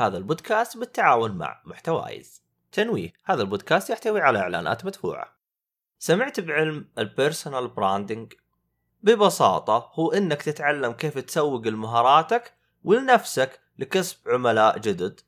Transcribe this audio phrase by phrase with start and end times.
[0.00, 2.42] هذا البودكاست بالتعاون مع محتوايز.
[2.72, 5.36] تنويه هذا البودكاست يحتوي على إعلانات مدفوعة.
[5.98, 8.32] سمعت بعلم ال personal branding
[9.02, 15.20] ببساطة هو إنك تتعلم كيف تسوق لمهاراتك ولنفسك لكسب عملاء جدد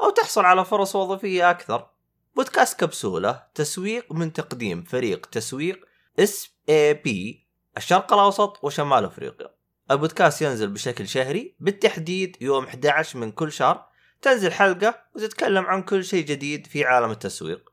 [0.00, 1.90] أو تحصل على فرص وظيفية أكثر.
[2.36, 5.86] بودكاست كبسولة تسويق من تقديم فريق تسويق
[6.18, 7.46] SAP
[7.76, 9.54] الشرق الأوسط وشمال أفريقيا.
[9.90, 13.89] البودكاست ينزل بشكل شهري بالتحديد يوم 11 من كل شهر
[14.22, 17.72] تنزل حلقة وتتكلم عن كل شيء جديد في عالم التسويق.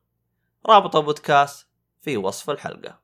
[0.65, 1.67] رابط البودكاست
[2.01, 2.99] في وصف الحلقة.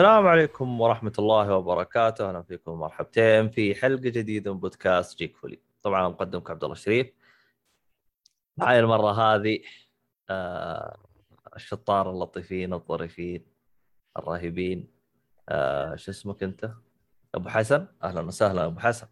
[0.00, 5.60] السلام عليكم ورحمة الله وبركاته، أهلا فيكم مرحبتين في حلقة جديدة من بودكاست جيك فولي.
[5.82, 7.12] طبعا مقدمك عبد الله الشريف.
[8.56, 9.60] معي المرة هذه
[10.30, 10.96] آه
[11.56, 13.46] الشطار اللطيفين الظريفين
[14.16, 14.88] الرهيبين
[15.48, 16.70] آه شو اسمك أنت؟
[17.34, 19.06] أبو حسن، أهلا وسهلا أبو حسن.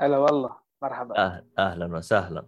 [0.00, 2.46] هلا والله مرحبا أهلا, أهلا وسهلا.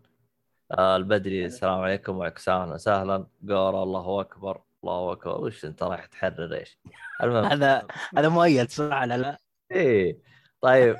[0.72, 3.26] آه البدري السلام عليكم وعليكم السلام وسهلا.
[3.48, 4.60] قورة الله أكبر.
[4.84, 6.78] الله أكبر وش أنت رايح تحرر إيش؟
[7.22, 7.44] المهم.
[7.44, 7.86] هذا
[8.18, 9.38] هذا مؤيد صح لا لا.
[9.72, 10.18] إيه.
[10.60, 10.96] طيب.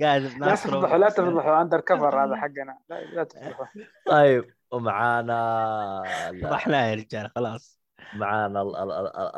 [0.00, 1.60] قاعد لا تفضحوا لا تفضحوا.
[1.62, 2.78] اندر كفر هذا حقنا.
[2.90, 3.66] لا لا تفضحوا.
[4.06, 4.54] طيب.
[4.70, 6.02] ومعانا
[6.42, 7.80] فضحناه يا رجال خلاص.
[8.14, 8.62] معانا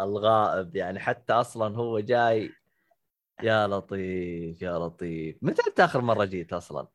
[0.04, 0.76] الغائب.
[0.76, 2.50] يعني حتى أصلا هو جاي.
[3.42, 5.36] يا لطيف يا لطيف.
[5.42, 6.86] متى أنت آخر مرة جيت أصلا؟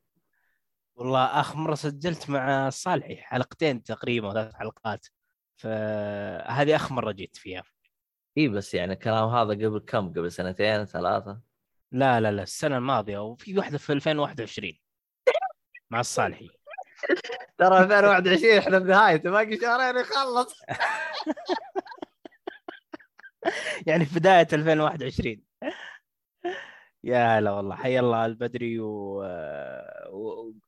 [0.97, 5.07] والله آخر مرة سجلت مع صالحي حلقتين تقريبا ثلاث حلقات.
[5.57, 7.63] فهذه آخر مرة جيت فيها.
[8.37, 11.39] إي بس يعني الكلام هذا قبل كم؟ قبل سنتين ثلاثة؟
[11.91, 13.17] لا لا لا السنة الماضية.
[13.17, 14.73] وفي واحدة في 2021
[15.89, 16.49] مع الصالحي
[17.57, 20.61] ترى 2021 إحنا بنهايته باقي شهرين يخلص.
[23.87, 25.46] يعني في بداية 2021
[27.03, 29.23] يا هلا والله حي الله البدري و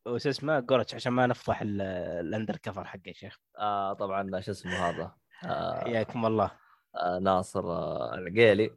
[0.05, 3.39] وش اسمه جورتش عشان ما نفضح الأندر كفر حقه يا شيخ.
[3.57, 6.51] آه طبعا شو اسمه هذا؟ آه حياكم الله.
[6.95, 8.71] آه ناصر آه العقيلي.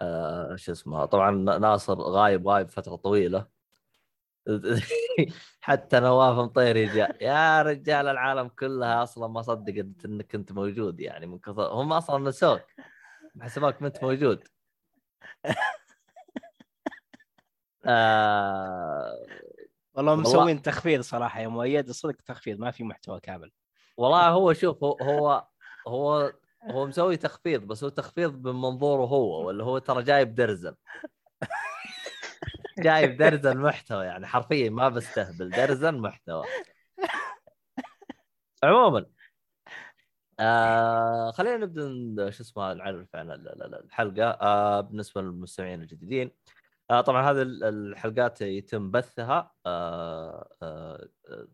[0.00, 3.54] آه شو اسمه طبعا ناصر غايب غايب فترة طويلة.
[5.60, 11.26] حتى نواف مطيري جاء يا رجال العالم كلها أصلا ما صدقت إنك أنت موجود يعني
[11.26, 12.60] من كثر هم أصلا نسوك
[13.40, 14.44] حسبوك ما أنت موجود.
[17.86, 19.26] آه...
[19.94, 23.50] والله مسوين تخفيض صراحة يا مؤيد صدق تخفيض ما في محتوى كامل.
[23.96, 25.46] والله هو شوف هو هو
[25.88, 26.32] هو,
[26.70, 30.74] هو مسوي تخفيض بس هو تخفيض من منظوره هو ولا هو ترى جايب درزن.
[32.78, 36.44] جايب درزن محتوى يعني حرفيا ما بستهبل درزن محتوى.
[38.64, 39.06] عموما
[40.40, 43.30] آه خلينا نبدأ شو اسمه نعرف عن
[43.84, 44.30] الحلقة.
[44.30, 46.30] آه بالنسبة للمستمعين الجديدين
[46.90, 49.54] آه طبعا هذه الحلقات يتم بثها.
[49.66, 51.08] آه آه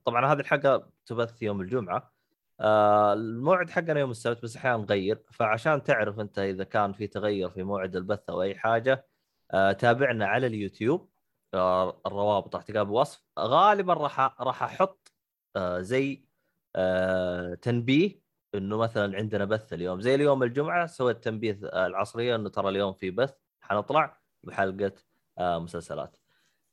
[0.04, 2.14] طبعا هذه الحلقة تبث يوم الجمعة.
[2.60, 5.22] آه الموعد حقنا يوم السبت بس أحيانا نغير.
[5.32, 9.08] فعشان تعرف أنت إذا كان في تغير في موعد البث أو أي حاجة
[9.50, 11.10] آه تابعنا على اليوتيوب.
[11.54, 15.12] آه الروابط راح تلقاها بالوصف غالبا راح راح أحط
[15.78, 16.24] زي
[17.62, 18.20] تنبيه
[18.54, 20.00] إنه مثلا عندنا بث اليوم.
[20.00, 23.34] زي اليوم الجمعة سويت تنبيه العصرية إنه ترى اليوم في بث.
[23.60, 24.92] حنطلع بحلقة
[25.38, 26.16] مسلسلات.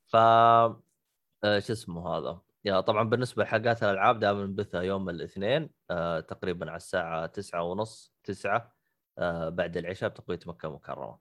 [0.05, 6.19] ف آه شو اسمه هذا؟ يا طبعا بالنسبة لحلقات الألعاب دائما نبثها يوم الاثنين آه
[6.19, 8.73] تقريبا على الساعة تسعة ونص تسعة
[9.17, 11.17] آه بعد العشاء بتقوية مكة المكرمة.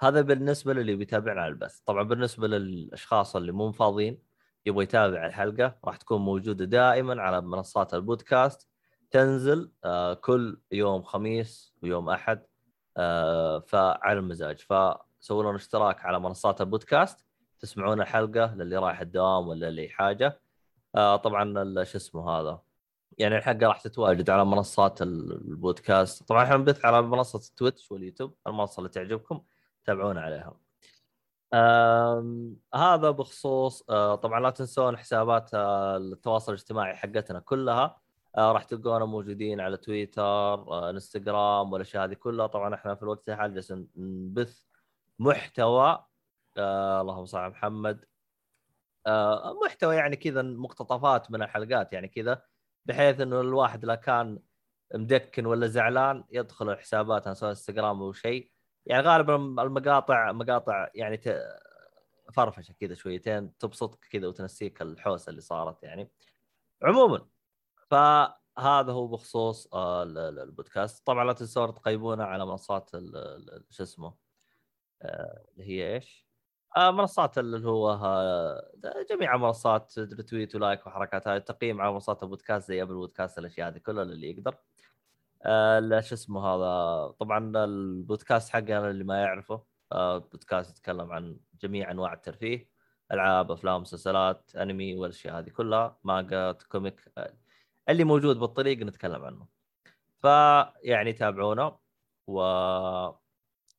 [0.00, 1.80] هذا بالنسبة للي بيتابعنا على البث.
[1.80, 4.22] طبعا بالنسبة للأشخاص اللي مو فاضيين
[4.66, 8.68] يبغى يتابع الحلقة راح تكون موجودة دائما على منصات البودكاست.
[9.10, 12.46] تنزل آه كل يوم خميس ويوم أحد
[12.96, 14.60] آه فعلى المزاج.
[14.60, 14.72] ف
[15.26, 17.26] سووا لنا اشتراك على منصات البودكاست
[17.58, 20.40] تسمعون الحلقة للي رايح الدوام ولا اللي حاجة.
[20.94, 21.44] آه طبعا
[21.84, 22.60] شو اسمه هذا؟
[23.18, 26.28] يعني الحلقة راح تتواجد على منصات البودكاست.
[26.28, 29.42] طبعا إحنا نبث على منصة تويتش واليوتيوب المنصة اللي تعجبكم
[29.84, 30.56] تابعونا عليها.
[32.74, 37.96] هذا بخصوص آه طبعا لا تنسون حسابات آه التواصل الاجتماعي حقتنا كلها.
[38.36, 42.46] آه راح تلقونا موجودين على تويتر آه إنستغرام والأشياء هذه كلها.
[42.46, 44.66] طبعا إحنا في الوقت الحالي جالسين نبث
[45.18, 46.06] محتوى
[46.56, 48.04] آه اللهم صل على محمد.
[49.06, 52.42] آه محتوى يعني كذا مقتطفات من الحلقات يعني كذا
[52.86, 54.38] بحيث إنه الواحد لا كان
[54.94, 58.50] مدكن ولا زعلان يدخل الحسابات سواء إنستغرام أو شيء.
[58.86, 61.20] يعني غالبا المقاطع مقاطع يعني.
[62.32, 66.10] فرفشة كذا شويتين تبسطك كذا وتنسيك الحوسة اللي صارت يعني.
[66.82, 67.28] عموما
[67.90, 70.02] فهذا هو بخصوص آه،
[70.42, 71.06] البودكاست.
[71.06, 72.90] طبعا لا تنسون تقيمونا على منصات
[73.70, 74.25] شو اسمه
[75.02, 76.26] اللي هي إيش؟
[76.76, 77.98] آه، منصات اللي هو
[79.10, 83.68] جميع منصات retweet و like وحركات هاي التقييم على منصات البودكاست زي Apple Podcast الأشياء
[83.68, 84.54] هذه كلها اللي يقدر.
[86.00, 89.62] شو اسمه هذا؟ طبعا البودكاست حقنا اللي ما يعرفه
[90.32, 92.68] بودكاست يتكلم عن جميع أنواع الترفيه
[93.12, 97.12] ألعاب أفلام مسلسلات أنمي والأشياء هذه كلها مانجا كوميك
[97.88, 99.46] اللي موجود بالطريق نتكلم عنه.
[100.22, 101.78] فيعني تابعونا
[102.26, 102.40] و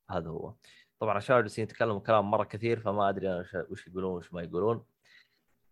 [0.09, 0.53] هذا هو.
[0.99, 4.85] طبعا الشباب جالسين يتكلموا كلام مرة كثير فما أدري أنا وش يقولون وش ما يقولون.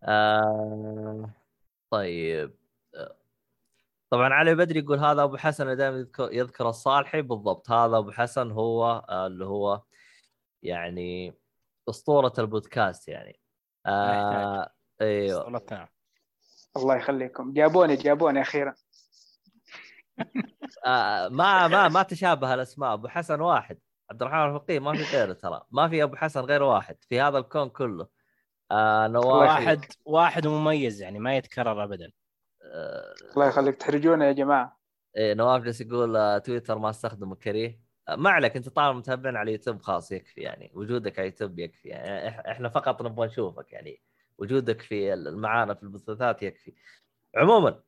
[0.02, 1.30] آه...
[1.90, 2.54] طيب.
[4.10, 7.22] طبعا علي بدري يقول هذا أبو حسن دائما يذكر, يذكر الصالحي.
[7.22, 9.82] بالضبط هذا أبو حسن هو اللي هو
[10.62, 11.34] يعني
[11.88, 13.40] أسطورة البودكاست يعني.
[13.86, 15.62] آه أيوه
[16.76, 17.52] الله يخليكم.
[17.52, 18.74] جابوني جابوني أخيرا.
[20.86, 22.92] آه ما ما ما تشابه الأسماء.
[22.92, 23.78] أبو حسن واحد.
[24.10, 25.62] عبد الرحمن الفقيه ما في غيره ترى.
[25.70, 28.08] ما في أبو حسن غير واحد في هذا الكون كله.
[28.70, 32.12] آه نواف واحد واحد مميز يعني ما يتكرر ابدا.
[32.62, 33.76] آه الله يخليك.
[33.76, 34.80] تحرجونا يا جماعة.
[35.16, 37.80] إيه نواف جالس يقول آه تويتر ما استخدمه كريه.
[38.08, 40.70] آه ما عليك انت طالما متابعين على يوتيوب خلاص يكفي يعني.
[40.74, 42.28] وجودك على يوتيوب يكفي يعني.
[42.50, 44.02] إحنا فقط نبغى نشوفك يعني.
[44.38, 46.74] وجودك في معانا في البثوثات يكفي.
[47.36, 47.82] عموما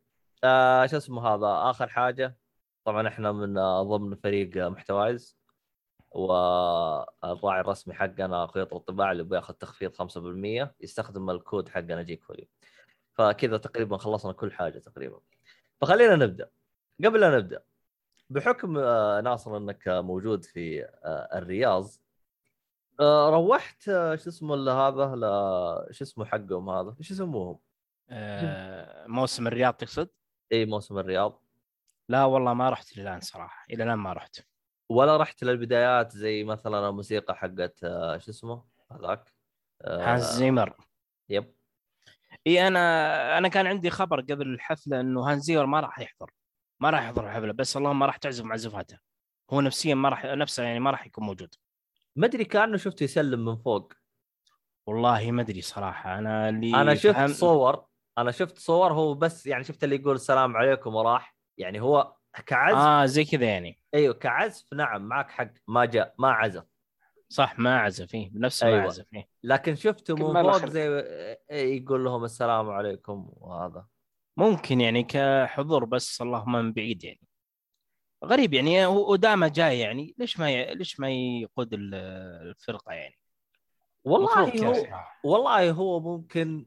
[0.45, 2.39] آه شو اسمه هذا؟ آخر حاجة.
[2.85, 5.38] طبعا إحنا من آه ضمن فريق محتوايز.
[6.19, 12.49] والراعي الرسمي حقنا خيط الطباعة اللي بياخذ تخفيض 5% يستخدم الكود حقنا جيك فولي
[13.15, 15.21] فكذا تقريبا خلصنا كل حاجة تقريبا.
[15.81, 16.51] فخلينا نبدأ.
[17.05, 17.63] قبل لا نبدأ
[18.31, 21.87] بحكم آه، ناصر إنك موجود في آه، الرياض
[23.01, 25.07] آه، روحت شو اسمه هذا؟
[25.91, 27.59] شو اسمه حقهم هذا؟ إيش يسموهم؟
[29.07, 30.09] موسم الرياض تقصد؟
[30.53, 31.43] إي موسم الرياض.
[32.09, 34.41] لا والله ما رحت إلى الآن صراحة إلى الآن ما رحت.
[34.89, 37.79] ولا رحت للبدايات زي مثلا الموسيقى حقت
[38.19, 39.35] شو اسمه هذاك؟
[39.87, 40.77] هانز زيمر.
[41.29, 41.55] yep.
[42.47, 46.31] إي أنا أنا كان عندي خبر قبل الحفلة إنه هانز زيمر ما راح يحضر.
[46.81, 48.99] ما راح يحضر الحفلة بس اللهم راح تعزف معزفاته
[49.51, 51.55] هو نفسيا ما راح نفسه يعني ما راح يكون موجود.
[52.17, 53.93] ما أدري كأنه شفته يسلم من فوق.
[54.87, 56.19] والله ما أدري صراحة.
[56.19, 57.29] أنا اللي أنا شفت فهم...
[57.29, 57.87] صور
[58.19, 61.37] أنا شفت صور هو بس يعني شفت اللي يقول السلام عليكم وراح.
[61.59, 62.15] يعني هو
[62.47, 63.79] كعزف؟ آه زي كذا يعني.
[63.95, 64.75] أيوه كعزف.
[64.75, 65.51] نعم معك حق.
[65.69, 66.65] ما جاء ما عزف.
[67.29, 68.79] صح ما عزف فيه بنفسه أيوة.
[68.79, 71.05] ما عزف فيه لكن شفته من فوق زي
[71.51, 73.87] يقول لهم السلام عليكم وهذا.
[74.37, 77.21] ممكن يعني كحضور بس اللهم من بعيد يعني.
[78.25, 80.75] غريب يعني ودامه جاي يعني ليش ما ي...
[80.75, 83.19] ليش ما يقود الفرقة يعني؟
[84.05, 84.87] والله هو
[85.25, 86.67] والله هو ممكن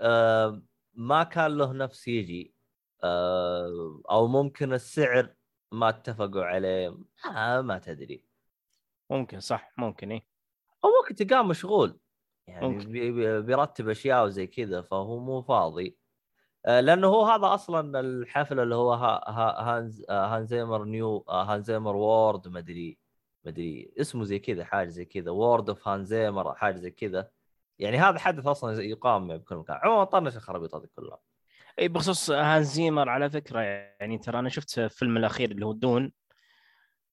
[0.00, 0.62] آه
[0.94, 2.54] ما كان له نفس يجي.
[4.10, 5.34] أو ممكن السعر
[5.72, 6.98] ما اتفقوا عليه.
[7.36, 8.24] آه ما تدري.
[9.10, 10.26] ممكن صح ممكن إيه.
[10.84, 11.98] أو ممكن تلقاه مشغول.
[12.46, 12.92] يعني ممكن.
[13.42, 15.96] بيرتب أشياء وزي كذا فهو مو فاضي.
[16.66, 21.44] آه، لأنه هو هذا أصلا الحفل اللي هو ها ها هانز آه، هانزيمر نيو آه،
[21.44, 22.98] هانز زيمر world ما أدري
[24.00, 27.30] اسمه زي كذا حاجة زي كذا world of هانز زيمر حاجة زي كذا.
[27.78, 29.76] يعني هذا حدث أصلا يقام بكل مكان.
[29.82, 31.18] عموما طنش الخرابيط هذه كلها.
[31.78, 36.12] اي بخصوص هانز زيمر على فكرة يعني ترى أنا شفت الفيلم الأخير اللي هو Dune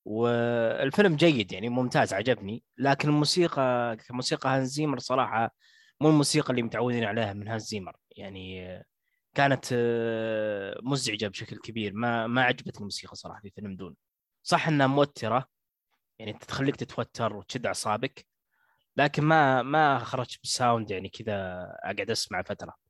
[0.05, 2.63] والفيلم جيد يعني ممتاز عجبني.
[2.77, 5.55] لكن الموسيقى كموسيقى هانز زيمر صراحة
[6.01, 7.95] مو الموسيقى اللي متعودين عليها من هانز زيمر.
[8.17, 8.67] يعني
[9.35, 11.93] كانت آه، مزعجة بشكل كبير.
[11.93, 13.95] ما ما عجبتني الموسيقى صراحة في فيلم Dune.
[14.43, 15.47] صح إنها موترة
[16.19, 18.27] يعني تخليك تتوتر وتشد أعصابك
[18.97, 21.33] لكن ما ما خرجت بالساوند يعني كذا
[21.83, 22.82] أقعد أسمع فترة.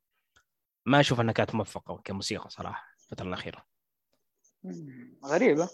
[0.86, 3.66] ما أشوف أنها كانت موفقة كموسيقى صراحة الفترة الأخيرة.
[5.24, 5.68] غريبة.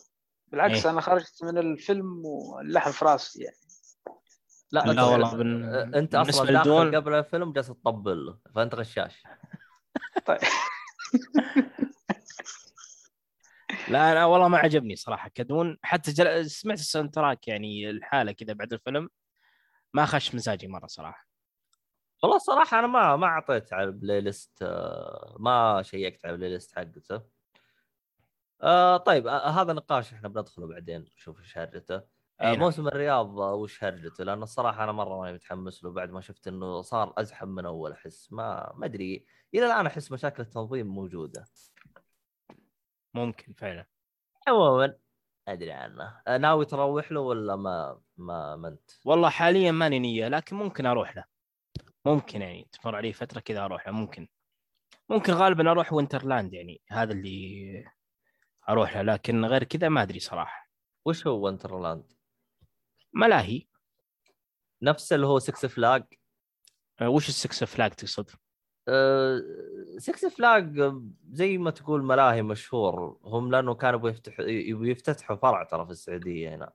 [0.48, 3.56] بالعكس إيه؟ أنا خرجت من الفيلم واللحن في راسي يعني.
[4.72, 5.64] لا, لا والله بن...
[5.94, 9.22] أنت أصلا داخل قبل الفيلم جالس تطبل له فأنت غشاش.
[10.26, 10.38] طيب.
[13.88, 15.78] لا أنا والله ما عجبني صراحة ك Dune.
[15.82, 16.50] حتى جل...
[16.50, 19.10] سمعت ال soundtrack يعني الحالة كذا بعد الفيلم
[19.94, 21.29] ما خش مزاجي مرة صراحة.
[22.22, 24.62] والله الصراحه أنا ما ما أعطيت على ال playlist
[25.38, 27.22] ما شيكت على ال playlist حقته.
[28.62, 31.94] آه طيب آه هذا نقاش إحنا بندخله بعدين نشوف إيش هرجته.
[32.40, 32.58] آه نعم.
[32.58, 36.48] موسم الرياض آه، وش هرجته؟ لأنه الصراحة أنا مرة ماني متحمس له بعد ما شفت
[36.48, 39.26] إنه صار أزحم من أول أحس ما ما أدري.
[39.54, 41.44] إلى الآن أحس مشاكل التنظيم موجودة.
[43.14, 43.86] ممكن فعلا.
[44.48, 44.96] عموما
[45.48, 46.22] أدري عنه.
[46.26, 50.86] آه ناوي تروح له ولا ما ما ما أنت؟ والله حاليا ماني نية لكن ممكن
[50.86, 51.39] أروح له.
[52.04, 54.28] ممكن يعني تمر علي فترة كذا أروح له ممكن.
[55.09, 57.85] ممكن غالبا أروح Winterland يعني هذا اللي
[58.69, 60.71] أروح له لكن غير كذا ما أدري صراحة.
[61.04, 62.12] وش هو Winterland؟
[63.12, 63.66] ملاهي
[64.83, 66.04] نفس اللي هو Six Flags
[67.00, 68.30] أه، وش ال Six Flags تقصد؟
[69.99, 70.94] Six Flags
[71.30, 76.73] زي ما تقول ملاهي مشهور هم لأنه كانوا يبغوا يفتتحوا فرع ترى في السعودية هنا.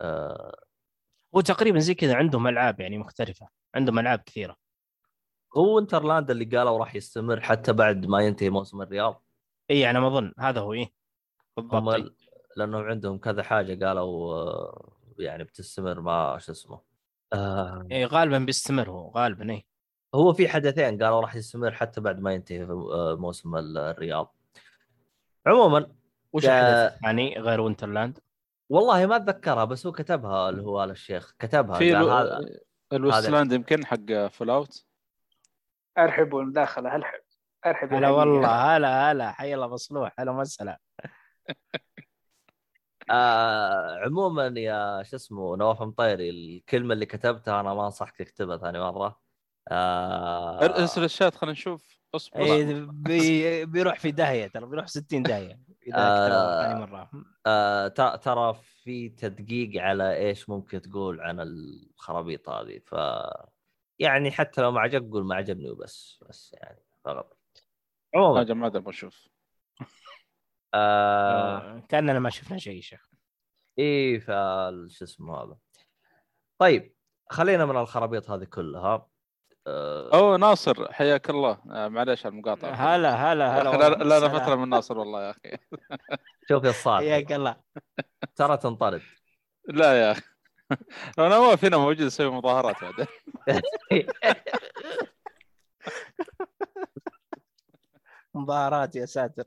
[0.00, 0.64] آه،
[1.36, 4.61] هو تقريبا زي كذا عندهم ألعاب يعني مختلفة عندهم ألعاب كثيرة.
[5.56, 9.22] هو Winterland اللي قالوا راح يستمر حتى بعد ما ينتهي موسم الرياض
[9.70, 10.32] إي أنا ما أظن.
[10.38, 10.92] هذا هو إيه
[11.56, 12.14] بالضبط إيه.
[12.56, 16.80] لانهم عندهم كذا حاجة قالوا آه، يعني بتستمر ما شو اسمه.
[17.32, 19.64] آه، إيه غالبا بيستمر هو غالبا إيه
[20.14, 24.34] هو في حدثين قالوا راح يستمر حتى بعد ما ينتهي آه، موسم ال- الرياض
[25.46, 25.92] عموما
[26.32, 28.18] وش الحدث الثاني غير وينترلاند؟
[28.70, 32.10] والله ما أتذكرها بس هو كتبها اللي هو ال الشيخ كتبها في قال لو...
[32.12, 32.38] هذا
[32.92, 34.84] الويستلاند يمكن حق فول اوت
[35.98, 37.20] أرحب بالمداخله هلحب
[37.66, 40.78] أرحب هلا والله هلا هلا حي الله مصلوح هلا وسهلا
[43.10, 48.78] آه عموما يا شو اسمه نواف مطيري الكلمة اللي كتبتها أنا ما أنصحك تكتبها ثاني
[48.80, 49.20] مرة.
[49.70, 52.00] آه ارسل الشات خلينا نشوف.
[52.14, 52.38] اصبر.
[52.40, 53.64] إيه بي...
[53.66, 56.62] بيروح في داهية ترى بيروح 60 داهية إذا آه.
[56.62, 57.10] ثاني مرة.
[57.46, 62.94] آه ت- ترى في تدقيق على إيش ممكن تقول عن الخرابيط هذه ف
[64.02, 67.38] يعني حتى لو ما عجبك قول ما عجبني وبس بس يعني فقط.
[68.14, 68.38] عموما.
[68.38, 69.28] حاجة ما ادري بشوف
[70.74, 71.82] آه آه.
[71.88, 73.08] كأننا ما شفنا شيء يا شيخ.
[73.78, 75.56] إيه فال شو اسمه هذا.
[76.58, 76.94] طيب
[77.30, 79.08] خلينا من الخرابيط هذه كلها.
[79.66, 81.62] آه أوه ناصر حياك الله.
[81.70, 82.70] آه معليش على المقاطعة.
[82.70, 84.04] هلا هلا هلا.
[84.04, 84.28] لا أنا.
[84.28, 85.58] فتره من ناصر والله يا أخي.
[86.48, 87.56] شوف يا الصالح حياك الله.
[88.36, 89.02] ترى تنطرد.
[89.68, 90.31] لا يا أخي.
[91.18, 93.06] أنا واقف هنا موجود أسوي مظاهرات بعدين
[98.34, 99.44] مظاهرات يا ساتر.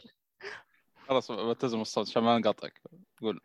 [1.09, 2.81] خلاص بلتزم الصوت عشان ما نقاطعك
[3.21, 3.41] قول.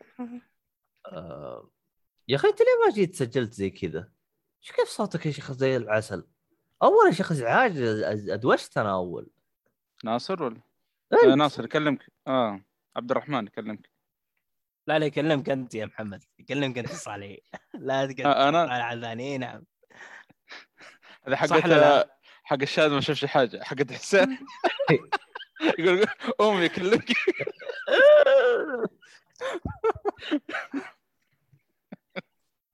[1.05, 1.69] آه
[2.27, 4.11] يا أخي أنت ليه ما جيت سجلت زي كذا؟
[4.61, 6.27] شو كيف صوتك يا شيخ زي العسل؟
[6.83, 7.77] أول يا شيخ ازعاج
[8.29, 9.29] أدوشت أنا أول.
[10.03, 10.61] ناصر ولا؟
[11.13, 11.23] أنت.
[11.23, 12.11] آه ناصر يكلمك.
[12.27, 12.61] آه
[12.95, 13.90] عبد الرحمن يكلمك.
[14.87, 17.37] لا لا يكلمك أنت يا محمد يكلمك أنت صالح.
[17.73, 19.63] لا آه أنا؟ على الثاني اي نعم.
[21.27, 24.37] ولا لا؟ حق الشاهد ما شافش حاجة حقت حسين.
[25.79, 26.05] يقول
[26.41, 27.11] امي يكلمك.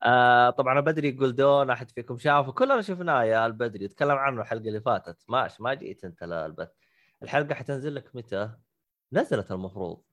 [0.03, 2.51] آه طبعا بدري يقول دون أحد فيكم شافه.
[2.51, 5.23] كلنا شفناه يا البدري تكلم عنه الحلقة اللي فاتت.
[5.29, 6.69] ماش ما جيت أنت للبث
[7.23, 8.51] الحلقة حتنزل لك متى؟
[9.13, 10.06] نزلت المفروض.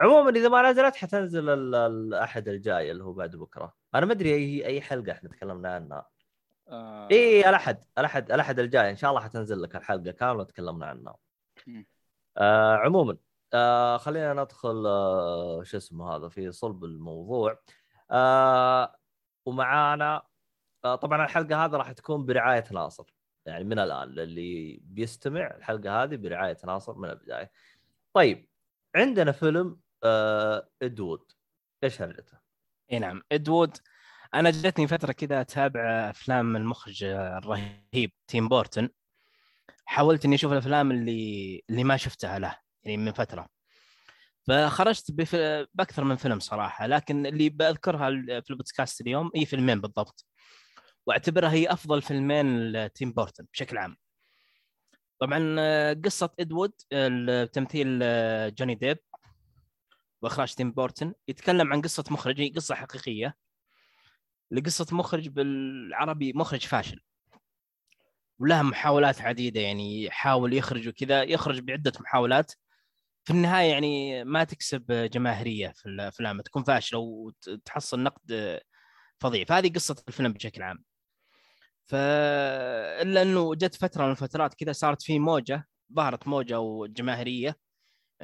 [0.00, 3.74] عموما إذا ما نزلت حتنزل ال- الأحد الجاي اللي هو بعد بكرة.
[3.94, 6.08] أنا ما أدري اي اي حلقة إحنا تكلمنا عنها.
[6.68, 7.08] آه.
[7.10, 8.90] إي الأحد الأحد الأحد الجاي.
[8.90, 11.16] إن شاء الله حتنزل لك الحلقة كاملة تكلمنا عنها.
[12.36, 13.16] آه عموما
[13.54, 17.58] آه خلينا ندخل آه شو اسمه هذا في صلب الموضوع.
[18.10, 18.96] آه
[19.46, 20.22] ومعانا
[20.84, 23.14] آه طبعا الحلقة هذه راح تكون برعاية ناصر.
[23.46, 27.52] يعني من الآن للي بيستمع الحلقة هذه برعاية ناصر من البداية.
[28.12, 28.48] طيب
[28.96, 31.32] عندنا فيلم آه Ed Wood.
[31.84, 32.38] إيش هرجته؟
[32.92, 33.76] إي نعم Ed Wood.
[34.34, 38.88] أنا جتني فترة كذا أتابع أفلام المخرج الرهيب تيم بورتن
[39.84, 43.48] حاولت إني أشوف الأفلام اللي اللي ما شفتها له يعني من فترة.
[44.48, 45.36] فخرجت بف...
[45.74, 50.26] بأكثر من فيلم صراحة لكن اللي بذكرها في البودكاست اليوم هي فيلمين بالضبط.
[51.06, 53.96] وأعتبرها هي أفضل فيلمين لتيم بورتن بشكل عام.
[55.20, 56.72] طبعا آه، قصة Ed Wood
[57.52, 58.98] تمثيل آه، جوني ديب.
[60.22, 63.36] واخراج تيم بورتن يتكلم عن قصة مخرج قصة حقيقية
[64.50, 67.00] لقصة مخرج بالعربي مخرج فاشل.
[68.38, 72.52] ولها محاولات عديدة يعني يحاول يخرج وكذا يخرج بعدة محاولات.
[73.24, 78.60] في النهاية يعني ما تكسب جماهيرية في الافلام تكون فاشلة وتحصل نقد
[79.18, 79.44] فظيع.
[79.44, 80.84] فهذه قصة الفيلم بشكل عام.
[81.86, 87.56] ف الا إنه جت فترة من الفترات كذا صارت في موجة ظهرت موجة وجماهيرية.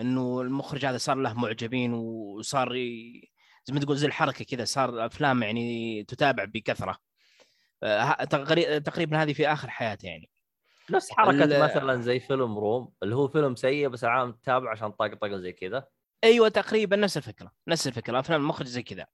[0.00, 3.30] إنه المخرج هذا صار له معجبين وصار ي...
[3.64, 6.98] زي ما تقول زي الحركة كذا صار أفلام يعني تتابع بكثرة.
[8.30, 10.30] تقري- تقريبا هذه في آخر حياته يعني.
[10.90, 14.90] نفس حركة ال- مثلا زي فيلم روم اللي هو فيلم سيء بس العالم تتابع عشان
[14.92, 15.86] طقطقه زي كذا.
[16.24, 18.20] أيوه تقريبا نفس الفكرة نفس الفكرة.
[18.20, 19.06] أفلام المخرج زي كذا.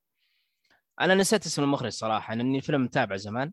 [1.01, 3.53] أنا نسيت اسم المخرج صراحة لأني فيلم متابع زمان.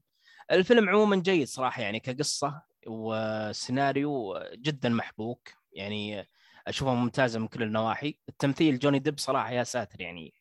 [0.52, 5.50] الفيلم عموما جيد صراحة يعني كقصة وسيناريو جدا محبوك.
[5.72, 6.28] يعني
[6.68, 8.20] أشوفها ممتازة من كل النواحي.
[8.30, 10.34] التمثيل جوني ديب صراحة يا ساتر يعني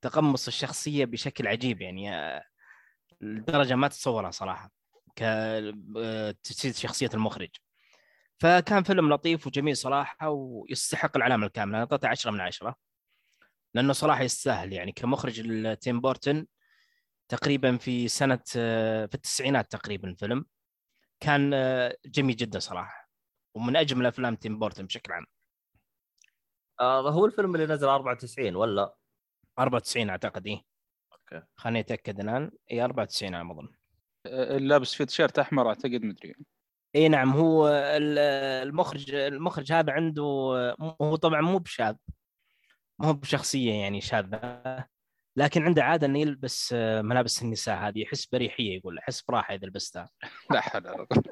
[0.00, 2.44] تقمص الشخصية بشكل عجيب يعني آه،
[3.20, 4.70] لدرجة ما تتصورها صراحة
[5.16, 7.50] كتجسيد شخصية المخرج.
[8.40, 12.76] فكان فيلم لطيف وجميل صراحة ويستحق العلامة الكاملة أنا أعطيته 10 من 10
[13.74, 15.42] لأنه صراحة يستاهل يعني كمخرج
[15.78, 16.46] تيم بورتن
[17.28, 20.46] تقريبا في سنة آه، في التسعينات تقريبا الفيلم
[21.20, 23.08] كان آه، جميل جدا صراحة
[23.54, 25.26] ومن أجمل أفلام تيم بورتن بشكل عام.
[26.80, 28.94] آه هو الفيلم اللي نزل 94 ولا؟
[29.58, 30.62] 94 أعتقد إيه.
[31.12, 31.46] أوكي.
[31.56, 32.50] خليني أتأكد الآن.
[32.72, 33.68] اي 94 على ما أظن.
[34.26, 36.34] اللي لابس في تيشيرت أحمر أعتقد مدري.
[36.96, 38.18] اي نعم هو ال-
[38.68, 40.22] المخرج المخرج هذا عنده
[41.02, 41.94] هو طبعا مو بشاذ
[42.98, 44.84] مو بشخصية يعني شاذه
[45.36, 50.08] لكن عنده عادة إنه يلبس ملابس النساء هذه يحس بريحية يقول يحس براحة إذا لبستها.
[50.50, 51.22] لا حول ولا قوة.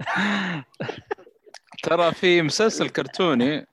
[1.82, 3.66] ترى في مسلسل كرتوني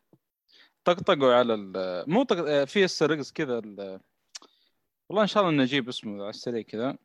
[0.83, 2.03] طقطقوا على ال...
[2.09, 2.63] مو طق...
[2.63, 3.99] في السرقس كذا ال...
[5.09, 6.97] والله إن شاء الله نجيب اسمه على السريع كذا.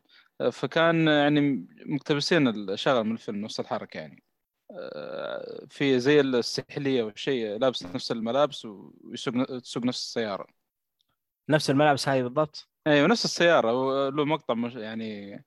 [0.52, 4.22] فكان يعني مقتبسين الشغل من الفيلم نفس الحركة يعني.
[4.70, 10.46] آه، في زي السحلية والشيء لابس نفس الملابس ويسوق تسوق نفس السيارة.
[11.48, 13.70] نفس الملابس هذه بالضبط؟ أيوه نفس السيارة.
[14.10, 15.44] له مقطع مش يعني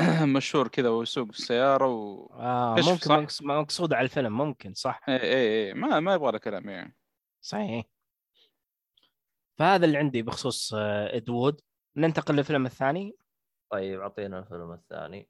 [0.36, 5.00] مشهور كذا ويسوق السيارة و آه ممكن مقصود على الفيلم ممكن صح.
[5.08, 6.99] اي اي اي ما ما يبغى له كلام يعني
[7.40, 7.84] صحيح.
[9.58, 11.60] فهذا اللي عندي بخصوص آه، Ed Wood.
[11.96, 13.16] ننتقل للفيلم الثاني.
[13.70, 15.28] طيب أعطينا الفيلم الثاني.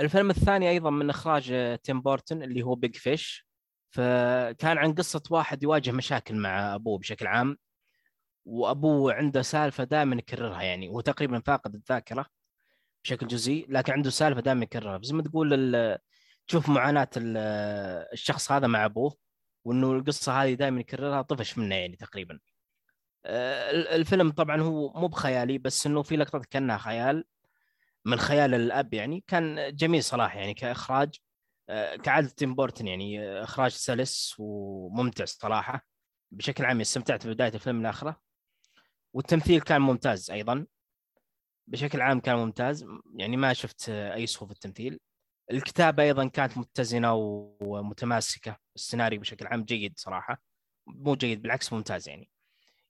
[0.00, 3.48] الفيلم الثاني أيضا من إخراج آه، تيم بورتن اللي هو Big Fish
[3.90, 7.58] فكان عن قصة واحد يواجه مشاكل مع أبوه بشكل عام
[8.44, 12.26] وأبوه عنده سالفة دائما يكررها يعني هو تقريبا فاقد الذاكرة
[13.04, 15.00] بشكل جزئي لكن عنده سالفة دائما يكررها.
[15.02, 15.98] زي ما تقول ال-
[16.48, 17.36] تشوف معاناة ال-
[18.12, 19.16] الشخص هذا مع أبوه.
[19.64, 22.38] وإنه القصة هذه دائما يكررها طفش منه يعني تقريبا.
[23.26, 27.24] آه، ال- الفيلم طبعا هو مو بخيالي بس إنه في لقطات كأنها خيال.
[28.04, 31.14] من خيال الأب يعني كان جميل صراحة يعني كإخراج.
[31.68, 35.86] آه، كعادة تيم بورتن يعني آه، إخراج سلس وممتع صراحة.
[36.30, 38.20] بشكل عام استمتعت ببداية الفيلم لآخره.
[39.12, 40.66] والتمثيل كان ممتاز أيضا.
[41.66, 42.86] بشكل عام كان ممتاز.
[43.16, 45.00] يعني ما شفت أي سوء في التمثيل.
[45.50, 47.14] الكتابة أيضا كانت متزنة
[47.60, 50.40] ومتماسكة السيناريو بشكل عام جيد صراحة.
[50.86, 52.30] مو جيد بالعكس ممتاز يعني.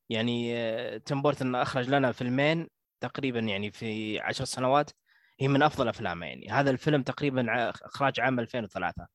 [0.09, 2.69] يعني آه، تيم بورتن أخرج لنا فيلمين
[3.01, 4.91] تقريبا يعني في عشر سنوات
[5.41, 6.51] هي من أفضل أفلامه يعني.
[6.51, 9.07] هذا الفيلم تقريبا إخراج عام 2003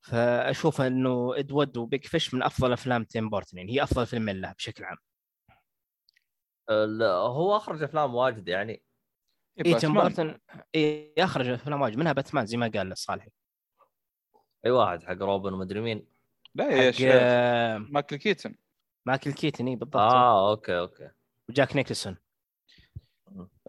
[0.00, 3.72] فأشوف إنه Ed Wood و Big Fish من أفضل أفلام تيم بورتن يعني.
[3.72, 4.96] هي أفضل فيلمين له بشكل عام.
[6.70, 8.82] ال- هو أخرج أفلام واجد يعني.
[9.58, 9.94] اي تيم باتمان.
[10.02, 10.38] بورتن
[10.74, 13.30] اي أخرج افلام واجد منها باتمان زي ما قال صالحي
[14.66, 16.06] أي واحد حق روبن ومدري مين.
[16.54, 18.54] لا يا حق شيخ آه، مايكل كيتن.
[19.06, 19.96] مايكل كيتن اي بالضبط.
[19.96, 21.10] آه أوكي أوكي.
[21.48, 22.16] وجاك نيكلسون.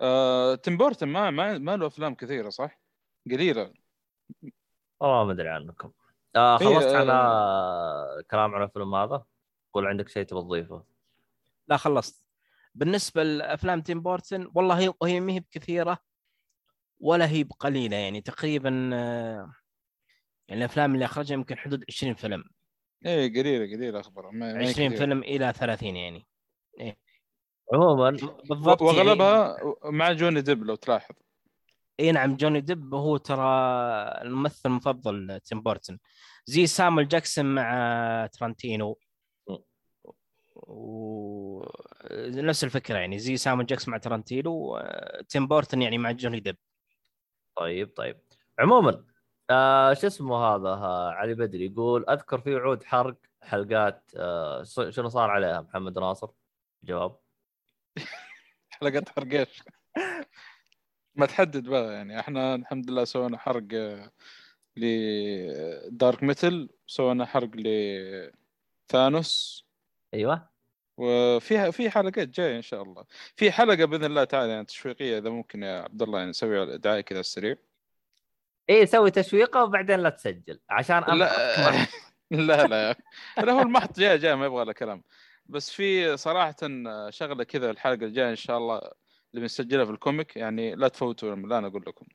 [0.02, 2.80] آه، تيم بورتن ما ما ما له أفلام كثيرة صح؟
[3.32, 3.74] قليلة.
[5.00, 5.92] والله ما أدري عنكم.
[6.36, 6.98] آه إيه، خلصت آه.
[6.98, 9.26] على كلام عن الفيلم هذا؟
[9.74, 10.84] ولا عندك شيء تبغى تضيفه؟
[11.68, 12.23] لا خلصت.
[12.76, 15.98] بالنسبة لأفلام تيم بورتن والله هي هي ما هي بكثيرة
[17.00, 19.54] ولا هي بقليلة يعني تقريبا آه،
[20.48, 22.44] يعني الأفلام اللي أخرجها يمكن حدود 20 فيلم.
[23.06, 25.00] إيه قليلة قليلة أخبار ما ما هي 20 كثيرة.
[25.00, 26.28] فيلم إلى 30 يعني.
[27.74, 28.10] عموما
[28.50, 31.16] بالضبط وأغلبها مع جوني ديب لو تلاحظ.
[32.00, 33.48] إي نعم جوني ديب هو ترى
[34.22, 36.00] الممثل المفضل تيم بورتن
[36.46, 39.00] زي سامويل جاكسون مع ترانتينو.
[40.68, 46.58] ونفس الفكرة يعني زي سامويل جاكسون مع ترانتينو آه، تيم بورتن يعني مع جوني ديب.
[47.56, 48.20] طيب طيب.
[48.60, 49.06] عموما
[49.50, 55.10] آه شو اسمه هذا آه علي بدري يقول أذكر في وعود حرق حلقات آه شنو
[55.10, 56.30] صار عليها؟ محمد ناصر؟
[56.84, 57.20] جواب.
[58.70, 59.64] حلقات حرق إيش؟
[61.16, 64.12] ما تحدد بقى يعني إحنا الحمد لله سوينا حرق آه،
[64.78, 67.50] ل Dark Metal سوينا حرق
[68.90, 69.66] لثانوس
[70.14, 70.53] أيوه.
[70.98, 73.06] وفيها في حلقات جاية إن شاء الله.
[73.36, 77.02] في حلقة بإذن الله تعالى يعني تشويقية إذا ممكن يا عبد الله يعني نسوي دعاية
[77.02, 77.56] كذا سريع.
[78.70, 81.32] إيه سوي تشويقة وبعدين لا تسجل عشان لا.
[82.32, 82.96] لا لا.
[83.38, 85.04] لا هو المحط جاي جاي ما يبغى له كلام.
[85.46, 86.56] بس في صراحة
[87.10, 91.36] شغلة كذا الحلقة الجاية إن شاء الله اللي بنسجلها في ال comic يعني لا تفوتوا
[91.36, 92.06] لا أنا أقول لكم.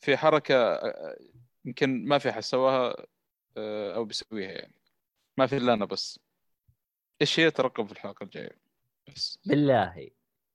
[0.00, 0.80] في حركة
[1.64, 3.06] يمكن ما في حد سواها
[3.56, 4.74] آه، أو بيسويها يعني.
[5.36, 6.20] ما في إلا أنا بس.
[7.20, 8.58] إيش هي ترقب في الحلقة الجاية؟
[9.08, 9.38] بس.
[9.46, 10.10] بالله.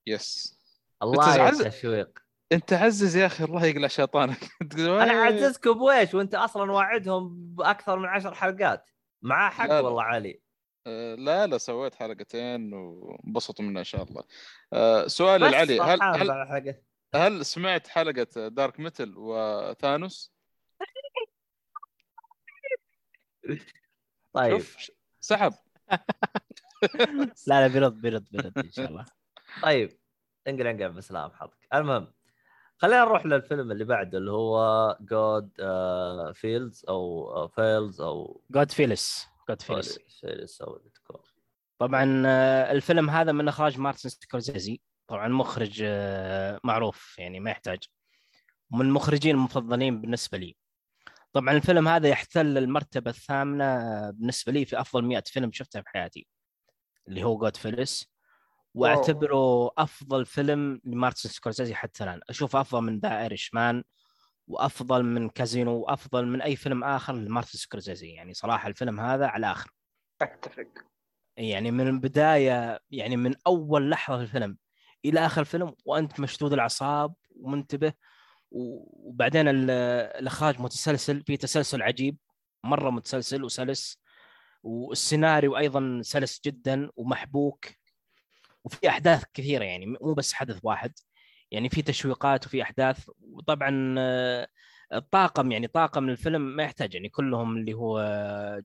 [0.07, 0.59] يس
[1.03, 2.19] الله بتعز- يا تشويق
[2.51, 4.37] أنت عزز يا أخي الله يقلع شيطانك.
[4.73, 5.01] أنا "ويه".
[5.21, 8.89] اعززكم بويش وأنت أصلا واعدهم بأكثر من عشر حلقات.
[9.21, 9.79] مع حق لا لا.
[9.79, 10.41] والله علي
[10.87, 14.23] آه، لا لا سويت حلقتين وانبسطوا منها إن شاء الله.
[14.73, 16.75] آه، سؤال لعلي هل هل الحلقة.
[17.15, 20.33] هل سمعت حلقة Dark Metal وثانوس؟
[24.33, 24.61] طيب.
[25.19, 25.53] سحب.
[27.47, 29.05] لا لا بيرد بيرد بيرد إن شاء الله.
[29.63, 29.99] طيب
[30.47, 32.13] انقل انقل بسلام حظك المهم
[32.77, 40.81] خلينا نروح للفيلم اللي بعده اللي هو Goodfellas أو fellas أو Goodfellas Goodfellas fellas أو.
[41.79, 44.81] طبعا آه، الفيلم هذا من إخراج مارتن سكورسيزي.
[45.07, 47.79] طبعا مخرج آه، معروف يعني ما يحتاج.
[48.71, 50.55] من المخرجين المفضلين بالنسبة لي.
[51.35, 53.75] طبعا الفيلم هذا يحتل المرتبة الثامنة
[54.11, 56.27] بالنسبة لي في أفضل 100 فيلم شفتها في حياتي
[57.07, 58.11] اللي هو Goodfellas
[58.73, 62.19] وأعتبره أفضل فيلم لمارتن سكورسيزي حتى الآن.
[62.29, 63.83] أشوفه أفضل من The Irishman
[64.47, 68.07] وأفضل من كازينو وأفضل من أي فيلم آخر لمارتن سكورسيزي.
[68.07, 69.71] يعني صراحة الفيلم هذا على آخر.
[70.21, 70.67] أتفق.
[71.37, 74.57] يعني من البداية يعني من أول لحظة في الفيلم
[75.05, 77.93] إلى آخر الفيلم وأنت مشدود الأعصاب ومنتبه
[78.51, 79.69] وبعدين ال-
[80.19, 82.17] الإخراج متسلسل في تسلسل عجيب
[82.63, 84.01] مرة متسلسل وسلس
[84.63, 87.65] والسيناريو أيضا سلس جدا ومحبوك
[88.63, 90.93] وفي أحداث كثيرة يعني مو بس حدث واحد
[91.51, 94.47] يعني في تشويقات وفي أحداث وطبعا آه،
[94.93, 97.99] الطاقم يعني طاقم الفيلم ما يحتاج يعني كلهم اللي هو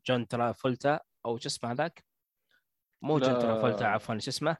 [0.06, 2.04] جون ترافولتا أو شو اسمه هذاك؟
[3.02, 3.18] مو.
[3.18, 4.56] جون ترافولتا عفوا شو اسمه؟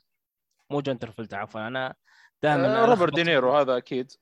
[0.70, 1.94] مو جون ترافولتا عفوا أنا
[2.42, 4.12] دائما آه، روبرت دينيرو هذا أكيد.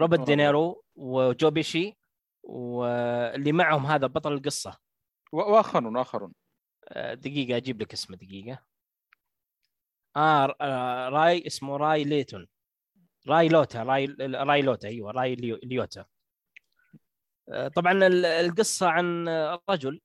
[0.00, 1.96] روبرت دينيرو وجو بيشي
[2.42, 4.78] واللي معهم هذا بطل القصة.
[5.32, 6.32] وآخرون اخرون
[6.88, 8.58] آه، دقيقة أجيب لك اسمه دقيقة.
[10.16, 12.46] آه آه، راي اسمه راي ليتون.
[13.28, 16.04] راي لوتا راي راي لوتا أيوه راي ليو- ليوتا.
[17.48, 19.28] آه، طبعا ال- القصة عن
[19.70, 20.00] رجل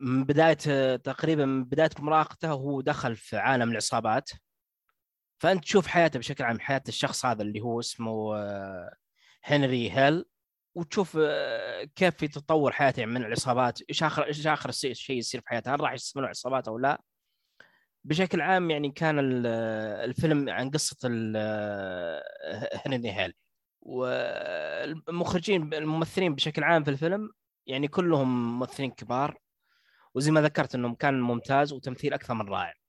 [0.00, 4.30] من بداية تقريبا من بداية مراهقته وهو دخل في عالم العصابات.
[5.40, 8.94] فأنت تشوف حياته بشكل عام حياة الشخص هذا اللي هو اسمه آه،
[9.44, 10.24] هنري هيل
[10.74, 15.48] وتشوف آه، كيف في تطور حياته من العصابات إيش آخر إيش آخر شيء يصير في
[15.48, 17.02] حياته هل راح يستمر عصابات أو لا؟
[18.04, 19.46] بشكل عام يعني كان ال-
[20.10, 21.08] الفيلم عن قصة
[22.86, 23.34] هنري هيل.
[23.82, 27.30] والمخرجين الممثلين بشكل عام في الفيلم
[27.66, 29.38] يعني كلهم ممثلين كبار
[30.14, 32.79] وزي ما ذكرت إنهم كان ممتاز وتمثيل أكثر من رائع.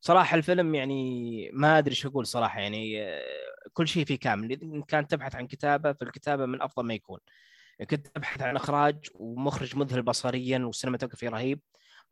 [0.00, 3.06] صراحة الفيلم يعني ما أدري إيش أقول صراحة يعني
[3.72, 7.20] كل شيء فيه كامل إذا كانت تبحث عن كتابة فالكتابة من أفضل ما يكون.
[7.90, 11.60] كنت تبحث عن إخراج ومخرج مذهل بصريا وسينماتوجرافي رهيب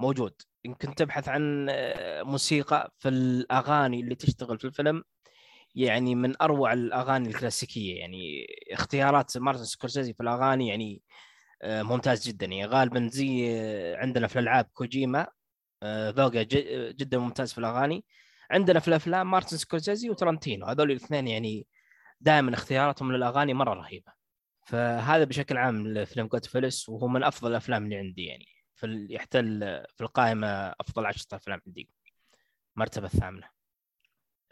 [0.01, 0.35] موجود.
[0.67, 5.05] إن كنت تبحث عن آه، موسيقى في الاغاني اللي تشتغل في الفيلم
[5.75, 7.99] يعني من أروع الأغاني الكلاسيكية.
[8.01, 11.03] يعني اختيارات مارتن سكورسيزي في الأغاني يعني
[11.63, 12.47] آه، ممتاز جدا.
[12.47, 15.27] يعني غالبا زي آه، عندنا في الألعاب كوجيما
[15.85, 18.05] ذوقه ج- جدا ممتاز في الأغاني.
[18.51, 20.67] عندنا في الأفلام مارتن سكورسيزي وتارنتينو.
[20.67, 21.67] هذول الاثنين يعني
[22.21, 24.13] دائما اختياراتهم للأغاني مرة رهيبة.
[24.67, 28.47] فهذا بشكل عام الفيلم Goodfellas وهو من أفضل الأفلام اللي عندي يعني.
[28.75, 29.61] في ال- يحتل
[29.97, 30.47] في القائمة
[30.81, 31.89] أفضل عشرة أفلام عندي.
[32.77, 33.49] المرتبة الثامنة.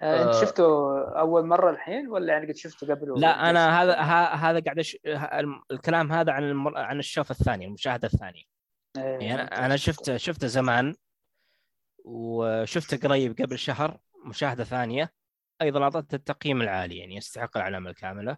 [0.01, 0.41] آه، أنت آه.
[0.41, 0.65] شفته
[1.03, 3.95] أول مرة الحين ولا يعني قد شفته قبل لا أنا هذا
[4.35, 4.97] هذا قاعد أش...
[5.71, 6.79] الكلام هذا عن المر...
[6.79, 8.43] عن الشوف الثاني المشاهدة الثانية.
[8.97, 10.95] يعني أنا أنا شفته شفته زمان.
[12.07, 15.13] وشفته قريب قبل شهر مشاهدة ثانية.
[15.63, 18.37] أيضا اعطته التقييم العالي يعني يستحق العلامه الكاملة.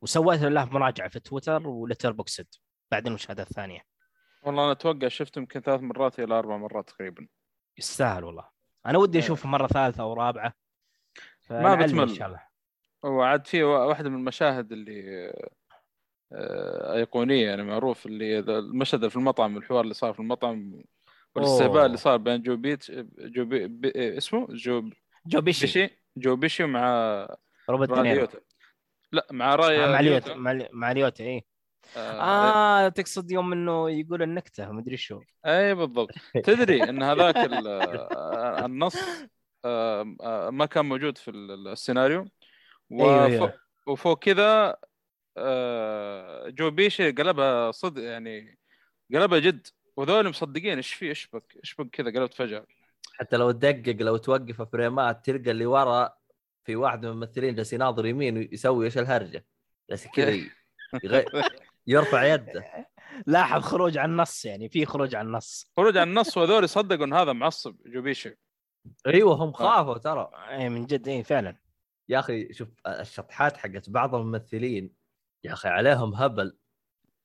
[0.00, 2.46] وسويت له مراجعة في تويتر ولتر بوكسد
[2.90, 3.80] بعد المشاهدة الثانية.
[4.42, 7.28] والله أنا أتوقع شفته يمكن ثلاث مرات إلى أربع مرات تقريبا.
[7.78, 8.48] يستاهل والله.
[8.86, 9.24] أنا ودي إيه.
[9.24, 10.52] أشوفه مرة ثالثة أو رابعة.
[11.50, 12.02] ما بتمل.
[12.08, 12.40] إن شاء الله.
[13.02, 15.32] وعاد في وا- واحدة من المشاهد اللي
[16.32, 20.82] آه، أيقونية يعني معروف اللي المشهد في المطعم الحوار اللي صار في المطعم.
[21.36, 21.80] والاستهبال.
[21.86, 24.90] اللي صار بين جو بيت جو بي بي اسمه جو
[25.26, 27.26] جو بيشي جو بيشي مع
[27.70, 28.28] روبرت دينيرو
[29.12, 30.34] لا مع راي آه مع ليوتا.
[30.72, 31.44] مع, ليوتا إيه
[31.96, 32.84] آه.
[32.86, 36.10] آه تقصد يوم إنه يقول النكتة مدري شو اي بالضبط
[36.44, 38.96] تدري إن هذاك آه، النص
[39.64, 42.18] آه، آه، ما كان موجود في ال- السيناريو
[42.92, 43.54] أيوة، وفوق, أيوة.
[43.86, 44.76] وفوق كذا
[45.36, 48.58] آه، جو بيشي قلبها صدق يعني
[49.14, 49.66] قلبها جد
[49.96, 52.66] وذول مصدقين إيش في؟ إيش بك؟ إيش بك كذا؟ قلبت فجاه
[53.14, 56.16] حتى لو تدقق لو توقف فريمات تلقى اللي ورا
[56.64, 59.46] في واحد من الممثلين جالس يناظر يمين ويسوي إيش الهرجة.
[59.90, 60.50] جالس كذا ي-
[61.04, 61.22] يغ...
[61.86, 62.86] يرفع يده.
[63.26, 65.66] لاحظ خروج عن النص يعني في خروج عن النص.
[65.76, 68.38] خروج عن النص وهذول يصدقوا إن هذا معصب جوبيشي.
[69.06, 70.30] أيوه هم خافوا ترى.
[70.48, 71.56] اي من جد اي فعلا.
[72.08, 74.90] يا أخي شوف الشطحات حقت بعض الممثلين
[75.44, 76.56] يا أخي عليهم هبل.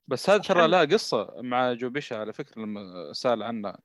[0.09, 3.77] بس هذا ترى لها قصة مع جوبيشا على فكرة لما سأل عنها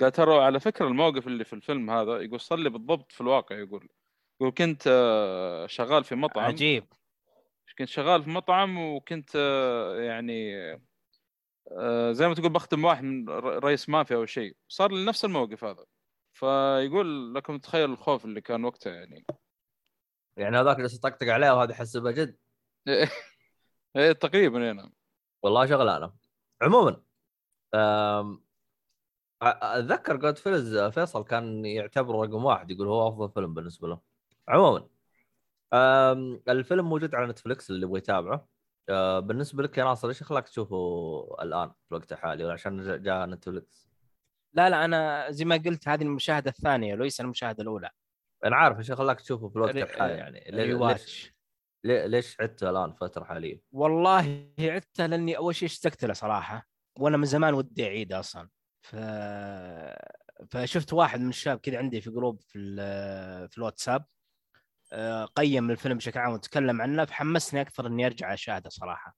[0.00, 3.56] قال ترى على فكرة الموقف اللي في الفيلم هذا يقول صار لي بالضبط في الواقع
[3.56, 3.88] يقول.
[4.40, 6.44] يقول كنت آه، شغال في مطعم.
[6.44, 6.86] عجيب.
[7.78, 10.54] كنت شغال في مطعم وكنت آه، يعني
[11.72, 14.56] آه، زي ما تقول بخدم واحد من رئيس مافيا أو شيء.
[14.68, 15.84] صار لي نفس الموقف هذا.
[16.32, 19.26] فيقول لكم تخيل الخوف اللي كان وقتها يعني.
[20.36, 22.36] يعني هذاك اللي طقطق عليه وهذا حسبه جد.
[23.96, 24.92] إيه تقريبا هنا
[25.42, 26.12] والله شغلانه
[26.62, 27.02] عموما
[29.42, 34.00] أتذكر Goodfellas فيصل كان يعتبره رقم واحد يقول هو أفضل فيلم بالنسبة له.
[34.48, 34.88] عموما.
[36.48, 38.48] الفيلم موجود على نتفلكس اللي يبغى يتابعه.
[39.20, 43.26] بالنسبة لك يا ناصر إيش خلاك تشوفه الآن في الوقت الحالي؟ ولا عشان جا- جاء
[43.26, 43.88] نتفلكس
[44.54, 47.90] لا لا أنا زي ما قلت هذه المشاهدة الثانية وليس المشاهدة الأولى.
[48.44, 50.50] أنا عارف إيش خلاك تشوفه في الوقت الحالي يعني.
[50.50, 51.34] rewatch
[51.84, 56.66] ليش عدته الآن فترة حالية والله عدته لأني أول شيء اشتقت له صراحة
[56.98, 58.48] وأنا من زمان ودي اعيده أصلا.
[58.82, 58.96] ف...
[60.50, 62.76] فشفت واحد من الشباب كذا عندي في group في
[63.50, 64.04] في الواتساب
[64.92, 69.16] آه، قيم الفيلم بشكل عام وتكلم عنه فحمسني أكثر إني أرجع أشاهده صراحة.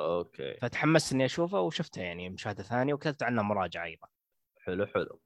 [0.00, 0.56] أوكي.
[0.60, 4.08] فتحمست اني أشوفه وشفته يعني مشاهدة ثانية وكتبت عنه مراجعة أيضا.
[4.60, 5.20] حلو حلو.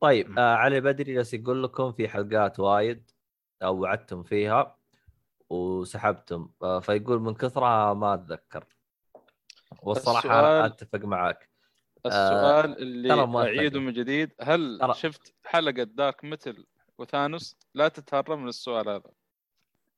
[0.00, 0.38] طيب.
[0.38, 3.10] آه علي بدري جالس يقول لكم في حلقات وايد
[3.62, 4.77] أو وعدتم فيها.
[5.50, 8.64] وسحبتم آه فيقول من كثرها ما أتذكر.
[9.82, 11.50] والصراحة السؤال- أتفق معك.
[12.06, 13.80] السؤال اللي ترى ما اعيده.
[13.80, 16.66] من جديد هل ترى- شفت حلقة دارك متل
[16.98, 19.10] وثانوس؟ لا تتهرب من السؤال هذا.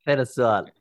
[0.02, 0.72] فين السؤال؟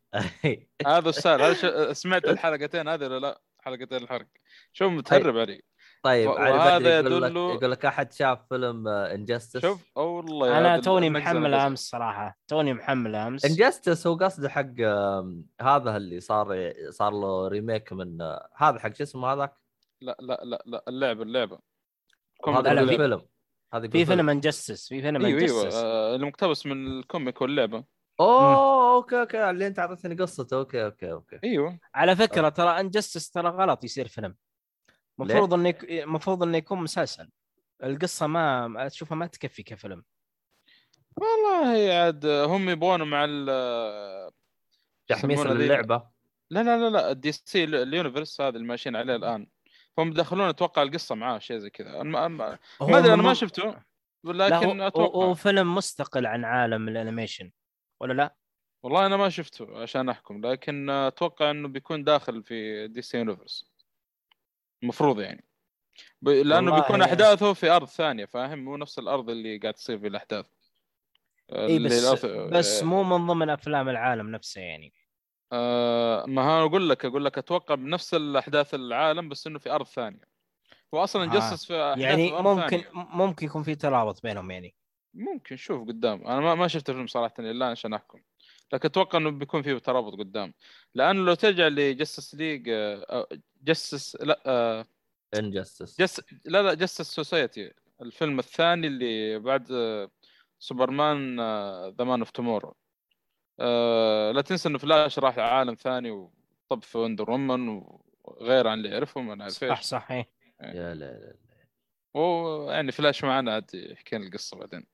[0.88, 1.66] هذا السؤال هل ش...
[1.98, 4.28] سمعت الحلقتين هذه ولا لا؟ حلقتين الحرق.
[4.74, 5.62] شو متهرب علي؟
[6.04, 9.86] طيب و- علي وهذا بدري يقول لك يدل- يقول لك أحد شاف فيلم انجستس شوف
[9.98, 11.54] أو والله أنا هذا توني محمل.
[11.54, 13.46] أمس صراحة توني محمل أمس.
[13.46, 14.80] انجستس هو قصده حق
[15.62, 19.54] هذا اللي صار صار له remake من آه، هذا حق شو اسمه هذاك؟
[20.02, 21.60] لا لا لا لا اللعبة اللعبة.
[22.48, 23.22] هذا لا، في- فيلم.
[23.74, 27.84] هذا في فيلم Injustice في فيلم أيوه أيوه Injustice آه، المقتبس من ال comic واللعبة.
[28.20, 30.58] أوه أوكي أوكي اللي أنت أعطيتني قصته.
[30.58, 31.40] أوكي أوكي أوكي.
[31.44, 31.80] إيوه.
[31.96, 34.36] على فكرة ترى Injustice ترى غلط يصير فيلم.
[35.22, 37.30] المفروض إنه المفروض إنه يكون مسلسل.
[37.84, 40.04] القصة ما أشوفها ما تكفي كفيلم.
[41.18, 44.32] والله عاد هم يبغون مع ال
[45.08, 46.04] تحميس يسمونه ذي- للعبه
[46.50, 49.48] لا لا لا لا ال DC ال universe هذا اللي ماشيين عليه الآن.
[49.98, 52.04] هم بيدخلون أتوقع القصة معاه شيء زي كذا.
[52.04, 53.76] ما أدري أنا ما شفته
[54.24, 55.26] لا لكن هو, هو, أتوقع.
[55.26, 57.52] هو فيلم مستقل عن عالم ال animation
[58.02, 58.36] ولا لا؟
[58.84, 63.69] والله أنا ما شفته عشان أحكم لكن أتوقع إنه بيكون داخل في DC universe
[64.84, 65.46] المفروض يعني.
[66.22, 66.30] ب...
[66.30, 67.04] لأنه بيكون يعني.
[67.12, 70.46] أحداثه في أرض ثانية فاهم؟ مو نفس الأرض اللي قاعد تصير في الأحداث.
[71.52, 74.94] إي بس الأرض- بس مو من ضمن أفلام العالم نفسه يعني.
[75.52, 79.86] آه ما ها أقول لك أقول لك أتوقع بنفس الأحداث العالم بس إنه في أرض
[79.86, 80.30] ثانية.
[80.92, 81.36] واصلا آه.
[81.36, 82.90] جسس في أحداث يعني في أرض ممكن ثانية.
[82.94, 84.76] ممكن يكون في ترابط بينهم يعني.
[85.14, 86.28] ممكن شوف قدام.
[86.28, 88.20] أنا ما, ما شفت الفيلم صراحة إلا عشان أحكم.
[88.74, 90.54] لكن أتوقع إنه بيكون فيه ترابط قدام.
[90.96, 92.70] لأنه لو ترجع لجستس ليج
[93.62, 94.86] جستس لا آه،
[95.36, 100.10] انجستس جس لا لا جستس سوسايتي الفيلم الثاني اللي بعد آه،
[100.60, 101.36] سوبرمان
[101.90, 102.76] ذا مان اوف تومورو
[104.32, 107.84] لا تنسى إنه فلاش راح لعالم ثاني وطب في وندر وومن
[108.24, 110.30] وغير عن اللي يعرفهم أنا عارف صح صح إيه.
[110.62, 111.36] يا لا لا
[112.14, 114.86] ويعني فلاش معنا عاد يحكي لنا القصة بعدين.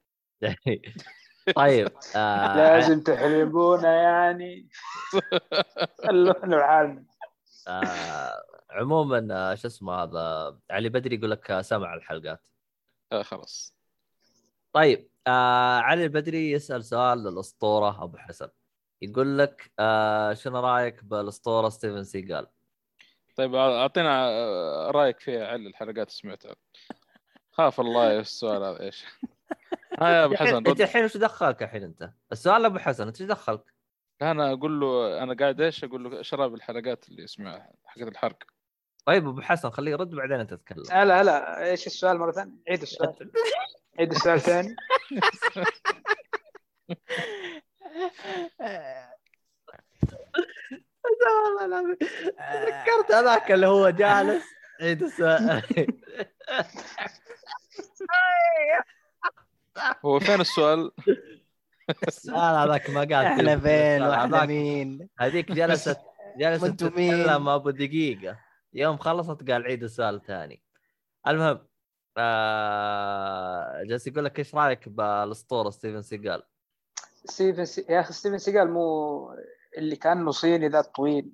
[0.41, 0.55] لا.
[1.55, 4.69] طيب آه لازم تحرقونا يعني.
[6.07, 7.05] خلونا بحالنا
[7.67, 12.47] آه عموما آه، شو اسمه هذا؟ علي بدري يقول لك آه، سمع الحلقات.
[13.11, 13.75] آه خلاص.
[14.73, 18.49] طيب آه علي البدري يسأل سؤال للأسطورة أبو حسن.
[19.01, 22.47] يقول لك آه شنو رأيك بالأسطورة ستيفن سيجال؟
[23.35, 26.55] طيب أعطينا آه، رأيك فيها على الحلقات اللي سمعتها.
[27.51, 29.05] خاف الله السؤال هذا إيش؟
[30.01, 33.29] ها يا أبو حسن أنت الحين وش دخلك الحين أنت؟ السؤال أبو حسن أنت إيش
[33.29, 33.74] دخلك؟
[34.21, 38.37] أنا أقول له أنا قاعد إيش؟ أقول له شراب الحلقات اللي يسمعها حقت الحرق.
[39.05, 40.83] طيب أبو حسن خليه يرد بعدين أنت تتكلم.
[40.91, 43.31] هلا هلا إيش السؤال مرة ثانية؟ عيد السؤال.
[43.99, 44.75] عيد السؤال ثاني.
[51.45, 51.95] والله العظيم.
[51.95, 54.45] تذكرت هذاك اللي هو جالس.
[54.81, 55.63] عيد السؤال.
[60.05, 60.91] هو فين السؤال؟
[62.07, 63.59] السؤال هذاك ما قال إحنا.
[63.59, 65.99] فين وإحنا مين هذيك جلست
[66.37, 68.39] جلست؟ تتكلم أبو دقيقة.
[68.73, 70.61] يوم خلصت قال عيد السؤال الثاني.
[71.27, 71.67] المهم
[72.17, 76.43] آه جالس يقول لك إيش رأيك بالأسطورة ستيفن سيجال؟
[77.25, 77.85] ستيفن سي...
[77.89, 79.29] يا أخي ستيفن سيجال مو
[79.77, 81.31] اللي كانه صيني ذا طويل.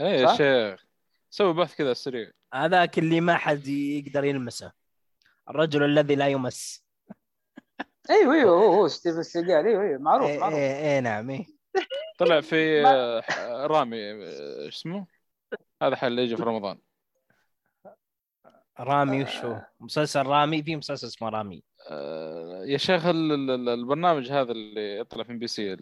[0.00, 0.84] إيه يا؟ شيخ.
[1.30, 2.30] سوي بحث كذا سريع.
[2.54, 4.72] هذاك اللي ما حد يقدر يلمسه.
[5.50, 6.84] الرجل الذي لا يمس.
[8.10, 10.54] أيوه أيوه هو هو ستيفن سيجال أيوه أيوه معروف إيه معروف.
[10.54, 11.46] إيه, إيه نعم إيه.
[12.18, 15.06] طلع في آه، رامي آه، اسمه؟
[15.82, 16.78] هذا حل يجي في رمضان.
[18.80, 21.62] رامي وشو مسلسل رامي؟ في مسلسل اسمه رامي.
[21.90, 25.78] آه، يا شيخ ال- ال- ال- البرنامج هذا اللي يطلع في إم بي سي يسوي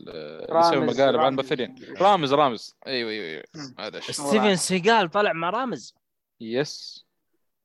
[0.80, 1.34] مقالب عن رامز.
[1.34, 2.76] ممثلين رامز رامز.
[2.86, 3.44] أيوه أيوه أيوه.
[3.78, 5.94] هذا ستيفن سيجال طلع مع رامز.
[6.40, 7.06] yes.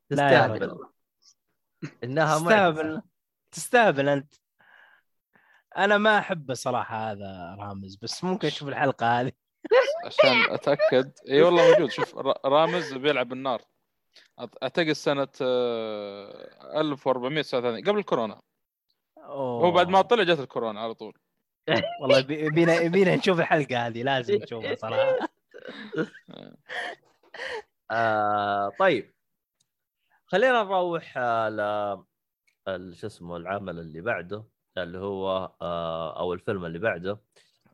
[0.09, 0.61] لا يا تستهبل.
[0.61, 0.87] رجل.
[2.03, 2.37] إنها.
[2.39, 3.01] تستهبل.
[3.51, 4.33] تستهبل أنت.
[5.77, 9.31] أنا ما احبه صراحة هذا رامز بس ممكن أشوف الحلقة هذه.
[10.05, 11.11] عشان أتأكد.
[11.29, 11.89] إي والله موجود.
[11.91, 13.61] شوف ر- رامز بيلعب النار
[14.41, 18.41] أت- اعتقد سنة آه، 1439 قبل الكورونا.
[19.19, 21.17] هو بعد ما طلع جت الكورونا على طول.
[22.01, 25.17] والله يبي- يبينا يبينا نشوف الحلقة هذه لازم نشوفها صراحة.
[27.91, 29.15] آه طيب.
[30.25, 31.49] خلينا نروح آه
[32.67, 34.43] ل شو اسمه العمل اللي بعده.
[34.77, 37.19] اللي هو آه أو الفيلم اللي بعده.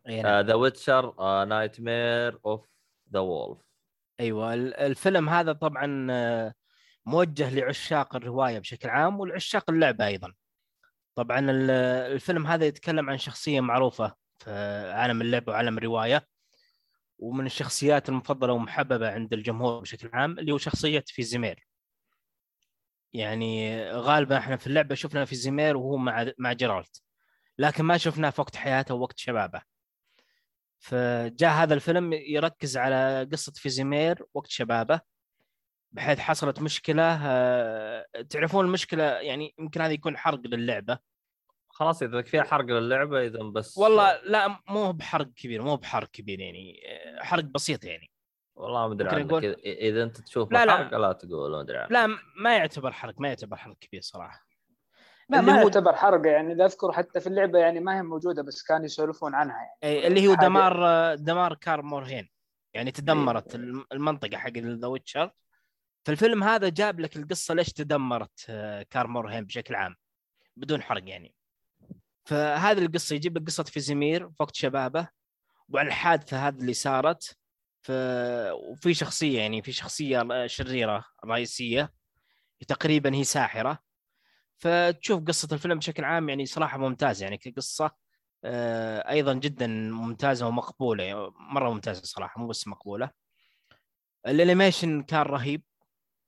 [0.09, 1.13] The Witcher
[1.45, 2.65] Nightmare of
[3.13, 3.59] the Wolf
[4.19, 6.53] أيوه ال- الفيلم هذا طبعا آه،
[7.05, 10.33] موجه لعشاق الرواية بشكل عام ولعشاق اللعبة أيضا.
[11.15, 11.71] طبعا ال-
[12.13, 14.51] الفيلم هذا يتكلم عن شخصية معروفة في
[14.93, 16.27] عالم اللعبه وعالم الرواية
[17.19, 21.67] ومن الشخصيات المفضلة ومحببة عند الجمهور بشكل عام اللي هو شخصية فيزيمير.
[23.13, 27.01] يعني غالبا إحنا في اللعبة شفنا فيزيمير وهو مع مع جيرالت
[27.57, 29.61] لكن ما شفناه في وقت حياته ووقت شبابه.
[30.79, 35.01] فجاء هذا الفيلم يركز على قصة فيزيمير وقت شبابه
[35.91, 40.99] بحيث حصلت مشكلة آه، تعرفون المشكلة يعني يمكن هذا يكون حرق للعبة.
[41.69, 46.39] خلاص إذا فيها حرق للعبة إذا بس والله لا مو بحرق كبير مو بحرق كبير
[46.39, 48.10] يعني آه، حرق بسيط يعني.
[48.61, 49.43] والله ما أدري عنك.
[49.65, 50.71] اذا أنت تشوف لا، لا.
[50.77, 51.91] حرق لا تقول ما أدري عنك.
[51.91, 54.47] لا ما يعتبر حرق ما يعتبر حرق كبير صراحة.
[55.29, 58.01] لا اللي ما هو- يعتبر حرق يعني إذا أذكر حتى في اللعبة يعني ما هي
[58.03, 59.77] موجودة بس كانوا يسولفون عنها يعني.
[59.83, 62.29] أي اللي هو دمار دمار كار مورهين.
[62.73, 65.31] يعني تدمرت الم- المنطقة حق The Witcher.
[66.05, 69.95] فالفيلم هذا جاب لك القصة ليش تدمرت آه، كار مورهين بشكل عام
[70.57, 71.35] بدون حرق يعني.
[72.25, 75.07] فهذه القصة يجيب لك قصة فيزيمير في وقت شبابه
[75.69, 77.37] وعن الحادثة هذه اللي صارت
[77.81, 77.91] ف...
[78.53, 81.93] وفي شخصية يعني في شخصية شريرة رئيسية
[82.67, 83.79] تقريبا هي ساحرة.
[84.57, 87.91] فتشوف قصة الفيلم بشكل عام يعني صراحة ممتازة يعني كقصة
[88.43, 93.11] آه، أيضا جدا ممتازة ومقبولة يعني مرة ممتازة صراحة مو بس مقبولة.
[94.27, 95.63] ال animation كان رهيب.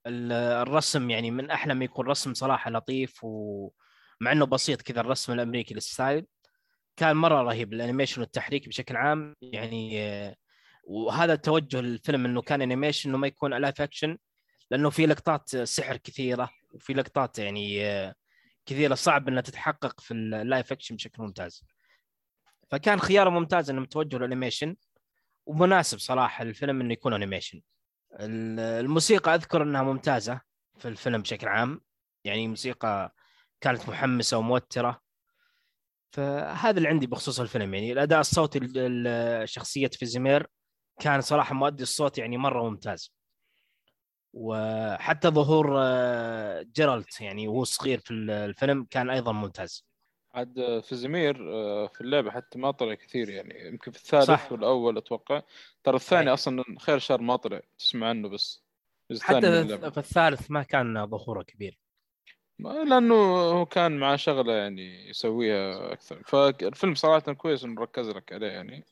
[0.06, 5.32] ال- الرسم يعني من أحلى ما يكون رسم صراحة لطيف ومع إنه بسيط كذا الرسم
[5.32, 6.26] الأمريكي ال style
[6.96, 10.36] كان مرة رهيب ال animation والتحريك بشكل عام يعني آه،
[10.86, 14.18] وهذا التوجه للفيلم إنه كان animation إنه ما يكون live action
[14.70, 18.14] لأنه في لقطات سحر كثيرة وفي لقطات يعني آه،
[18.66, 21.64] كثيرة صعب إنها تتحقق في ال live action بشكل ممتاز.
[22.70, 24.76] فكان خيار ممتاز انهم توجهوا لل animation
[25.46, 27.60] ومناسب صراحة الفيلم إنه يكون animation
[28.20, 30.40] ال- الموسيقى أذكر إنها ممتازة
[30.78, 31.80] في الفيلم بشكل عام.
[32.24, 33.14] يعني موسيقى
[33.60, 35.00] كانت محمسة وموترة.
[36.12, 40.46] فهذا اللي عندي بخصوص الفيلم يعني الأداء الصوتي ل- ل- شخصية فيزيمير
[41.00, 43.12] كان صراحة مؤدي الصوت يعني مرة ممتاز
[44.32, 49.84] وحتى ظهور آه، جيرالت يعني وهو صغير في ال- الفيلم كان أيضا ممتاز
[50.34, 54.52] عاد فيزيمير آه، في اللعبة حتى ما طلع كثير يعني يمكن في الثالث صح.
[54.52, 55.42] والأول أتوقع
[55.84, 56.34] ترى الثاني إيه.
[56.34, 58.64] أصلا خير شر ما طلع تسمع عنه بس
[59.20, 59.66] حتى.
[59.90, 61.78] في الثالث ما كان ظهوره كبير
[62.58, 63.14] ما- لأنه
[63.52, 68.84] هو كان معاه شغلة يعني يسويها أكثر فالفيلم صراحة كويس إنه ركز لك عليه يعني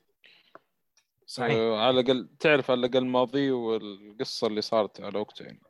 [1.32, 1.56] صحيح.
[1.56, 5.60] آه، على الأقل تعرف على الأقل ماضيه والقصة اللي صارت على وقته يعني.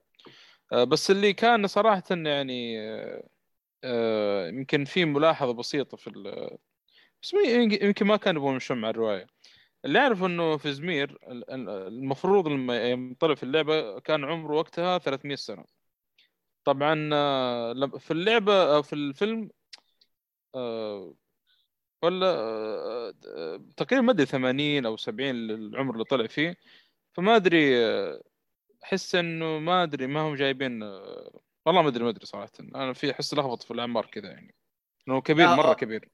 [0.73, 2.81] آه، بس اللي كان صراحة يعني
[3.85, 6.11] آه، يمكن في ملاحظة بسيطة في
[7.23, 7.35] بس
[7.83, 9.27] يمكن ما كان يبغون يمشون مع الرواية.
[9.85, 14.99] اللي اعرف إنه في زمير ال- ال- المفروض لما طلع في اللعبة كان عمره وقتها
[14.99, 15.65] 300 سنة.
[16.65, 16.95] طبعا
[17.99, 19.51] في اللعبة في الفيلم
[22.03, 26.57] ولا آه، تقريبا ما أدري 80 أو 70 العمر اللي طلع فيه.
[27.13, 28.21] فما أدري آه،
[28.85, 32.51] أحس إنه ما أدري ما هم جايبين آه، والله ما أدري ما أدري صراحة.
[32.61, 34.55] أنا في أحس لخبط في الأعمار كذا يعني.
[35.09, 36.09] إنه كبير مرة كبير.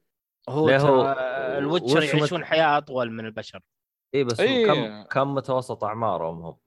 [0.49, 3.59] هو هو- ترى الوتشر مت- يعيشون حياة أطول من البشر.
[4.15, 4.67] اي بس إيه.
[4.67, 6.57] كم كم متوسط أعمارهم هم؟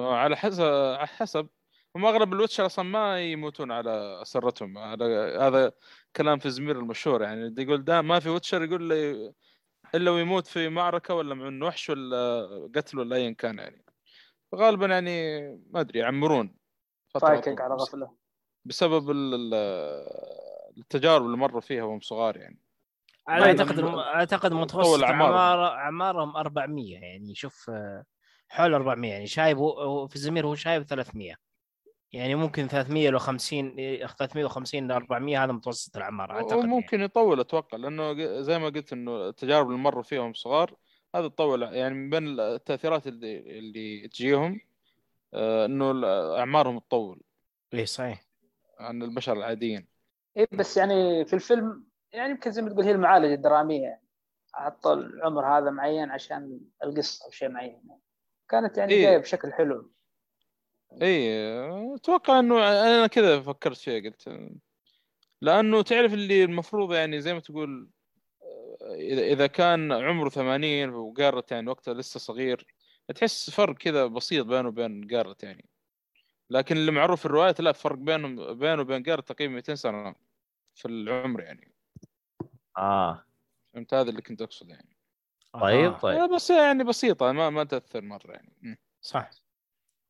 [0.00, 1.48] على حسب على حسب.
[1.96, 5.72] هم أغلب الوتشر أصلا ما يموتون على اسرتهم هذا هذا
[6.16, 9.32] كلام في زمير المشهور يعني يقول دا ما في وتشر يقول لي
[9.94, 12.46] إلا ويموت في معركة ولا من وحش ولا
[12.76, 13.84] قتل ولا ايا كان يعني
[14.54, 15.40] غالبا يعني
[15.70, 16.56] ما أدري يعمرون
[17.20, 17.60] فايكنج.
[17.60, 18.16] على غفلة
[18.64, 19.54] بسبب ال- ال-
[20.78, 22.58] التجارب اللي مروا فيها وهم صغار يعني
[23.28, 23.46] أنا.
[23.46, 25.02] أعتقد اعتقد متوسط.
[25.02, 28.04] اعمار أعمارهم 400 يعني شوف آه،
[28.48, 29.58] حول 400 يعني شايب
[30.08, 31.34] في الزمير هو شايب 300
[32.16, 36.72] يعني ممكن 300 لو 50 إيه، 350 ل 400 هذا متوسط الأعمار أعتقد يعني.
[36.72, 38.12] وممكن يطول أتوقع لأنه
[38.42, 40.74] زي ما قلت إنه التجارب اللي مروا فيها وهم صغار
[41.14, 44.60] هذا تطول يعني من بين التأثيرات اللي اللي تجيهم
[45.34, 46.06] آه، إنه
[46.38, 47.20] أعمارهم تطول
[47.74, 48.24] اي صحيح
[48.78, 49.86] عن البشر العاديين
[50.36, 54.06] اي بس يعني في الفيلم يعني يمكن زي ما تقول هي المعالجه الدرامية يعني
[54.54, 58.00] حطوا العمر هذا معين عشان القصة أو شيء معين يعني.
[58.48, 59.02] كانت يعني إيه.
[59.02, 59.90] جاية بشكل حلو
[61.02, 61.30] اي
[61.94, 64.50] أتوقع إنه أنا كذا فكرت فيها قلت
[65.42, 67.90] لأنه تعرف اللي المفروض يعني زي ما تقول
[68.82, 72.66] إذا إذا كان عمره 80 وقارت يعني وقتها لسه صغير
[73.14, 75.68] تحس فرق كذا بسيط بينه وبين جيرالت يعني.
[76.50, 80.14] لكن اللي معروف في الروايات لا فرق بينهم بينه وبين جيرالت تقريبا 200 سنة
[80.74, 81.72] في العمر يعني.
[82.78, 83.24] آه.
[83.74, 84.96] فهمت؟ هذا اللي كنت أقصده يعني.
[85.52, 85.98] طيب آه.
[85.98, 86.30] طيب.
[86.34, 88.78] بس يعني بسيطة ما ما تأثر مرة يعني.
[89.00, 89.30] صح.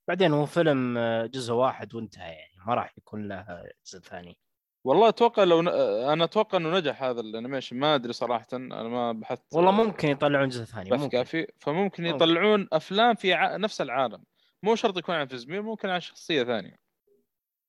[0.08, 4.38] بعدين هو فيلم آه، جزء واحد وانتهى يعني ما راح يكون له جزء ثاني
[4.84, 5.68] والله أتوقع لو ن...
[6.08, 10.08] أنا أتوقع إنه نجح هذا ال animation ما أدري صراحة أنا ما بحثت والله ممكن
[10.08, 12.16] يطلعون جزء ثاني ممكن كافي فممكن ممكن.
[12.16, 13.56] يطلعون أفلام في ع...
[13.56, 14.24] نفس العالم
[14.62, 16.76] مو شرط يكون عن فيزيمير ممكن عن شخصية ثانية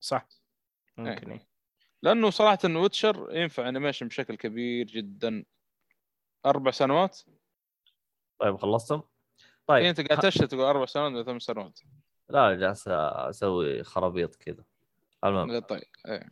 [0.00, 0.28] صح
[0.96, 1.38] ممكن إيه.
[1.38, 1.48] إيه.
[2.02, 5.44] لأنه صراحة Witcher ينفع animation بشكل كبير جدا
[6.46, 7.18] أربع سنوات
[8.38, 9.08] طيب خلصتم؟ طيب.
[9.66, 11.80] طيب أنت قاعد تشتت تقول أربع سنوات ولا ثمان سنوات
[12.28, 14.64] لا جالس أسوي خرابيط كذا.
[15.24, 15.58] المهم.
[15.58, 15.82] طيب.
[16.06, 16.28] إيه.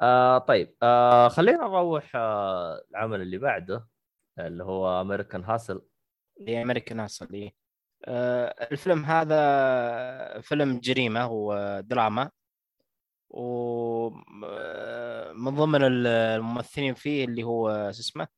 [0.00, 0.74] آه طيب.
[0.82, 3.88] آه خلينا نروح آه العمل اللي بعده
[4.38, 5.82] اللي هو American Hustle
[6.40, 7.50] اللي American Hustle.
[8.04, 12.30] آه الفيلم هذا فيلم جريمة ودراما
[13.30, 14.44] ومن
[15.54, 18.28] ضمن الممثلين فيه اللي هو شو اسمه؟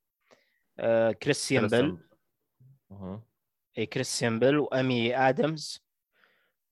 [0.79, 1.99] آه كريستيان بيل
[2.91, 3.23] مهم.
[3.79, 5.90] اي كريستيان بيل وامي ادمز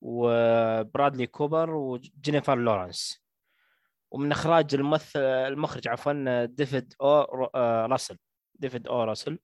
[0.00, 3.22] وبرادلي كوبر وجينيفر لورنس.
[4.10, 8.18] ومن إخراج الممثل المخرج عفوا ديفيد أو آه، راسل.
[8.54, 9.38] ديفيد أو راسل.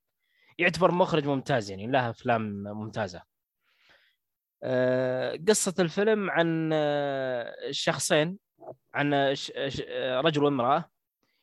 [0.58, 3.22] يعتبر مخرج ممتاز يعني له أفلام ممتازة.
[4.62, 8.38] آه، قصة الفيلم عن آه، شخصين
[8.94, 9.14] عن
[10.24, 10.90] رجل وامرأة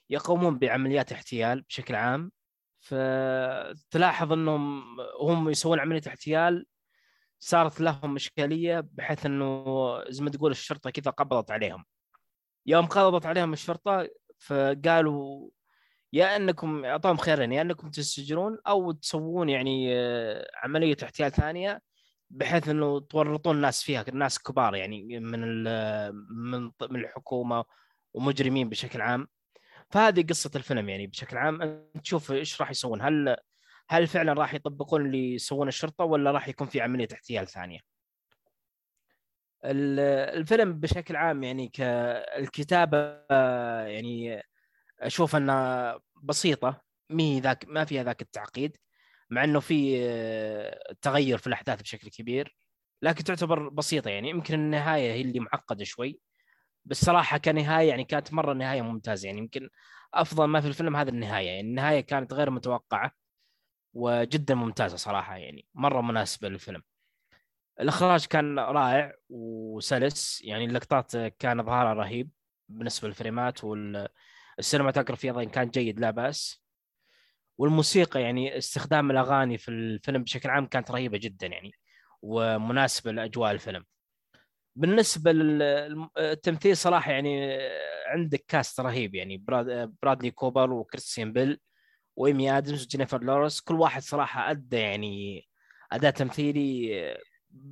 [0.09, 2.31] يقومون بعمليات احتيال بشكل عام.
[2.81, 4.83] فتلاحظ إنهم
[5.21, 6.65] هم يسوون عملية احتيال
[7.43, 9.65] صارت لهم اشكاليه بحيث إنه
[10.09, 11.85] زي ما تقول الشرطة كذا قبضت عليهم.
[12.65, 14.07] يوم قبضت عليهم الشرطة
[14.39, 15.49] فقالوا
[16.13, 21.81] يا إنكم أعطاهم خيارين يا إنكم تسجلون أو تسوون يعني آه، عملية احتيال ثانية
[22.29, 25.63] بحيث إنه تورطون الناس فيها ناس كبار يعني من
[26.29, 27.65] من من الحكومة
[28.13, 29.27] ومجرمين بشكل عام.
[29.89, 31.85] فهذه قصة الفيلم يعني بشكل عام.
[32.03, 33.01] تشوف إيش راح يسوون.
[33.01, 33.35] هل
[33.91, 37.79] هل فعلا راح يطبقون اللي يسوون الشرطة ولا راح يكون في عملية احتيال ثانية؟
[39.65, 39.99] ال-
[40.39, 42.97] الفيلم بشكل عام يعني كالكتابة
[43.85, 44.43] يعني
[44.99, 48.77] أشوف أنها بسيطة مي ذاك ما فيها ذاك التعقيد
[49.29, 52.55] مع إنه في آه، تغير في الأحداث بشكل كبير
[53.01, 54.29] لكن تعتبر بسيطة يعني.
[54.29, 56.19] يمكن النهاية هي اللي معقدة شوي
[56.85, 59.39] بس صراحة كنهاية يعني كانت مرة نهاية ممتازة يعني.
[59.39, 59.69] يمكن
[60.13, 61.61] أفضل ما في الفيلم هذا النهاية يعني.
[61.61, 63.20] النهاية كانت غير متوقعة
[63.93, 66.83] وجدا ممتازة صراحة يعني مرة مناسبة للفيلم.
[67.79, 72.29] الإخراج كان رائع وسلس يعني اللقطات كان إظهارها رهيب
[72.69, 76.63] بالنسبة لل frameات وال cinematography أيضا كان جيد لا بأس.
[77.57, 81.71] والموسيقى يعني استخدام الأغاني في الفيلم بشكل عام كانت رهيبة جدا يعني
[82.21, 83.85] ومناسبة لأجواء الفيلم.
[84.75, 87.57] بالنسبة للتمثيل صراحة يعني
[88.07, 91.59] عندك cast رهيب يعني براد- برادلي كوبر وكريستيان بيل.
[92.15, 95.47] وإيمي آدمز وجينيفر لورنس كل واحد صراحة أدى يعني
[95.91, 97.17] اداء تمثيلي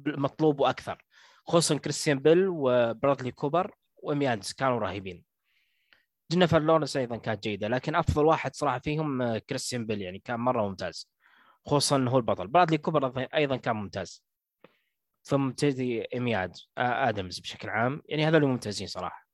[0.05, 1.05] مطلوب وأكثر
[1.47, 5.23] خصوصا كريستيان بيل وبرادلي كوبر وإيمي آدمز كانوا رهيبين.
[6.31, 10.67] جينيفر لورنس أيضا كانت جيدة لكن أفضل واحد صراحة فيهم كريستيان بيل يعني كان مرة
[10.67, 11.09] ممتاز
[11.65, 12.47] خصوصا هو البطل.
[12.47, 14.23] برادلي كوبر أيضا كان ممتاز.
[15.23, 19.27] ثم تجي إيمي آدمز بشكل عام يعني هذول ممتازين صراحة.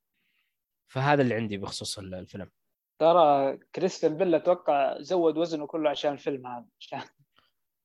[0.87, 2.51] فهذا اللي عندي بخصوص ال- الفيلم.
[2.99, 7.01] ترى كريستيان بيل أتوقع زود وزنه كله عشان الفيلم هذا عشان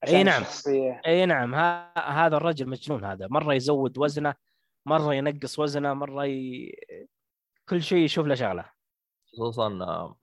[0.03, 0.43] عشان إي نعم.
[0.43, 1.01] الشخصية.
[1.07, 1.55] أي نعم.
[1.55, 3.27] ها هذا الرجل مجنون هذا.
[3.27, 4.35] مرة يزود وزنه
[4.87, 6.73] مرة ينقص وزنه مرة ي...
[7.69, 8.65] كل شيء يشوف له شغلة.
[9.33, 10.15] خصوصا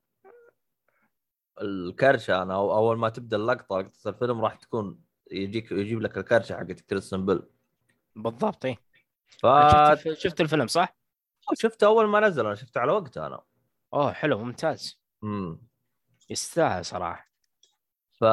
[1.61, 2.43] الكرشة.
[2.43, 4.99] أنا أول ما تبدأ اللقطة لقطة الفيلم راح تكون
[5.31, 7.41] يجيك يجيب لك الكرشة حقت كريستن بيل.
[8.15, 8.77] بالضبط إي.
[9.27, 10.95] ف شفت, شفت الفيلم صح؟
[11.53, 12.45] شفته أول ما نزل.
[12.45, 13.41] أنا شفته على وقته أنا.
[13.93, 15.01] أوه حلو ممتاز.
[15.23, 15.61] امم
[16.29, 17.27] يستاهل صراحة.
[18.21, 18.25] ف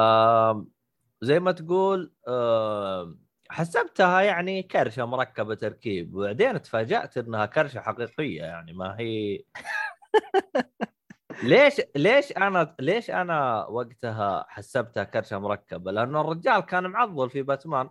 [1.21, 3.15] زي ما تقول آه،
[3.49, 6.15] حسبتها يعني كرشة مركبة تركيب.
[6.15, 9.43] وبعدين تفاجأت إنها كرشة حقيقية يعني ما هي
[11.43, 17.89] ليش ليش أنا ليش أنا وقتها حسبتها كرشة مركبة؟ لأنه الرجال كان معضل في باتمان.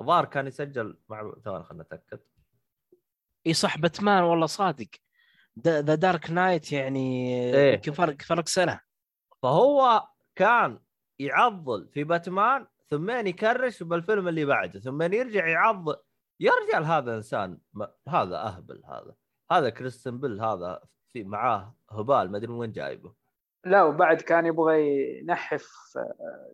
[0.00, 2.20] الظاهر كان يسجل مع ثواني خلينا نتأكد.
[3.46, 4.88] إي صح باتمان والله صادق.
[5.58, 7.80] The Dark Knight يعني إيه.
[7.80, 8.80] فرق فرق سنة.
[9.42, 10.78] فهو كان
[11.18, 15.96] يعضل في باتمان ثم يكرش بالفيلم اللي بعده ثم يرجع يعضل.
[16.40, 17.92] يا رجال هذا إنسان ما...
[18.08, 19.14] هذا أهبل هذا.
[19.52, 20.80] هذا كريستيان بيل هذا
[21.12, 23.14] في معاه هبال ما أدري من وين جايبه.
[23.64, 26.52] لا وبعد كان يبغى ينحف آه،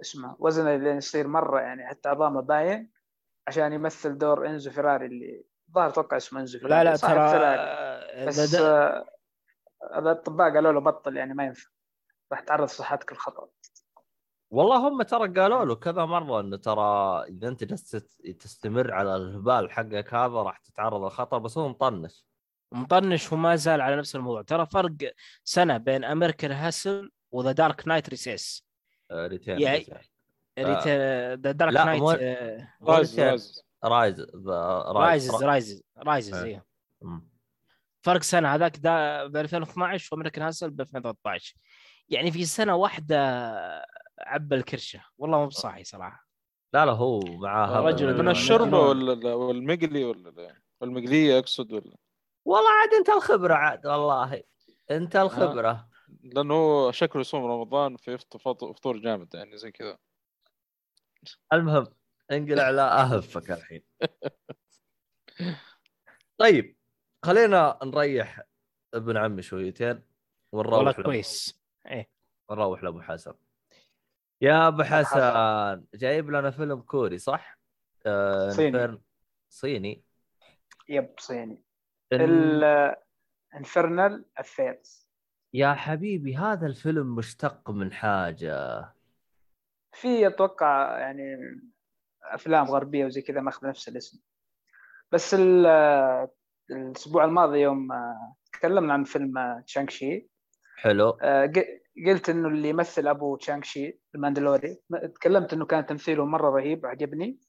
[0.00, 2.90] اسمه وزنه لين يصير مرة يعني حتى عظامه باين
[3.48, 5.44] عشان يمثل دور إنزو فيراري اللي
[5.74, 8.26] ظهر أتوقع اسمه انزو لا لا ترى فيراري.
[8.26, 9.06] بس آه،
[9.94, 11.70] هذا الأطباء قالوا له بطل يعني ما ينفع.
[12.32, 13.48] راح تعرض صحتك للخطر
[14.50, 17.64] والله هم ترى قالوا له كذا مرة إنه ترى إذا أنت
[18.42, 22.24] تستمر على الهبال حقك هذا راح تتعرض للخطر بس هو مطنش.
[22.72, 24.42] مطنش وما زال على نفس الموضوع.
[24.42, 24.92] ترى فرق
[25.44, 28.66] سنة بين American Hustle و The Dark Knight Rises
[29.10, 29.70] آه، ريتين يا-
[30.58, 30.94] ريتين.
[31.42, 32.02] ذا دارك نايت
[33.84, 34.20] رايز.
[34.20, 36.44] رايز رايز رايزز رايزز رايزز آه.
[36.44, 36.64] أيوه
[37.02, 37.30] مم.
[38.02, 41.54] فرق سنة هذاك دا ب 2012 و American Hustle ب 2013
[42.08, 43.16] يعني في سنة واحدة
[44.18, 46.26] عبى الكرشة والله مو بصاحي صراحة
[46.72, 48.18] لا لا هو معاه رجل.
[48.18, 48.72] من آه، الشرب.
[48.72, 51.96] ولا والمقلي ولا والمقلية اقصد ولا
[52.44, 54.42] والله عاد انت الخبرة عاد والله
[54.90, 55.88] انت الخبرة
[56.22, 59.98] لأنه هو شكله يصوم رمضان في فطور جامد يعني زي كذا
[61.52, 61.86] المهم
[62.30, 63.82] انقلع لا أهفك الحين.
[66.38, 66.76] طيب
[67.24, 68.40] خلينا نريح
[68.94, 70.02] ابن عمي شويتين
[70.52, 71.60] والله ونروح له- كويس.
[71.86, 72.10] إيه.
[72.50, 73.34] نروح لابو حسن
[74.42, 75.84] يا أبو حسن.
[75.94, 77.58] جايب لنا فيلم كوري صح؟
[78.06, 79.02] آه صيني.
[79.52, 80.04] صيني.
[80.88, 81.62] Yep صيني.
[82.14, 82.94] إن-
[83.54, 85.08] Infernal Affairs
[85.54, 88.80] يا حبيبي هذا الفيلم مشتق من حاجة.
[89.92, 91.36] في أتوقع يعني
[92.24, 94.20] أفلام غربية وزي كذا ماخذ نفس الاسم.
[95.12, 96.28] بس ال-
[96.70, 100.28] الأسبوع الماضي يوم آه، تكلمنا عن فيلم آه، شانغ شي
[100.76, 101.18] حلو.
[101.22, 101.52] آه،
[102.06, 104.78] قلت إنه اللي يمثل أبو شانغ شي الماندارين
[105.14, 107.40] تكلمت إنه كان تمثيله مرة رهيب عجبني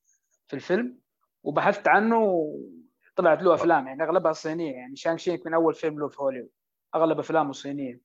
[0.48, 1.00] في الفيلم.
[1.44, 4.74] وبحثت عنه وطلعت له أفلام يعني أغلبها صينية.
[4.74, 6.50] يعني شانغ شي من أول فيلم له في هوليوود.
[6.96, 8.02] أغلب أفلامه صينية.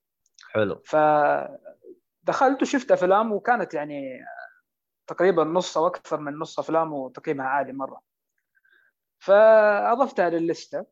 [0.53, 0.83] حلو.
[0.85, 4.21] فدخلت وشفت أفلام وكانت يعني
[5.07, 8.03] تقريبا نص أو أكثر من نص أفلامه تقييمها عالي مرة.
[9.19, 10.87] فاضفتها لل list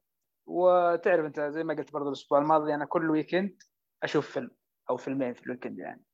[0.47, 3.62] وتعرف أنت زي ما قلت برضو الأسبوع الماضي أنا كل weekend
[4.03, 4.51] أشوف فيلم
[4.91, 6.05] أو فيلمين في ال weekend يعني.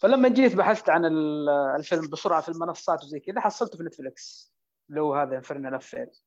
[0.00, 4.54] فلما جيت بحثت عن ال- الفيلم بسرعة في المنصات وزي كذا حصلته في نتفلكس
[4.90, 6.26] اللي هو هذا Infernal Affairs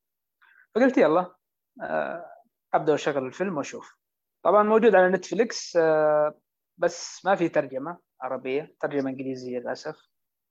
[0.74, 1.34] فقلت يلا
[1.82, 2.30] آه،
[2.74, 3.96] أبدأ اشغل الفيلم وأشوف.
[4.42, 6.40] طبعا موجود على نتفلكس آه،
[6.78, 9.96] بس ما في ترجمة عربية ترجمة إنجليزية للأسف.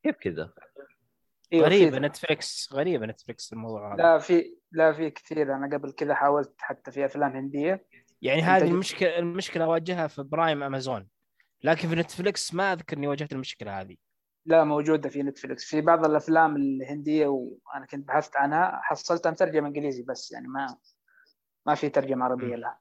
[0.06, 0.54] كيف كذا؟
[1.54, 4.04] أيوة، في غريبة نتفلكس غريبة نتفلكس الموضوع هذا.
[4.04, 5.56] لا في لا في كثير.
[5.56, 7.86] أنا قبل كذا حاولت حتى في أفلام هندية.
[8.22, 11.08] يعني هذه المشكلة المشكلة أواجهها في برايم أمازون
[11.64, 13.96] لكن في نتفلكس ما أذكر إني واجهت المشكلة هذه.
[14.46, 20.04] لا موجودة في نتفلكس في بعض الأفلام الهندية وأنا كنت بحثت عنها حصلتها مترجمه إنجليزي
[20.04, 20.78] بس يعني ما
[21.66, 22.56] ما في ترجمة عربية.
[22.56, 22.80] لها.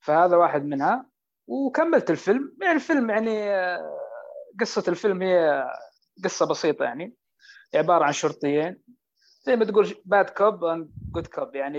[0.00, 1.06] فهذا واحد منها.
[1.46, 2.56] وكملت الفيلم.
[2.62, 3.98] يعني الفيلم يعني آه،
[4.60, 5.64] قصة الفيلم هي
[6.24, 7.14] قصة بسيطة يعني.
[7.74, 8.82] عبارة عن شرطيين.
[9.42, 10.60] زي ما تقول bad cop
[11.12, 11.78] good cop يعني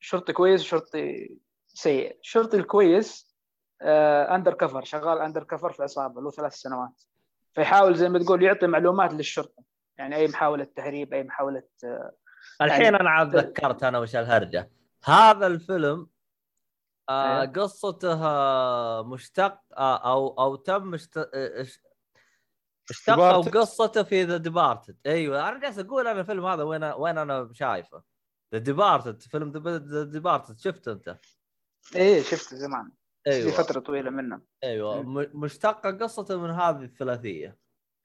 [0.00, 2.18] الشرطي كويس وشرطي سيء.
[2.20, 3.36] الشرطي الكويس
[3.82, 7.02] undercover شغال undercover في عصابة له ثلاث سنوات.
[7.54, 9.62] فيحاول زي ما تقول يعطي معلومات للشرطة.
[9.98, 12.12] يعني أي محاولة تهريب أي محاولة آه،
[12.62, 14.70] الحين يعني- أنا عاد ذكرت أنا وش الهرجة.
[15.04, 16.06] هذا الفيلم
[17.08, 17.48] آه إيه.
[17.48, 20.94] قصته آه، مشتق آه أو أو تم
[22.90, 23.10] مشت...
[23.10, 23.48] إش- اشتق أو Departed.
[23.56, 28.02] قصته في The Departed أيوه أنا جالس أقول أنا الفيلم هذا وين وين أنا شايفه.
[28.52, 31.18] The Departed فيلم The Departed شفته أنت؟
[31.96, 32.90] إيه شفته زمان.
[33.24, 33.50] في أيوه.
[33.50, 34.40] فترة طويلة منه.
[34.64, 35.02] أيوه.
[35.02, 37.56] م- مشتقة قصته من هذه الثلاثية.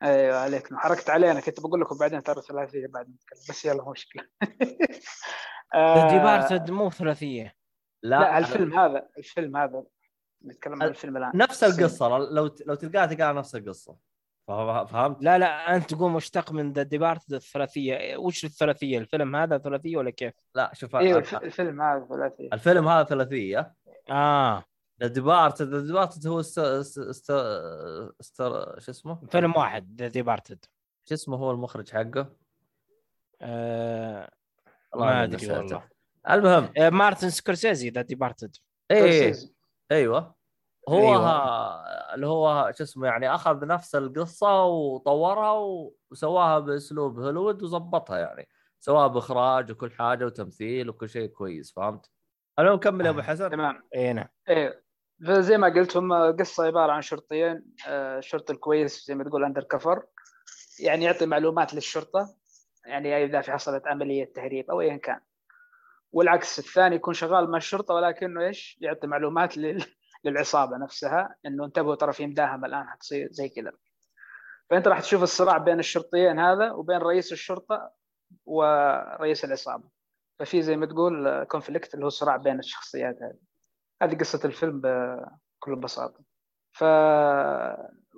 [0.03, 0.73] أيوه عليك.
[0.73, 3.39] حركت علينا كنت بقول لكم بعدين ترى ثلاثية بعد نتكلم.
[3.49, 4.23] بس يلا مو مشكلة.
[5.75, 7.55] آه، Departed مو ثلاثية.
[8.03, 9.83] لا الفيلم هذا الفيلم هذا.
[10.45, 11.31] نتكلم عن الفيلم الآن.
[11.35, 12.07] نفس القصة.
[12.17, 13.97] لو لو تلقاها تلقاها نفس القصة.
[14.85, 18.17] فهمت؟ لا لا أنت تقول مشتق من The Departed الثلاثية.
[18.17, 22.49] وش الثلاثية؟ الفيلم هذا ثلاثية ولا كيف؟ لا شوف إيوه الف- الفيلم هذا ثلاثية.
[22.53, 23.73] الفيلم هذا ثلاثية.
[24.09, 24.63] آه.
[25.01, 26.59] The Depart The Depart هو است...
[26.59, 26.97] است...
[26.97, 27.31] است...
[28.19, 28.37] است...
[28.79, 30.65] شو اسمه؟ فيلم واحد The Departed
[31.05, 32.35] شو اسمه هو المخرج حقه؟
[33.41, 34.29] آه
[34.95, 35.51] ما أدري.
[35.51, 35.83] والله.
[36.29, 36.69] المهم.
[36.77, 38.55] آه مارتن سكورسيزي The Departed
[38.91, 39.33] إيه
[39.91, 40.35] أيوه.
[40.89, 41.17] هو أيوة.
[41.17, 42.15] ها...
[42.15, 45.51] اللي هو شو اسمه يعني أخذ نفس القصة وطورها
[46.11, 48.47] وسواها بأسلوب هوليوود وظبطها يعني
[48.79, 52.11] سواها بإخراج وكل حاجة وتمثيل وكل شيء كويس فهمت؟
[52.59, 53.23] المهم كمل يا أبو آه.
[53.23, 54.83] حسن تمام اي نعم إيه
[55.27, 59.63] فزي ما قلت هم قصة عبارة عن شرطيين آه، الشرطي الكويس زي ما تقول اندر
[59.63, 60.03] كفر
[60.79, 62.35] يعني يعطي معلومات للشرطة
[62.85, 65.19] يعني إذا في حصلت عملية تهريب أو ايا كان
[66.11, 69.85] والعكس الثاني يكون شغال مع الشرطة ولكنه إيش يعطي معلومات لل...
[70.25, 73.71] للعصابة نفسها إنه انتبهوا ترى في مداهمة الآن حتصير زي كذا.
[74.69, 77.91] فأنت راح تشوف الصراع بين الشرطيين هذا وبين رئيس الشرطة
[78.45, 79.89] ورئيس العصابة.
[80.39, 83.37] ففي زي ما تقول conflict اللي هو صراع بين الشخصيات هذه.
[84.01, 86.23] هذه قصة الفيلم بكل بساطة.
[86.71, 86.83] ف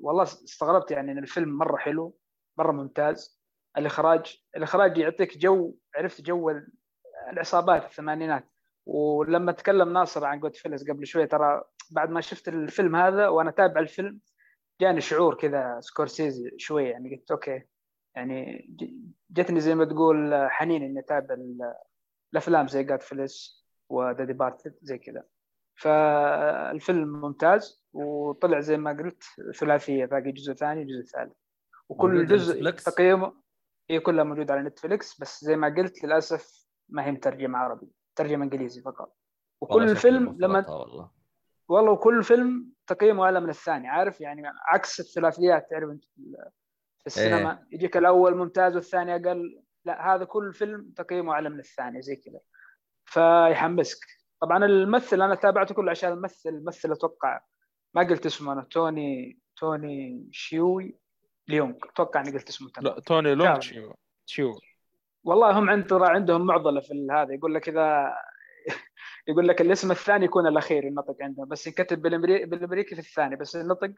[0.01, 2.17] والله استغربت يعني إن الفيلم مرة حلو
[2.57, 3.41] مرة ممتاز.
[3.77, 6.71] الإخراج الإخراج يعطيك جو عرفت جو ال-
[7.31, 8.49] العصابات الثمانينات.
[8.85, 11.63] ولما تكلم ناصر عن Goodfellas قبل شوي ترى
[11.93, 14.19] بعد ما شفت الفيلم هذا وأنا تابع الفيلم
[14.81, 17.63] جاني شعور كذا سكورسيزي شوي يعني قلت okay
[18.15, 18.69] يعني
[19.29, 21.73] جتني زي ما تقول حنين إني أتابع ال-
[22.33, 25.23] الأفلام زي Goodfellas و The Departed زي كذا.
[25.75, 29.23] فالفيلم ممتاز وطلع زي ما قلت
[29.59, 31.33] ثلاثية باقي جزء ثاني جزء ثالث.
[31.89, 33.33] وكل جزء؟ تقييمه
[33.89, 38.43] هي كلها موجوده على نتفليكس بس زي ما قلت للأسف ما هي مترجمة عربي ترجمة
[38.43, 39.15] إنجليزي فقط.
[39.61, 41.11] وكل فيلم لما والله.
[41.73, 46.03] والله وكل فيلم تقييمه اعلى من الثاني عارف؟ يعني عكس الثلاثيات تعرف أنت
[46.99, 47.65] في السينما.
[47.71, 49.61] يجيك الأول ممتاز والثاني أقل.
[49.85, 52.39] لا هذا كل فيلم تقييمه اعلى من الثاني زي كذا.
[53.05, 54.05] فيحمسك.
[54.41, 57.41] طبعا الممثل أنا تابعته كله عشان الممثل الممثل أتوقع
[57.93, 60.97] ما قلت اسمه أنا توني توني تشيو واي
[61.47, 61.75] ليونغ.
[61.83, 63.35] أتوقع أني قلت اسمه تمام لا توني.
[63.35, 63.95] ليونغ تشيو
[64.25, 64.51] تشيو
[65.23, 68.15] والله هم عند ترى عندهم معضلة في هذا يقول لك إذا
[69.27, 71.47] يقول لك الاسم الثاني يكون الأخير النطق عندهم.
[71.47, 73.91] بس ينكتب بالامريكي بالإمريكي في الثاني بس النطق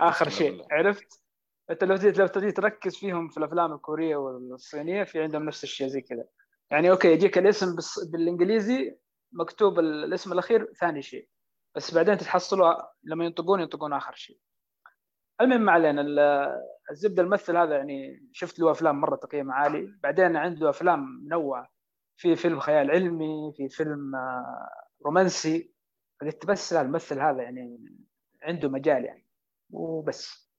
[0.00, 0.66] آخر شيء.
[0.70, 1.22] عرفت؟
[1.70, 6.00] أنت لو لو تجي تركز فيهم في الأفلام الكورية والصينية في عندهم نفس الشيء زي
[6.00, 6.24] كذا.
[6.70, 7.76] يعني أوكي يجيك الاسم
[8.12, 8.98] بالإنجليزي
[9.32, 11.28] مكتوب ال- الاسم الأخير ثاني شيء.
[11.74, 14.38] بس بعدين تتحصلوا لما ينطقون ينطقون آخر شيء.
[15.40, 16.60] المهم ما علينا ال-
[16.90, 19.98] الزبدة الممثل هذا يعني شفت له أفلام مرة تقييمه عالي.
[20.02, 21.72] بعدين عنده أفلام منوعة.
[22.16, 25.72] في فيلم خيال علمي في فيلم آه، رومانسي.
[26.20, 27.78] قلت بس لا الممثل هذا يعني
[28.42, 29.26] عنده مجال يعني
[29.70, 30.50] وبس.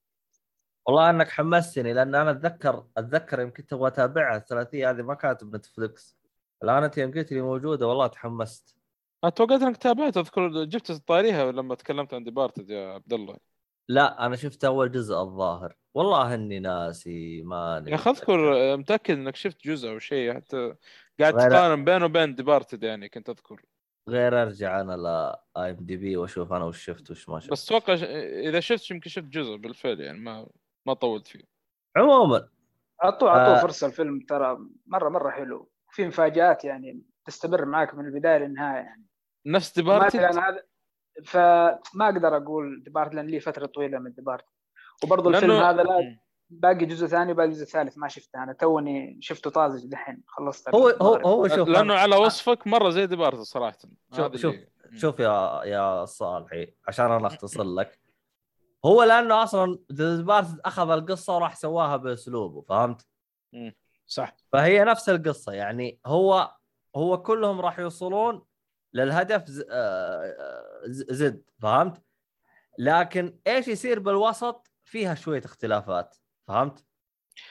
[0.85, 4.37] والله أنك حمستني لأن أنا أتذكر أتذكر يمكن تبغى أتابعها.
[4.37, 6.17] الثلاثية هذه ما كانت بنتفلكس
[6.63, 8.77] الآن أنت يوم قلت لي موجودة والله تحمست.
[9.23, 13.52] أنا توقعت أنك تابعت أذكر جبت طاريها لما تكلمت عن ديبارتد يا عبد الله.
[13.89, 15.75] لا أنا شفت أول جزء الظاهر.
[15.93, 20.33] والله إني ناسي ماني يا أخي اذكر متأكد إنك شفت جزء أو شيء.
[20.33, 20.75] حتى
[21.19, 23.61] قاعد غير- تقارن بينه وبين Departed يعني كنت أذكر.
[24.09, 27.51] غير أرجع أنا ل IMDb وأشوف أنا وش شفت وش ما شفت.
[27.51, 28.03] بس أتوقع ش...
[28.03, 30.47] إذا شفت يمكن شفت جزء بالفعل يعني ما
[30.85, 31.43] ما طولت فيه.
[31.97, 32.49] عموما.
[33.03, 33.61] أعطوه أعطوه آه.
[33.61, 33.87] فرصة.
[33.87, 34.57] الفيلم ترى
[34.87, 35.69] مرة مرة حلو.
[35.91, 39.05] في مفاجات يعني تستمر معك من البداية للنهاية يعني.
[39.45, 40.63] نفس مثلا Departed هذا
[41.25, 44.45] فما أقدر أقول Departed لأن لي فترة طويلة من Departed
[45.03, 46.17] وبرضه الفيلم هذا لا
[46.49, 48.43] باقي جزء ثاني وباقي جزء ثالث ما شفته.
[48.43, 53.07] أنا توني شفته طازج دحين خلصت هو هو هو شوف لأنه على وصفك مرة زي
[53.07, 53.77] Departed صراحة.
[54.15, 54.55] شوف- شوف.
[54.55, 57.99] اللي- شوف يا يا صالحي عشان أنا أختصر لك.
[58.85, 63.07] هو لأنه أصلا Departed أخذ القصة وراح سواها بأسلوبه فهمت؟
[64.05, 64.35] صح.
[64.51, 66.51] فهي نفس القصة يعني هو
[66.95, 68.41] هو كلهم راح يوصلون
[68.93, 72.03] للهدف آه، ز- زد فهمت؟
[72.77, 76.15] لكن إيش يصير بالوسط فيها شوية اختلافات
[76.47, 76.85] فهمت؟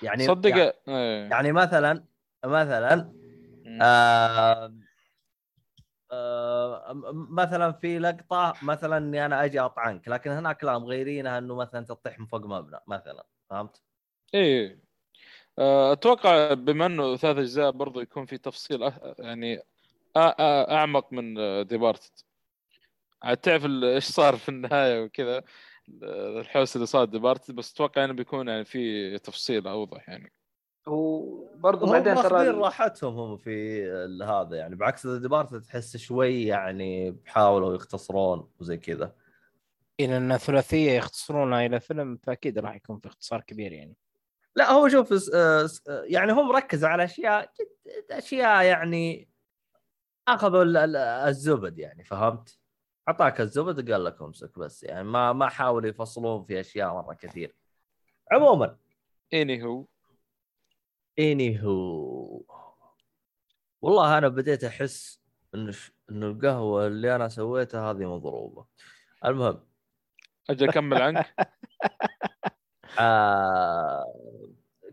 [0.02, 1.28] يعني صدق يعني, إيه.
[1.30, 2.04] يعني مثلا
[2.44, 3.12] مثلا.
[3.82, 4.74] آه
[6.12, 11.84] آه مثلا في لقطة مثلا إني أنا أجي أطعنك لكن هناك لا مغيرينها إنه مثلا
[11.84, 13.82] تطيح من فوق مبنى مثلا فهمت؟
[14.34, 14.82] إيه
[15.58, 19.62] آه، أتوقع بما إنه ثلاث أجزاء برضو يكون في تفصيل يعني
[20.16, 21.34] أعمق من
[21.66, 22.10] Departed
[23.22, 25.42] عاد تعرف ال- إيش صار في النهاية وكذا
[26.02, 30.32] الحوس اللي صار Departed بس أتوقع إنه بيكون يعني في تفصيل أوضح يعني.
[30.86, 33.84] وبرضه بعدين ترى راحتهم هم في
[34.22, 34.76] هذا يعني.
[34.76, 39.14] بعكس The Departed تحس شوي يعني بحاولوا يختصرون وزي كذا.
[40.00, 43.96] إلى أن ثلاثية يختصرونها إلى فيلم فأكيد راح يكون في اختصار كبير يعني.
[44.56, 49.28] لا هو شوف آه، آه، يعني هم ركزوا على أشياء جد أشياء يعني
[50.28, 52.58] أخذوا ال- ال- الزبد يعني فهمت؟
[53.08, 57.56] أعطاك الزبد قال لك امسك بس يعني ما ما حاولوا يفصلون في أشياء مرة كثير.
[58.32, 58.76] عموما
[59.34, 59.84] إني هو
[61.18, 62.42] إني هو
[63.82, 65.22] والله أنا بديت أحس
[65.54, 65.74] انه.
[66.10, 68.66] انه القهوة اللي أنا سويتها هذه مضروبة.
[69.24, 69.66] المهم
[70.50, 71.34] أجي أكمل عنك
[73.00, 74.14] آه...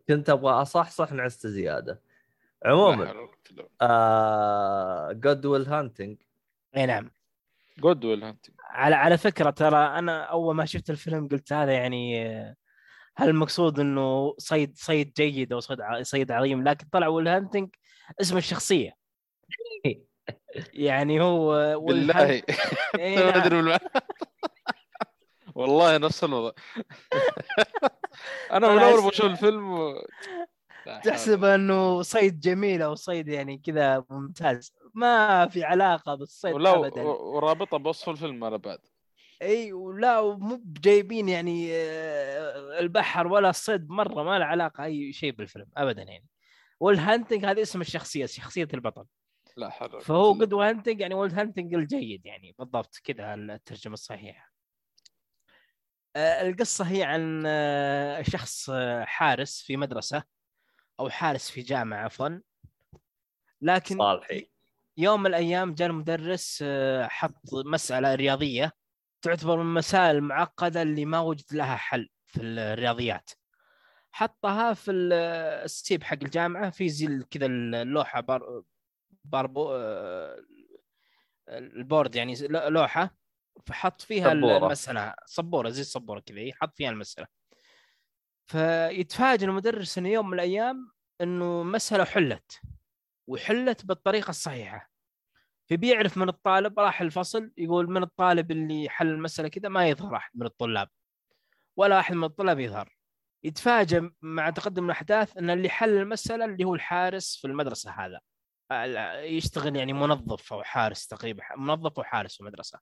[0.08, 2.02] كنت أبغى أصحصح نعست زيادة.
[2.66, 3.70] عموما بالله.
[3.82, 5.12] آه...
[5.12, 6.18] Good Will Hunting
[6.78, 7.12] إي نعم.
[7.80, 12.28] جود ويل هانتنج على على فكرة ترى أنا أول ما شفت الفيلم قلت هذا يعني
[12.28, 12.56] آه،
[13.18, 17.70] هل المقصود إنه صيد صيد جيد أو صيد ع- صيد عظيم؟ لكن طلع ويل هانتنج
[18.22, 18.94] اسم الشخصية.
[20.74, 21.54] يعني هو
[21.88, 22.42] ما
[23.62, 23.80] نعم.
[25.56, 26.52] والله نفس الوضع.
[28.52, 29.96] أنا من أول ما أشوف الفيلم
[31.04, 34.74] تحسب إنه صيد جميل أو صيد يعني كذا ممتاز.
[34.94, 37.02] ما في علاقة بالصيد ولا ابدا.
[37.02, 38.80] ورابطه بوصف الفيلم على بعد.
[39.42, 45.32] إي ولا مو جايبين يعني آه، البحر ولا الصيد مرة ما له علاقة أي شيء
[45.32, 46.26] بالفيلم ابدا يعني.
[46.80, 49.06] ويل هانتنج هذا اسم الشخصيه شخصية البطل.
[49.58, 54.52] لا ولا فهو Good Hunting يعني ويل هانتنج الجيد يعني بالضبط كذا الترجمة الصحيحة.
[56.16, 58.72] آه، القصة هي عن آه، شخص
[59.02, 60.24] حارس في مدرسة.
[61.00, 62.30] أو حارس في جامعة عفوا.
[63.62, 64.50] لكن صالحي.
[64.98, 68.72] يوم من الأيام جاء المدرس آه، حط مسألة رياضية
[69.22, 73.30] تعتبر من المسائل المعقده اللي ما وجد لها حل في الرياضيات.
[74.12, 75.14] حطها في ال-
[75.64, 78.64] السيب حق الجامعة في زي كذا اللوحة بار
[79.24, 80.44] باربو آه،
[81.50, 83.16] البورد يعني لوحة.
[83.66, 84.58] فحط فيها سبورة.
[84.58, 85.14] المسألة.
[85.26, 87.28] سبوره زي السبوره كذا يحط فيها المسألة.
[88.50, 90.92] فيتفاجئ المدرس إنه يوم من الأيام
[91.22, 92.62] إنه مسألة حلت
[93.28, 94.90] وحلت بالطريقة الصحيحة.
[95.70, 100.32] فبيعرف من الطالب راح الفصل يقول من الطالب اللي حل المسألة كذا ما يظهر أحد
[100.36, 100.90] من الطلاب
[101.78, 102.96] ولا أحد من الطلاب يظهر.
[103.44, 108.20] يتفاجئ مع تقدم الأحداث إن اللي حل المسألة اللي هو الحارس في المدرسة هذا.
[109.22, 112.80] يشتغل يعني منظف أو حارس تقريبا منظف وحارس في المدرسة.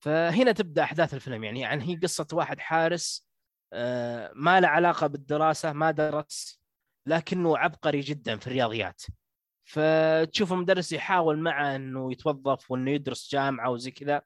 [0.00, 3.27] فهنا تبدأ أحداث الفيلم يعني يعني هي قصة واحد حارس
[4.34, 6.60] ما له علاقة بالدراسة ما درس
[7.06, 9.02] لكنه عبقري جدا في الرياضيات.
[9.64, 14.22] فتشوف المدرس يحاول معه إنه يتوظف وإنه يدرس جامعة وزي كذا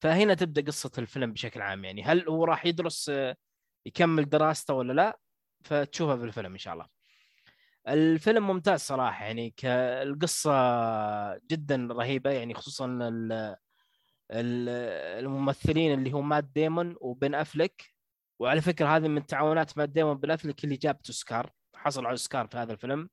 [0.00, 2.02] فهنا تبدأ قصة الفيلم بشكل عام يعني.
[2.02, 3.36] هل هو راح يدرس آه،
[3.86, 5.18] يكمل دراسته ولا لا؟
[5.64, 6.86] فتشوفها في الفيلم إن شاء الله.
[7.88, 9.54] الفيلم ممتاز صراحة يعني
[10.02, 10.52] القصة
[11.38, 13.56] جدا رهيبة يعني خصوصا ال-
[14.30, 14.68] ال-
[15.24, 17.84] الممثلين اللي هو مات ديمون وبن افلك
[18.40, 22.46] وعلى فكرة هذه من تعاونات مات ديمون بن افلك اللي جابت اوسكار حصل على أوسكار
[22.46, 23.08] في هذا الفيلم.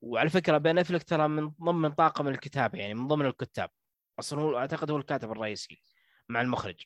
[0.00, 3.70] وعلى فكرة بن افلك ترى من ضمن طاقم الكتابه يعني من ضمن الكتاب.
[4.18, 5.82] أصلا هو أعتقد هو الكاتب الرئيسي
[6.28, 6.84] مع المخرج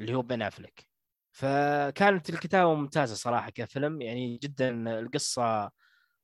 [0.00, 0.88] اللي هو بن افلك
[1.32, 5.70] فكانت الكتابة ممتازة صراحة كفيلم يعني جدا القصة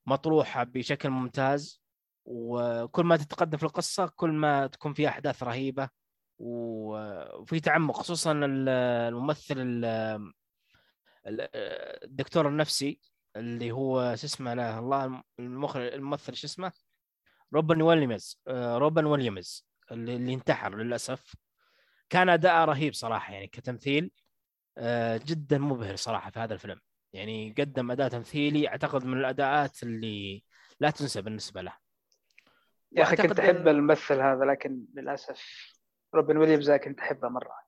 [0.06, 1.82] مطروحة بشكل ممتاز.
[2.24, 5.88] وكل ما تتقدم في القصة كل ما تكون فيها أحداث رهيبة.
[6.38, 8.68] وفي تعمق خصوصا ال-
[9.08, 10.32] الممثل ال- ال-
[11.26, 13.00] الدكتور النفسي
[13.36, 16.72] اللي هو شو اسمه لا الله المخرج الممثل شو اسمه؟
[17.54, 21.34] روبن ويليامز آه، روبن ويليامز اللي, اللي انتحر للأسف.
[22.10, 24.10] كان اداءه رهيب صراحة يعني كتمثيل
[24.78, 26.80] آه، جدا مبهر صراحة في هذا الفيلم.
[27.12, 30.44] يعني قدم أداء تمثيلي أعتقد من الأداءات اللي
[30.80, 31.76] لا تنسى بالنسبة له.
[32.92, 35.72] يا أخي كنت أحب الممثل هذا لكن للأسف
[36.14, 37.61] روبن ويليامز كنت أحبه مرة.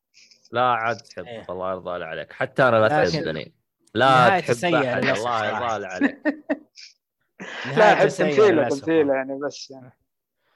[0.53, 1.47] لا عاد تحب إيه.
[1.51, 2.33] الله يرضى لي عليك.
[2.33, 3.55] حتى أنا لا تحبني
[3.95, 5.05] لا تحب أحد.
[5.05, 5.47] الله.
[5.47, 6.19] يرضى لي عليك.
[7.77, 8.69] لا أحب تمثيله.
[8.69, 9.93] تمثيله يعني بس يعني.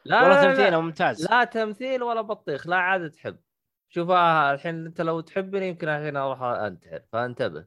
[0.05, 1.26] لا والله تمثيله ممتاز.
[1.30, 3.39] لا تمثيل ولا بطيخ لا عاد تحب.
[3.89, 7.03] شوف آه، الحين أنت لو تحبني يمكن الحين أروح أنتحر.
[7.12, 7.64] فانتبه.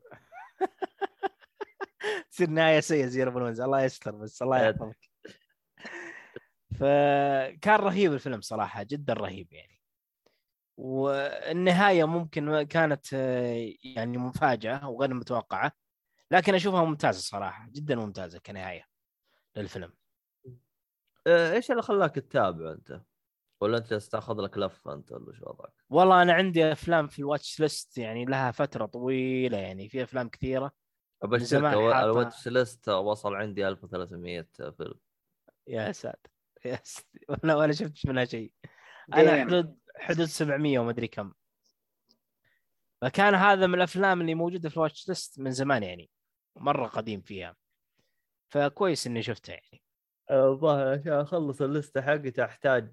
[2.31, 4.59] تصير نهاية سيئة زي ويلز الله يستر بس الله.
[4.59, 4.97] يحفظك.
[6.79, 9.80] فكان رهيب الفيلم صراحة جدا رهيب يعني.
[10.81, 15.71] والنهاية ممكن كانت آه، يعني مفاجأة وغير متوقعة
[16.31, 18.85] لكن أشوفها ممتازة صراحة جدا ممتازة كنهاية
[19.55, 19.93] للفيلم
[21.27, 23.01] آه، إيش اللي خلاك تتابع أنت؟
[23.61, 27.59] ولا أنت تأخذ لك لفة أنت ولا شو وضعك؟ والله أنا عندي أفلام في الواتش
[27.59, 30.71] ليست يعني لها فترة طويلة يعني في أفلام كثيرة
[31.23, 34.95] ابشرك الواتش ليست وصل عندي 1300 فيلم
[35.67, 36.29] يا ساتر
[36.65, 38.51] يا ساتر ولا ولا شفت منها شيء
[39.13, 39.45] أنا.
[39.45, 41.33] حدود حدود 700 وما أدري كم.
[43.01, 46.09] فكان هذا من الأفلام اللي موجودة في الواتش ليست من زمان يعني
[46.55, 47.55] مرة قديم فيها.
[48.49, 49.83] فكويس إني شفتها يعني.
[50.31, 52.91] الظاهر عشان أخلص اللسته حقتي أحتاج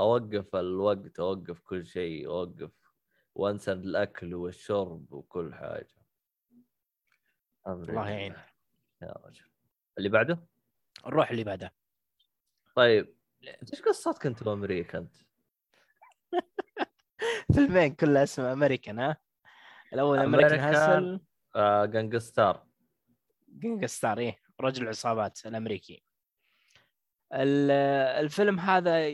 [0.00, 2.70] أوقف الوقت أوقف كل شيء أوقف
[3.34, 5.88] وانسى الأكل والشرب وكل حاجة.
[7.66, 8.08] الله لله.
[8.10, 8.34] يعين.
[9.02, 9.44] يا رجل.
[9.98, 10.46] اللي بعده؟
[11.06, 11.74] نروح اللي بعده.
[12.74, 13.14] طيب
[13.72, 15.16] إيش قصتك أنت بأمريكا أنت؟
[17.54, 19.16] فيلمين كلها اسمه أمريكان ها؟
[19.92, 20.60] الأول American.
[20.60, 21.20] Hustle.
[21.56, 22.66] آه Gangster
[23.48, 24.38] Gangster إيه.
[24.60, 26.02] رجل العصابات الأمريكي.
[27.32, 27.70] ال-
[28.24, 29.08] الفيلم هذا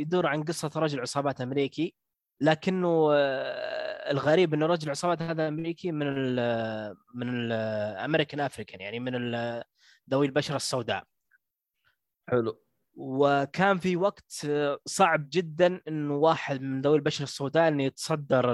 [0.00, 1.94] يدور عن قصة رجل عصابات أمريكي
[2.40, 9.00] لكنه آه، الغريب انه رجل العصابات هذا أمريكي من ال من ال American African يعني
[9.00, 9.14] من
[10.10, 11.04] ذوي البشرة السوداء.
[12.28, 12.63] حلو.
[12.96, 14.46] وكان في وقت
[14.86, 18.52] صعب جدا انه واحد من ذوي البشره السوداء إنه يتصدر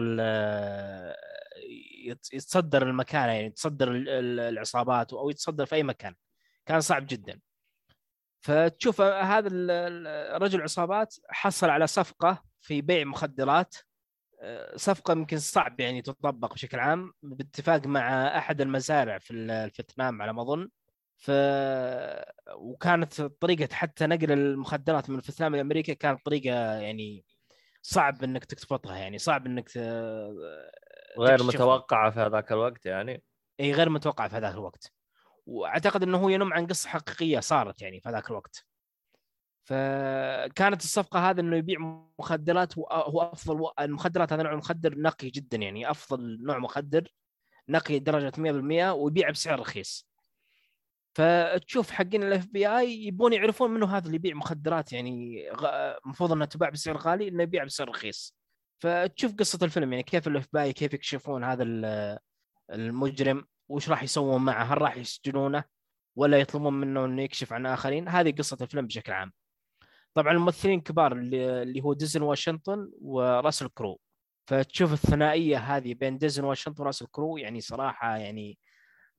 [2.33, 6.15] يتصدر المكان يعني يتصدر ال- ال- العصابات أو يتصدر في أي مكان.
[6.67, 7.41] كان صعب جدا.
[8.41, 9.49] فتشوف هذا
[10.39, 13.75] رجل عصابات حصل على صفقة في بيع مخدرات.
[14.77, 20.43] صفقة يمكن صعب يعني تطبق بشكل عام باتفاق مع أحد المزارع في الفيتنام على ما
[20.43, 20.69] أظن.
[21.23, 21.31] ف
[22.55, 27.25] وكانت طريقة حتى نقل المخدرات من الفيتنام لامريكا كانت طريقة يعني
[27.83, 29.79] صعب إنك تضبطها يعني صعب إنك ت...
[31.19, 31.43] غير.
[31.43, 33.23] متوقعة في هذاك الوقت يعني؟
[33.61, 34.93] إي غير متوقع في هذاك الوقت.
[35.47, 38.67] وأعتقد إنه هو ينم عن قصة حقيقية صارت يعني في هذاك الوقت.
[39.65, 41.79] فكانت الصفقة هذا إنه يبيع
[42.19, 47.15] مخدرات هو هو أفضل و- المخدرات هذا نوع مخدر نقي جدا يعني أفضل نوع مخدر
[47.69, 50.10] نقي درجة 100% ويبيع بسعر رخيص.
[51.21, 55.45] فتشوف حقين ال FBI يبون يعرفون منه هذا اللي يبيع مخدرات يعني
[56.05, 58.37] المفروض انها تباع بسعر غالي إنه يبيع بسعر رخيص.
[58.83, 62.19] فتشوف قصة الفيلم يعني كيف ال FBI كيف يكشفون هذا ال-
[62.71, 65.65] المجرم وش راح يسوون معه؟ هل راح يسجنونه
[66.17, 69.33] ولا يطلبون منه إنه يكشف عن آخرين؟ هذه قصة الفيلم بشكل عام.
[70.15, 74.01] طبعا الممثلين كبار اللي هو دينزل واشنطن وراسل كرو
[74.51, 78.59] فتشوف الثنائية هذه بين دينزل واشنطن وراسل كرو يعني صراحة يعني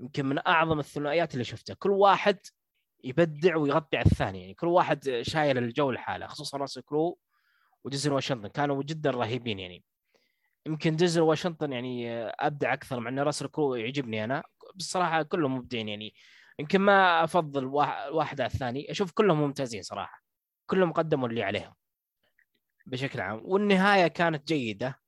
[0.01, 1.73] يمكن من أعظم الثنائيات اللي شفتها.
[1.73, 2.39] كل واحد
[3.03, 4.41] يبدع ويغطي على الثاني.
[4.41, 7.17] يعني كل واحد شايل الجو لحاله خصوصا راسل كرو
[7.83, 8.47] ودينزل واشنطن.
[8.47, 9.83] كانوا جدا رهيبين يعني.
[10.65, 14.43] يمكن دينزل واشنطن يعني أبدع أكثر مع إن راسل كرو يعجبني أنا.
[14.75, 16.13] بصراحة كلهم مبدعين يعني.
[16.59, 18.91] يمكن ما أفضل واحد على الثاني.
[18.91, 20.23] أشوف كلهم ممتازين صراحة.
[20.65, 21.73] كلهم قدموا اللي عليهم
[22.85, 23.41] بشكل عام.
[23.43, 25.00] والنهاية كانت جيدة.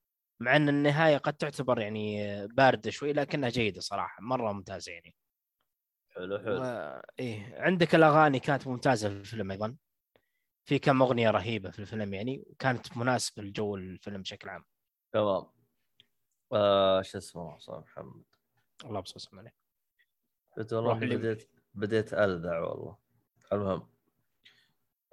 [0.43, 5.15] مع إن النهاية قد تعتبر يعني باردة شوي لكنها جيدة صراحة مرة ممتازة يعني.
[6.15, 6.61] حلو حلو.
[6.61, 7.01] و...
[7.19, 9.75] إيه عندك الأغاني كانت ممتازة في الفيلم أيضا.
[10.65, 14.65] في كم أغنية رهيبة في الفيلم يعني وكانت مناسبة لجو الفيلم بشكل عام.
[15.11, 15.45] تمام.
[16.53, 18.23] آه شو اسمه صار محمد؟
[18.85, 19.53] الله يبصر عليه
[20.57, 20.93] قلت والله.
[20.93, 22.97] بديت بديت ألذع والله.
[23.53, 23.89] المهم.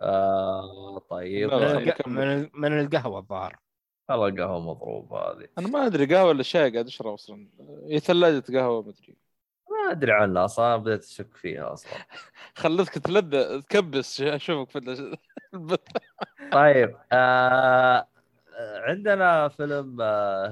[0.02, 1.50] آه طيب.
[2.06, 3.58] من, من القهوة الظاهر.
[4.10, 5.48] والله القهوه مضروبه هذه.
[5.58, 7.48] أنا ما أدري قهوة ولا شاي قاعد أشرب أصلا.
[7.86, 9.16] هي ثلاجة قهوة ما أدري.
[9.70, 11.92] ما أدري عنها أصلا بديت أشك فيها أصلا.
[12.56, 15.16] خلتك تلذ تكبس أشوفك في
[16.52, 18.08] طيب آه
[18.58, 20.00] عندنا فيلم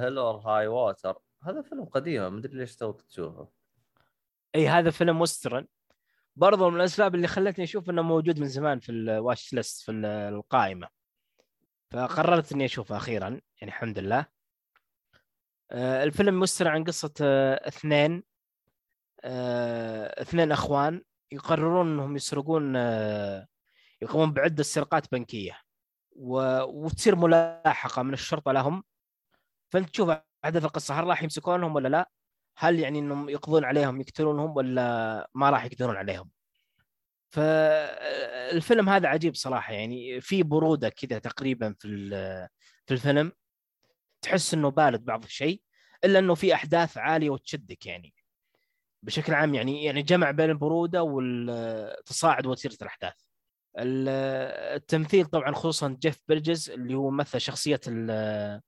[0.01, 3.49] Hell or High Water هذا فيلم قديم ما أدري ليش توك تشوفه.
[4.55, 5.67] إي هذا فيلم western
[6.37, 9.93] برضو من الأسباب اللي خلتني أشوف إنه موجود من زمان في ال watch list في
[9.93, 10.98] ال- القائمة.
[11.91, 14.27] فقررت إني أشوفه أخيرا يعني الحمد لله
[15.71, 18.23] آه، الفيلم يسر عن قصة آه، اثنين
[19.25, 22.77] آه، اثنين أخوان يقررون إنهم يسرقون
[24.03, 25.61] يقومون بعدة سرقات بنكية.
[26.13, 28.85] وتصير ملاحقة من الشرطة لهم
[29.73, 30.11] فأنت تشوف
[30.45, 32.11] أحداث القصة هل راح يمسكونهم ولا لا؟
[32.57, 36.31] هل يعني إنهم يقضون عليهم يقتلونهم ولا ما راح يقدرون عليهم؟
[37.31, 41.89] فالفيلم هذا عجيب صراحة يعني في برودة كذا تقريبا في
[42.87, 43.33] في الفيلم
[44.23, 45.63] تحس إنه بارد بعض الشيء
[46.05, 48.15] إلا إنه في أحداث عالية وتشدك يعني
[49.03, 53.15] بشكل عام يعني يعني جمع بين البرودة والتصاعد وتيره الأحداث.
[53.79, 54.09] ال-
[54.77, 58.61] التمثيل طبعا خصوصا جيف بريدجز اللي هو مثل شخصية ال-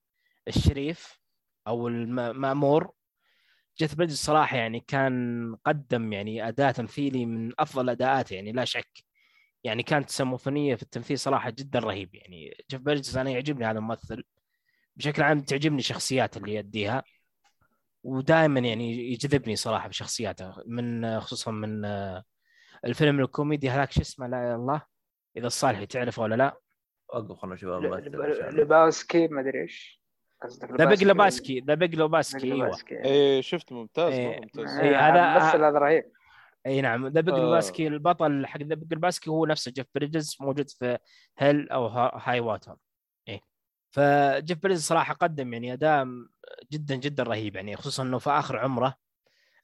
[0.47, 1.19] الشريف
[1.67, 2.91] أو المأمور
[3.79, 9.03] جيف بريدجز صراحة يعني كان قدم يعني اداء تمثيلي من أفضل الاداءات يعني لا شك.
[9.63, 12.65] يعني كانت سيمفونيه في التمثيل صراحة جدا رهيب يعني.
[12.71, 14.23] جيف بريدجز أنا يعجبني هذا الممثل.
[14.95, 17.03] بشكل عام تعجبني شخصياته اللي يديها
[18.03, 22.23] ودائما يعني يجذبني صراحة بشخصياته من خصوصا من آه،
[22.85, 24.81] الفيلم الكوميدي هذاك شو اسمه؟ لا إله إلا الله.
[25.37, 26.57] إذا الصالحي تعرفه ولا لا.
[27.13, 27.83] وقف خلنا نشوف.
[28.53, 30.00] Lebowski ما أدري إيش.
[30.43, 32.77] قصدك The Big Lebowski The Big Lebowski Big أيوه.
[32.91, 34.39] إيه شفت ممتاز إيه.
[34.41, 34.77] ممتاز.
[34.79, 36.03] إيه، آه، هذا- الممثل هذا رهيب.
[36.65, 37.07] اي نعم.
[37.07, 37.37] The Big آه.
[37.39, 39.71] Lebowski البطل حق The Big Lebowski هو نفسه.
[39.71, 40.97] جيف بريدجز موجود في
[41.37, 42.75] Hell or Hi- High Water
[43.27, 43.41] إيه.
[43.89, 46.07] فجيف بريدجز صراحة قدم يعني أداء
[46.71, 48.95] جدا جدا رهيب يعني خصوصا إنه في آخر عمره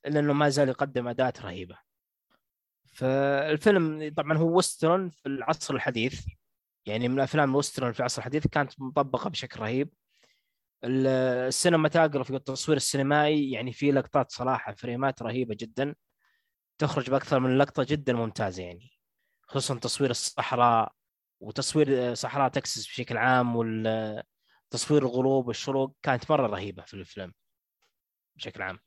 [0.06, 1.78] إلا إنه ما زال يقدم أداءات رهيبة.
[2.94, 6.26] فالفيلم طبعا هو western في العصر الحديث.
[6.86, 9.94] يعني من أفلام ال western في العصر الحديث كانت مطبقة بشكل رهيب.
[10.84, 15.96] ال cinematography والتصوير السينمائي يعني في لقطات صراحة فريمات رهيبة جدا.
[16.78, 18.92] تخرج بأكثر من لقطة جدا ممتازة يعني.
[19.48, 20.92] خصوصا تصوير الصحراء
[21.40, 27.34] وتصوير صحراء تكساس بشكل عام والتصوير الغروب والشروق كانت مرة رهيبة في الفيلم
[28.36, 28.80] بشكل عام.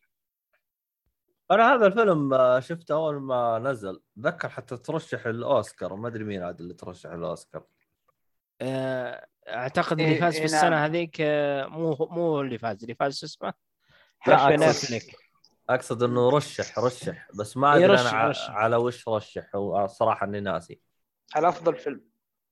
[1.51, 4.01] أنا هذا الفيلم آه، شفته أول ما نزل.
[4.18, 7.66] ذكر حتى ترشح الأوسكار ما أدري مين عاد اللي ترشح الأوسكار.
[8.61, 10.82] آه، أعتقد اللي إيه- فاز إيه في السنة نعم.
[10.82, 13.53] هذيك آه، مو مو اللي فاز اللي فاز شو اسمه؟
[14.26, 15.16] بن أقصد- افلك
[15.70, 18.51] أقصد إنه رشح رشح بس ما إيه، أدري أنا ع- رشح.
[18.51, 20.80] على وش رشح الصراحه إني ناسي.
[21.34, 22.05] على أفضل فيلم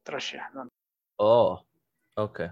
[0.04, 0.52] ترشح.
[1.20, 1.64] أوه
[2.18, 2.50] أوكي.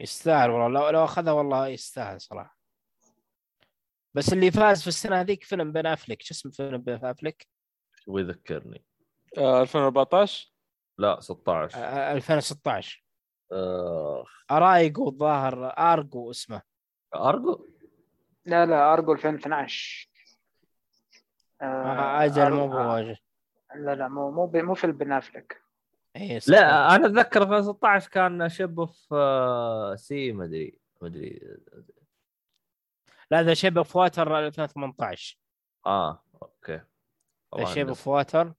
[0.00, 0.80] يستاهل والله.
[0.80, 2.58] لو لو اخذها والله يستاهل صراحة.
[4.14, 7.46] بس اللي فاز في السنة هذيك فيلم بن افلك شو اسمه فيلم بن افلك؟
[8.06, 8.84] ويذكرني
[9.38, 10.52] آه 2014
[10.98, 13.03] لا 16 آه، 2016
[13.54, 14.24] آه...
[14.50, 16.62] ارايجو الظاهر أرجو اسمه.
[17.14, 17.66] أرجو؟
[18.44, 20.08] لا لا أرجو 2012
[21.62, 23.16] آه، أجل مو آه، هو
[23.74, 25.62] لا لا مو مو مو فيلم بن افلك
[26.16, 26.40] إيه،.
[26.48, 31.58] لا أنا أتذكر 2016 كان شب في آه، سي ما أدري ما أدري.
[33.30, 35.38] لا ذا شيب أوف واتر 2018
[35.86, 36.80] آه أوكي.
[37.58, 38.52] ذا عندي- أوف واتر.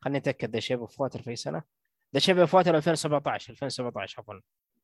[0.00, 1.62] خليني أتأكد The Shape of Water في سنة.
[2.14, 4.40] The Shape of Water 2017 2017 عفوا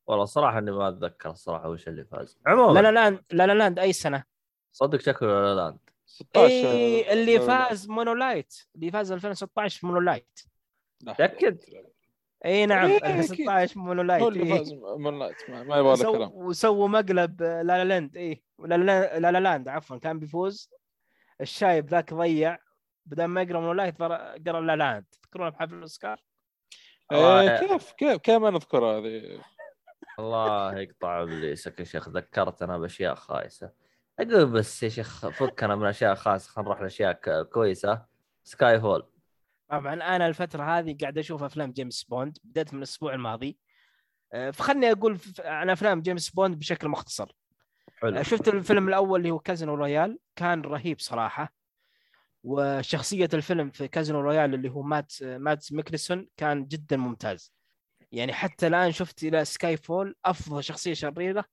[0.06, 3.52] والله صراحة اني ما اتذكر الصراحه وش اللي فاز عموما La La Land La La
[3.52, 4.24] Land اي سنه
[4.72, 7.40] صدق شكله La La Land 16 اي اللي.
[7.40, 10.40] فاز Moonlight اللي فاز 2016 في Moonlight
[11.00, 11.12] لا.
[11.12, 11.58] تأكد؟
[12.44, 14.58] اي نعم إيه، 2016 Moonlight هو اللي إيه.
[14.58, 19.18] فاز Moonlight ما ما يبغى له كلام وسووا مقلب La La Land اي لا لا
[19.18, 20.70] La La Land عفوا كان بيفوز
[21.40, 22.58] الشايب ذاك ضيع
[23.06, 26.20] بدل ما يقرا Moonlight قرا La Land تذكرون بحفل الاوسكار
[27.12, 29.40] آه، إيه، كيف كيف كيف ما نذكرها هذه؟
[30.18, 33.70] الله يقطع ابليسك يا شيخ ذكرتنا بأشياء خايسة.
[34.20, 38.06] أقول بس يا شيخ فكنا من أشياء خايسة خلينا نروح لأشياء كويسة.
[38.44, 39.10] Skyfall
[39.68, 43.58] طبعا أنا الفترة هذه قاعد أشوف أفلام جيمس بوند بديت من الأسبوع الماضي.
[44.32, 47.32] آه، فخلني أقول عن أفلام جيمس بوند بشكل مختصر.
[48.02, 48.22] حلو.
[48.22, 51.55] شفت الفيلم الأول اللي هو Casino Royale كان رهيب صراحة.
[52.46, 57.52] وشخصية الفيلم في Casino Royale اللي هو مادس مادس ميكلسون كان جدا ممتاز.
[58.12, 61.44] يعني حتى الآن شفت إلى Skyfall أفضل شخصية شريرة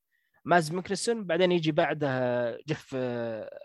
[0.46, 3.60] مادس ميكلسون بعدين يجي بعده جيف آه،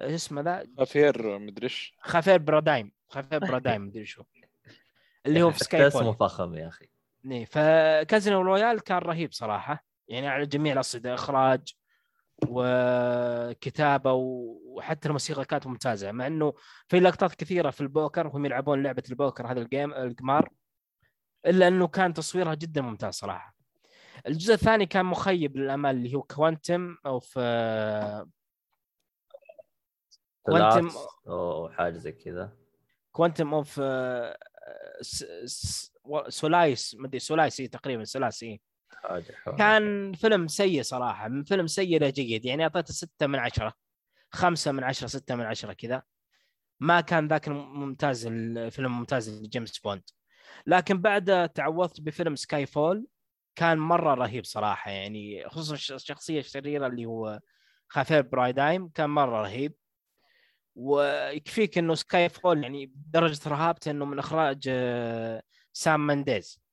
[0.00, 1.94] إيش اسمه ذا؟ افير مدري إيش.
[2.00, 4.22] خافير بارديم خافير بارديم مدري شو
[5.26, 6.86] اللي هو في Sky اسمه fall فخم يا أخي.
[7.30, 9.84] إيه، ف Casino Royale كان رهيب صراحة.
[10.08, 11.74] يعني على جميع الاصعده إخراج
[12.48, 16.54] وكتابة وحتى الموسيقى كانت ممتازة مع إنه
[16.88, 20.48] في لقطات كثيرة في البوكر وهم يلعبون لعبة البوكر هذا ال game القمار
[21.46, 23.56] إلا إنه كان تصويرها جدا ممتاز صراحة
[24.26, 28.26] الجزء الثاني كان مخيب للامال اللي هو Quantum of
[30.42, 30.90] Quantum
[31.28, 32.56] أو حاجة زي كذا
[33.12, 33.80] Quantum of
[36.28, 38.75] Solace مدري Solace تقريبا ثلاثي حاجة حلوة.
[39.58, 43.74] كان فيلم سيء صراحة من فيلم سيء إلى جيد يعني أعطيته ستة من عشرة
[44.30, 46.02] خمسة من عشرة ستة من عشرة كذا.
[46.80, 50.02] ما كان ذاك الممتاز الفيلم ممتاز لجيمس بوند.
[50.66, 53.06] لكن بعد تعوضت بفيلم Skyfall
[53.56, 57.40] كان مرة رهيب صراحة يعني خصوصا الش- الشخصية الشريرة اللي هو
[57.88, 59.74] خافير بارديم كان مرة رهيب.
[60.74, 66.65] ويكفيك إنه Skyfall يعني بدرجه رهابته إنه من إخراج آه، سام منديز.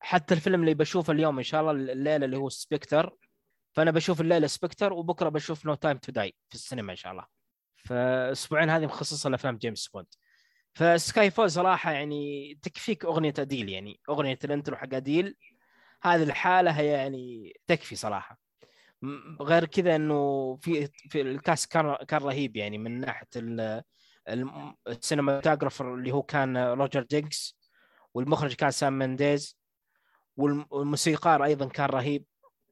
[0.00, 3.16] حتى الفيلم اللي بشوفه اليوم إن شاء الله الليلة اللي هو Spectre
[3.72, 7.26] فأنا بشوف الليلة Spectre وبكرة بشوف No Time to Die في السينما إن شاء الله.
[7.76, 10.06] فأسبوعين هذه مخصصة لأفلام جيمس بوند
[10.74, 15.36] ف Skyfall صراحة يعني تكفيك أغنية أديل يعني أغنية ال intro حق أديل.
[16.02, 18.38] هذه الحالة هي يعني تكفي صراحة.
[19.40, 23.26] غير كذا إنه في في ال cast كان كان رهيب يعني من ناحية
[24.88, 27.58] ال cinematographer اللي هو كان روجر ديكنز
[28.14, 29.57] والمخرج كان سام مينديز والم-
[30.38, 32.24] والموسيقار أيضا كان رهيب.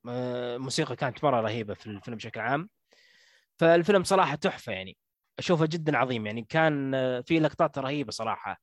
[0.08, 2.68] آه، الموسيقى كانت مرة رهيبة في الفيلم بشكل عام.
[3.58, 4.96] فالفيلم صراحة تحفة يعني.
[5.38, 6.42] أشوفه جدا عظيم يعني.
[6.42, 8.60] كان آه، فيه لقطات رهيبة صراحة.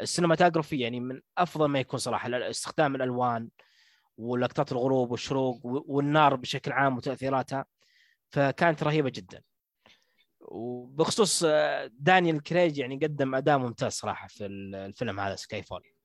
[0.00, 2.28] ال cinematography يعني من أفضل ما يكون صراحة.
[2.50, 3.48] استخدام الألوان
[4.18, 7.64] ولقطات الغروب والشروق والنار بشكل عام وتأثيراتها.
[8.30, 9.42] فكانت رهيبة جدا.
[10.40, 15.82] وبخصوص آه، دانيال كريج يعني قدم أداء ممتاز صراحة في ال- الفيلم هذا Skyfall.
[15.82, 15.95] آه،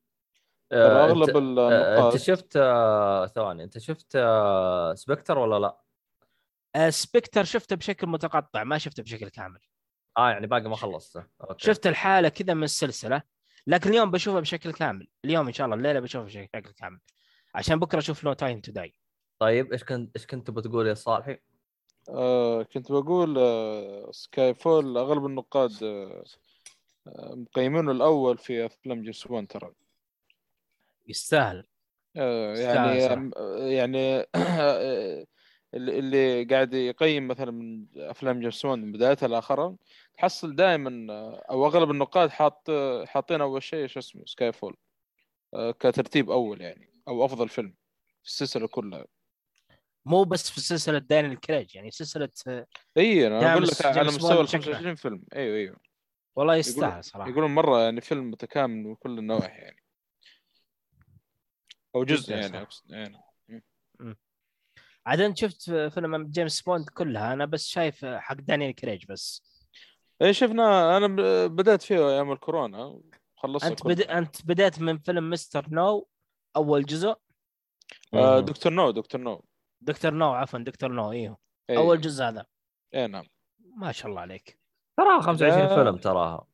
[0.74, 5.78] أغلب أنت- آه، النقاط أنت شفت آه، ثواني أنت شفت آه، Spectre ولا لا؟
[6.76, 9.60] آه، Spectre شفته بشكل متقطع ما شفته بشكل كامل.
[10.18, 11.24] آه يعني باقي ما خلصته.
[11.42, 11.66] okay.
[11.66, 13.22] شفت الحالة كذا من السلسلة
[13.68, 15.08] لكن اليوم بشوفه بشكل كامل.
[15.26, 17.00] اليوم إن شاء الله الليلة بشوفه بشكل كامل.
[17.56, 18.96] عشان بكرة أشوف No Time to Die
[19.40, 21.38] طيب إيش كنت إيش كنت بتقول يا صالحي؟
[22.10, 26.24] آه كنت بقول آه Skyfall أغلب النقاد آه
[27.08, 29.72] آه، مقيمينه الأول في أفلام جيمس بوند ترى.
[31.12, 31.68] يستاهل
[32.18, 33.32] آه يستاهل يعني.
[33.38, 35.26] آه، يعني آه،
[35.74, 39.76] اللي قاعد يقيم مثلا من أفلام جيمس بوند من بدايتها لآخرها
[40.18, 41.08] تحصل دائما
[41.50, 42.72] أو أغلب النقاد حاط
[43.06, 44.78] حاطين أول شيء شو اسمه Skyfall
[45.54, 47.74] آه، كترتيب أول يعني أو أفضل فيلم
[48.24, 49.06] في السلسلة كلها.
[50.06, 54.40] مو بس في سلسلة دانيال كريج يعني سلسلة آه، إي أنا أقول لك على مستوى
[54.40, 55.24] ال بشكل 25 فيلم.
[55.36, 55.76] أيوه أيوه
[56.36, 57.30] والله يستاهل صراحة.
[57.30, 59.81] يقولون مرة يعني فيلم متكامل من كل النواحي يعني.
[61.96, 63.22] أو جزء يعني يعني.
[65.06, 69.44] عاد انت شفت فيلم جيمس بوند كلها أنا بس شايف حق دانيال كريج بس.
[70.22, 73.02] اي شفنا أنا ب- بدأت فيه أيام الكورونا
[73.36, 74.02] خلصت أنت بد...
[74.02, 75.66] أنت بديت من فيلم Mr.
[75.70, 76.08] No
[76.56, 77.16] أول جزء؟
[78.14, 78.40] آه.
[78.40, 79.44] دكتور نو دكتور نو.
[79.82, 81.38] دكتور نو عفوا دكتور نو أيوه
[81.70, 81.78] أي.
[81.78, 82.46] أول جزء هذا.
[82.96, 83.26] اي نعم.
[83.78, 84.60] ما شاء الله عليك.
[84.98, 85.76] تراها 25 لا.
[85.76, 86.48] فيلم تراها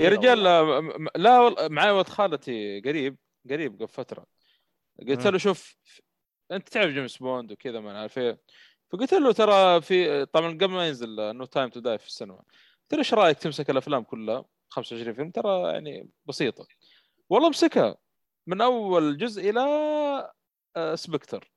[0.00, 0.42] يا رجال.
[0.42, 0.80] لا,
[1.16, 3.18] لا والله معي ولد خالتي قريب
[3.50, 4.26] قريب قبل فترة.
[5.08, 5.26] قلت.
[5.26, 5.76] له شوف
[6.52, 8.40] انت تعرف جيمس بوند وكذا ما عارف إيه.
[8.90, 12.36] فقلت له ترى في طبعا قبل ما ينزل No Time to Die في السينما
[12.82, 16.66] قلت له إيش رأيك تمسك الأفلام كلها؟ 25 فيلم ترى يعني بسيطة.
[17.28, 17.96] والله مسكها
[18.46, 19.60] من أول جزء إلى
[20.76, 21.52] آه، Spectre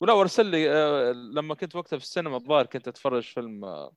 [0.00, 3.92] ولا وارسل لي آه، لما كنت وقتها في السينما الظاهر كنت أتفرج فيلم آه،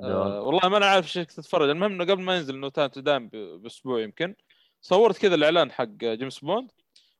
[0.00, 2.88] آه، والله ما أنا عارف إيش كنت اتفرج المهم إنه قبل ما ينزل No Time
[2.88, 4.34] to Die بأسبوع يمكن
[4.80, 6.70] صورت كذا الإعلان حق جيمس بوند.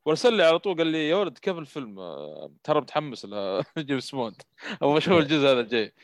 [0.07, 3.27] وارسل لي على طول قال لي يا ولد كيف الفيلم؟ آه، ترى متحمس
[3.77, 4.43] لجيمس بوند.
[4.83, 5.95] أو أشوف الجزء هذا الجاي.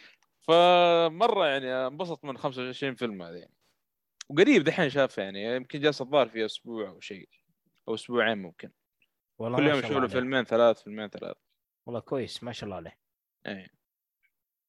[0.41, 3.37] فمرة يعني انبسط من 25 فيلم هذه.
[3.37, 3.55] يعني
[4.29, 7.29] وقريب دحين شافه يعني يمكن جالس الظاهر في أسبوع أو شيء
[7.89, 8.71] أو أسبوعين ممكن.
[9.39, 10.07] والله كل يوم يشوف له.
[10.07, 11.37] فيلمين ثلاث فيلمين ثلاث.
[11.87, 12.99] والله كويس ما شاء الله عليه.
[13.47, 13.71] اي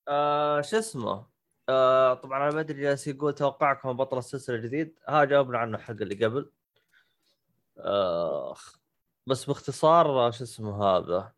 [0.07, 1.27] آه شو اسمه؟
[1.69, 4.99] آه طبعا أنا ما أدري جالس يقول توقعكم بطل السلسلة الجديد.
[5.07, 6.51] ها جاوبنا عنه حق اللي قبل.
[7.77, 8.55] آه
[9.27, 11.33] بس باختصار آه، شو اسمه هذا؟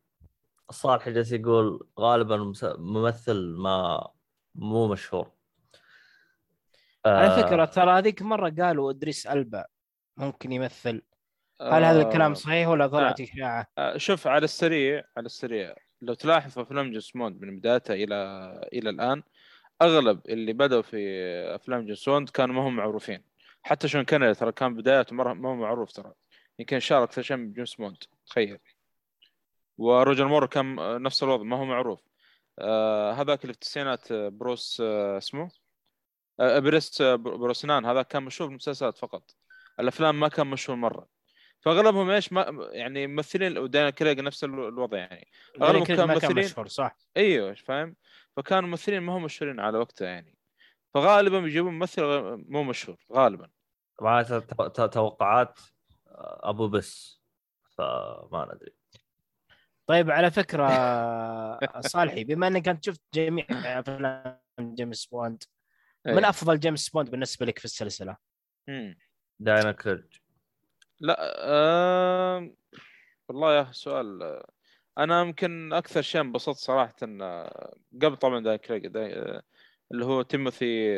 [0.71, 4.07] صالح جالس يقول غالبا ممثل ما
[4.55, 5.31] مو مشهور.
[7.05, 9.65] على آه، فكرة ترى هذيك مرة قالوا إدريس ألبا
[10.17, 11.01] ممكن يمثل.
[11.61, 15.75] هل هذا الكلام آه، صحيح ولا طلعت إشاعة؟ آه، شوف على السريع على السريع.
[16.01, 18.15] لو تلاحظ في أفلام جيمس بوند من بدايتها إلى
[18.73, 19.23] إلى الآن
[19.81, 20.97] أغلب اللي بدأوا في
[21.55, 23.23] أفلام جيمس بوند كانوا ما هم معروفين.
[23.63, 26.13] حتى شون كونري ترى كان بدايته مرة ما هو معروف ترى.
[26.59, 28.59] يمكن شارك أكثر شيء بجيمس بوند تخيل.
[29.77, 32.01] وروجر مور كان آه، نفس الوضع ما هو معروف.
[32.59, 35.51] آه هذاك اللي في التسعينات آه، بروس آه اسمه؟
[36.39, 39.35] آه بريس آه بر- بروسنان هذا كان مشهور في المسلسلات فقط.
[39.79, 41.07] الأفلام ما كان مشهور مرة.
[41.61, 45.27] فأغلبهم إيش ما يعني ممثلين ودانيال كريج نفس الو- الوضع يعني.
[45.61, 46.45] أغلبهم كريج كان ممثلين.
[46.45, 46.97] مشهور صح.
[47.17, 47.95] أيوه فاهم؟
[48.37, 50.37] فكانوا ممثلين ما هم مشهورين على وقتها يعني.
[50.93, 52.01] فغالبا بيجيبون ممثل
[52.49, 53.49] مو مشهور غالبا.
[53.99, 54.33] طبعا ت-
[54.81, 55.59] ت- توقعات؟
[56.15, 57.21] أبو بس
[57.77, 58.73] فما ندري.
[59.87, 60.67] طيب على فكرة
[61.93, 65.43] صالحي بما إنك أنت شفت جميع أفلام جيمس بوند
[66.05, 66.29] من إيه.
[66.29, 68.17] أفضل جيمس بوند بالنسبة لك في السلسلة؟
[69.39, 70.17] دانيال كريج
[70.99, 72.49] لا آه...
[73.29, 74.49] والله يا سؤال آه،
[74.97, 79.05] أنا يمكن أكثر شيء انبسطت صراحة آه، قبل طبعا دانيال كريج دا...
[79.05, 79.43] آه،
[79.91, 80.95] اللي هو تيموثي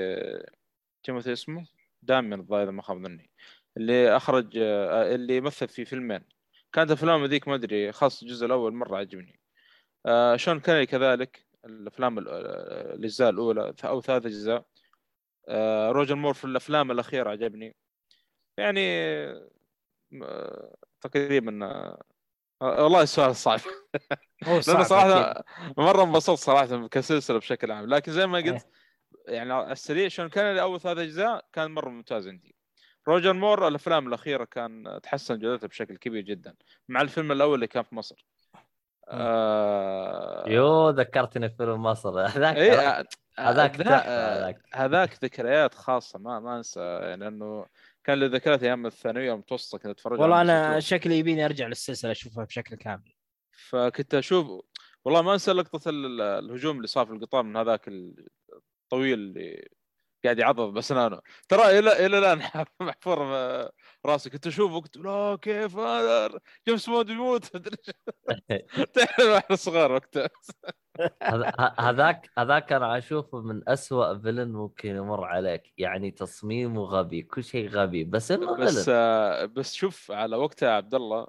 [1.04, 1.68] تيموثي اسمه؟
[2.02, 3.30] دالتون الظاهر إذا ما خاب ظني.
[3.78, 6.26] اللي أخرج آه، اللي مثل في فيلمين.
[6.74, 9.40] كانت افلام ذيك ما أدري خاص الجزء الأول مرة عجبني.
[10.06, 14.66] آه شون كونري كذلك الأفلام ال- آه، الأجزاء الأولى أو ثلاث أجزاء.
[15.92, 17.76] روجر مور في الأفلام الأخيرة عجبني.
[18.58, 19.06] يعني
[21.02, 21.52] تقريبا
[22.62, 23.60] والله السؤال صعب.
[24.42, 25.44] لأنه صراحة.
[25.78, 27.86] مرة انبسطت صراحة كسلسلة بشكل عام.
[27.90, 28.68] لكن زي ما قلت
[29.28, 32.55] يعني على السريع شون كونري اول ثلاث أجزاء كان مرة ممتاز عندي.
[33.08, 36.56] روجر مور الأفلام الأخيرة كان تحسن جودتها بشكل كبير جدا
[36.90, 38.26] مع الفيلم الأول اللي كان في مصر
[39.08, 40.44] آه...
[40.50, 42.58] يوه ذكرتني في فيلم مصر هذاك
[43.38, 44.62] هذاك ذا- تحفة، هذاك.
[44.74, 47.66] هذاك ذكريات خاصة ما ما أنسى يعني لأنه
[48.04, 50.80] كان له ذكريات أيام الثانوية المتوسطة كنت أتفرج والله أنا.
[50.80, 53.14] شكلي يبيني أرجع للسلسلة أشوفها بشكل كامل
[53.52, 54.48] فكنت أشوف
[55.06, 59.70] والله ما أنسى لقطة ال- الهجوم اللي صار في القطار من هذاك الطويل اللي
[60.26, 62.38] قاعد يعضض باسنانه ترى إلى إلى الآن
[62.80, 63.18] محفور
[64.06, 64.30] راسي.
[64.30, 67.46] كنت أشوفه كنت لا كيف هذا؟ جيمس بوند يموت.
[68.94, 70.30] تعرف إحنا صغار وقتها.
[71.80, 75.74] هذاك هذاك أنا أشوفه من أسوأ فيلن ممكن يمر عليك.
[75.78, 80.96] يعني تصميمه غبي كل شيء غبي بس إنه بس آه، بس شوف على وقتها عبد
[80.96, 81.28] الله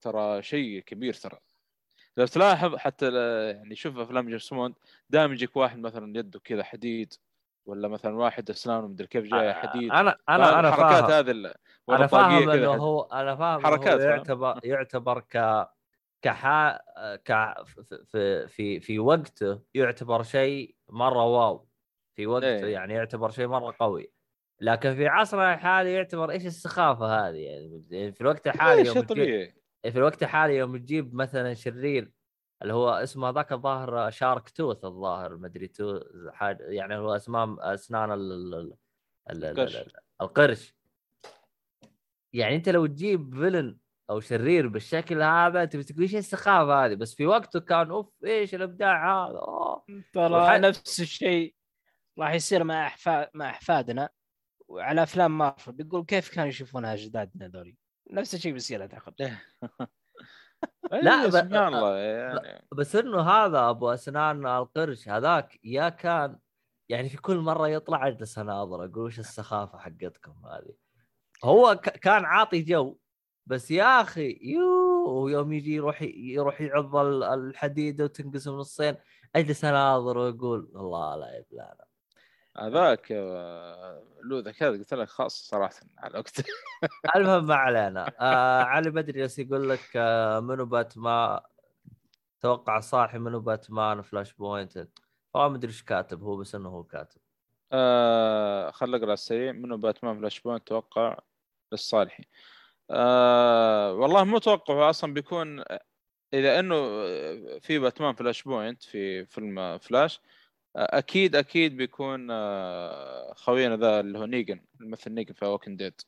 [0.00, 1.38] ترى شيء كبير ترى.
[2.16, 3.06] لو تلاحظ حتى
[3.50, 4.74] يعني شوف أفلام جيمس بوند
[5.10, 7.14] دائما يجيك واحد مثلا يده كذا حديد
[7.66, 9.90] ولا مثلا واحد أسنانه مدري كيف جاي حديد.
[9.92, 11.10] أنا أنا أنا الحركات فاهم.
[11.10, 11.54] هذه ال-
[11.90, 14.10] أنا فاهم إنه هو أنا فاهم حركات، فاهم.
[14.10, 15.68] يعتبر يعتبر ك
[16.22, 16.78] كحا
[17.16, 17.54] ك
[18.04, 21.68] في في في وقته يعتبر شيء مرة wow.
[22.16, 22.72] في وقته إيه.
[22.72, 24.12] يعني يعتبر شيء مرة قوي.
[24.60, 29.52] لكن في عصرنا الحالي يعتبر إيش السخافة هذه يعني؟ في الوقت الحالي إيه، يوم تجيب
[29.82, 32.12] في الوقت الحالي يوم تجيب مثلا شرير
[32.62, 36.00] اللي هو اسمه ذاك الظاهر شارك توث الظاهر مدري تو
[36.32, 38.74] حاجة يعني هو اسمام أسنان ال ال ال
[39.30, 39.76] ال ال القرش.
[39.76, 40.74] ال القرش.
[42.32, 43.78] يعني أنت لو تجيب فيلن
[44.10, 48.54] أو شرير بالشكل هذا تبي تقول إيش السخافه هذه؟ بس في وقته كان أوف إيش
[48.54, 49.40] الإبداع هذا.
[50.12, 51.54] ترى وح- نفس الشيء
[52.18, 54.08] راح يصير مع احفاد مع إحفادنا
[54.68, 55.72] وعلى أفلام مارفل.
[55.72, 57.76] بيقول كيف كانوا يشوفونها أجدادنا ذولي؟
[58.10, 59.14] نفس الشيء بيصير أعتقد.
[60.92, 62.64] لا، إيه، ب- سبحان الله يعني.
[62.72, 66.38] بس إنه هذا أبو أسنان القرش هذاك يا كان
[66.88, 70.74] يعني في كل مرة يطلع أجلس اناظر أقول وش السخافة حقتكم هذه؟
[71.44, 72.98] هو ك- كان عاطي جو
[73.46, 78.96] بس يا أخي يو يوم يجي يروح يروح يعض ال- الحديده وتنقسم نصين
[79.36, 81.84] أجلس اناظر واقول الله لا يبلانا
[82.58, 86.44] هذاك آه، له ذكاء قلت لك خاص صراحة على وقته
[87.16, 88.12] المهم ما علينا.
[88.20, 91.40] آه علي بدري جالس يقول لك آه منو باتمان؟
[92.40, 94.88] توقع صاحي منو باتمان فلاش بوينت
[95.34, 97.20] والله ما أدري إيش كاتب هو بس إنه هو كاتب.
[97.72, 99.52] آه خل أقرأ السريع.
[99.52, 101.18] منو باتمان فلاش بوينت توقع
[101.72, 102.24] للصالحي
[102.90, 105.64] آه والله مو توقع أصلا بيكون
[106.34, 106.74] إذا إنه
[107.58, 110.22] في باتمان Flashpoint في فيلم فلاش آه،
[110.76, 112.28] أكيد أكيد بيكون
[113.34, 116.00] خوينا ذا اللي هو Negan الممثل Negan في Walking Dead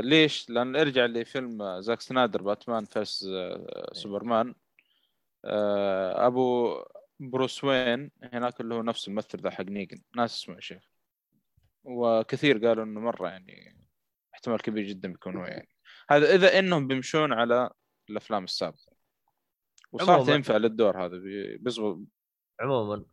[0.00, 3.26] ليش؟ لأن ارجع لفيلم زاك سنايدر باتمان versus
[3.92, 4.54] سوبرمان.
[6.14, 6.76] أبو
[7.20, 10.02] بروس وين هناك اللي هو نفس الممثل ذا حق Negan.
[10.16, 10.82] ناس اسمه يا شيخ.
[11.84, 13.76] وكثير قالوا إنه مرة يعني
[14.34, 15.68] احتمال كبير جدا بيكون هو يعني.
[16.10, 17.70] هذا إذا إنهم بيمشون على
[18.10, 18.92] الأفلام السابقة.
[20.00, 20.34] عموماً.
[20.34, 21.98] ينفع للدور هذا بي- بيزبط.
[22.60, 23.04] عموما.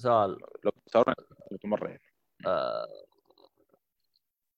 [0.00, 0.38] سؤال.
[0.64, 2.02] لو يزبط مره يعني.
[2.46, 2.86] آه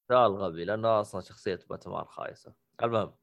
[0.09, 2.52] سؤال غبي لأنه أصلا شخصية باتمان خايسة.
[2.82, 3.14] المهم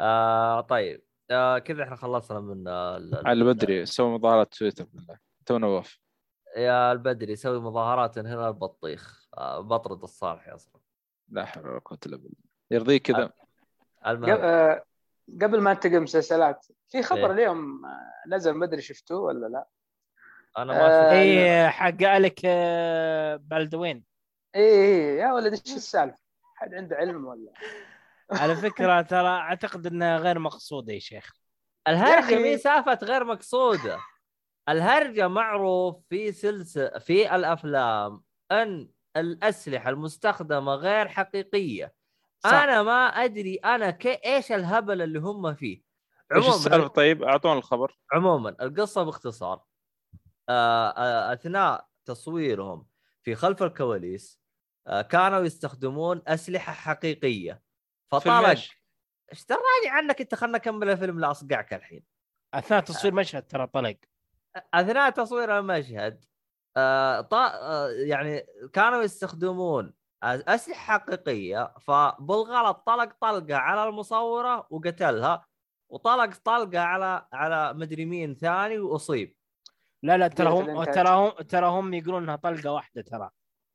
[0.00, 5.18] آه طيب آه كذا إحنا خلصنا من آه على بدري سوى مظاهرات تويتر بالله.
[5.46, 5.98] تو نواف
[6.56, 10.80] يا البدري يسوي مظاهرات هنا البطيخ آه بطرد الصالح أصلا.
[11.28, 12.36] لا حول ولا قوة إلا بالله.
[12.70, 13.16] يرضيك كذا.
[13.16, 13.32] قبل,
[14.06, 14.38] المهم.
[14.42, 14.84] آه،
[15.42, 17.32] قبل ما انتقل مسلسلات في خبر إيه.
[17.32, 19.66] اليوم آه، نزل ما أدري شفتوه ولا لا.
[20.58, 24.04] أنا ما آه، اي حق الك آه، بالدوين.
[24.56, 26.18] اي اي يا ولد إيش السالفة؟
[26.54, 27.52] حد عنده علم ولا؟
[28.42, 31.32] على فكرة ترى أعتقد انها غير مقصوده يا شيخ.
[31.88, 32.38] الهرجة.
[32.38, 33.98] مي سالفه غير مقصودة.
[34.68, 38.22] الهرجة معروف في سلسله في الأفلام
[38.52, 41.92] أن الأسلحة المستخدمة غير حقيقية.
[42.40, 42.50] صح.
[42.52, 45.82] أنا ما أدري أنا كي إيش الهبل اللي هم فيه.
[46.36, 47.98] إيش السالفة عموما طيب؟ أعطونا الخبر.
[48.12, 49.62] عموما القصة باختصار.
[50.48, 52.86] أثناء تصويرهم
[53.22, 54.40] في خلف الكواليس
[54.86, 57.62] آه، كانوا يستخدمون أسلحة حقيقية.
[58.50, 58.82] إيش؟
[59.32, 62.04] إيش تراني عنك أنت؟ خلنا نكمل الفيلم لا اصقعك الحين.
[62.54, 63.96] أثناء تصوير مشهد ترى طلق.
[64.74, 66.24] أثناء تصوير المشهد
[66.76, 67.34] آه ط...
[67.34, 75.46] آه يعني كانوا يستخدمون أسلحة حقيقية فبالغلط طلق طلقة على المصورة وقتلها
[75.88, 79.36] وطلق طلقة على على مدري مين ثاني وأصيب.
[80.02, 80.84] لا لا ترى هم.
[80.84, 83.30] ترى هم ترى هم يقولون إنها طلقة واحدة ترى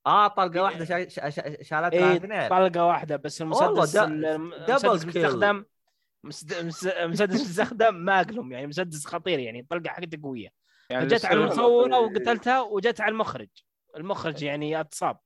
[0.08, 1.10] آه طلقة واحدة شا...
[1.10, 1.30] شا...
[1.30, 1.64] شا...
[1.64, 5.06] شالتها اي اثنين طلقة واحدة بس المسدس المسدس.
[5.06, 5.66] مستخدم
[6.24, 10.50] مسد- مس- مسدس مستخدم ما اقلم يعني مسدس خطير يعني طلقة حقته قوية
[10.90, 13.48] يعني فجت على المصوره وقتلتها وجت على المخرج
[13.98, 15.18] المخرج يعني أتصاب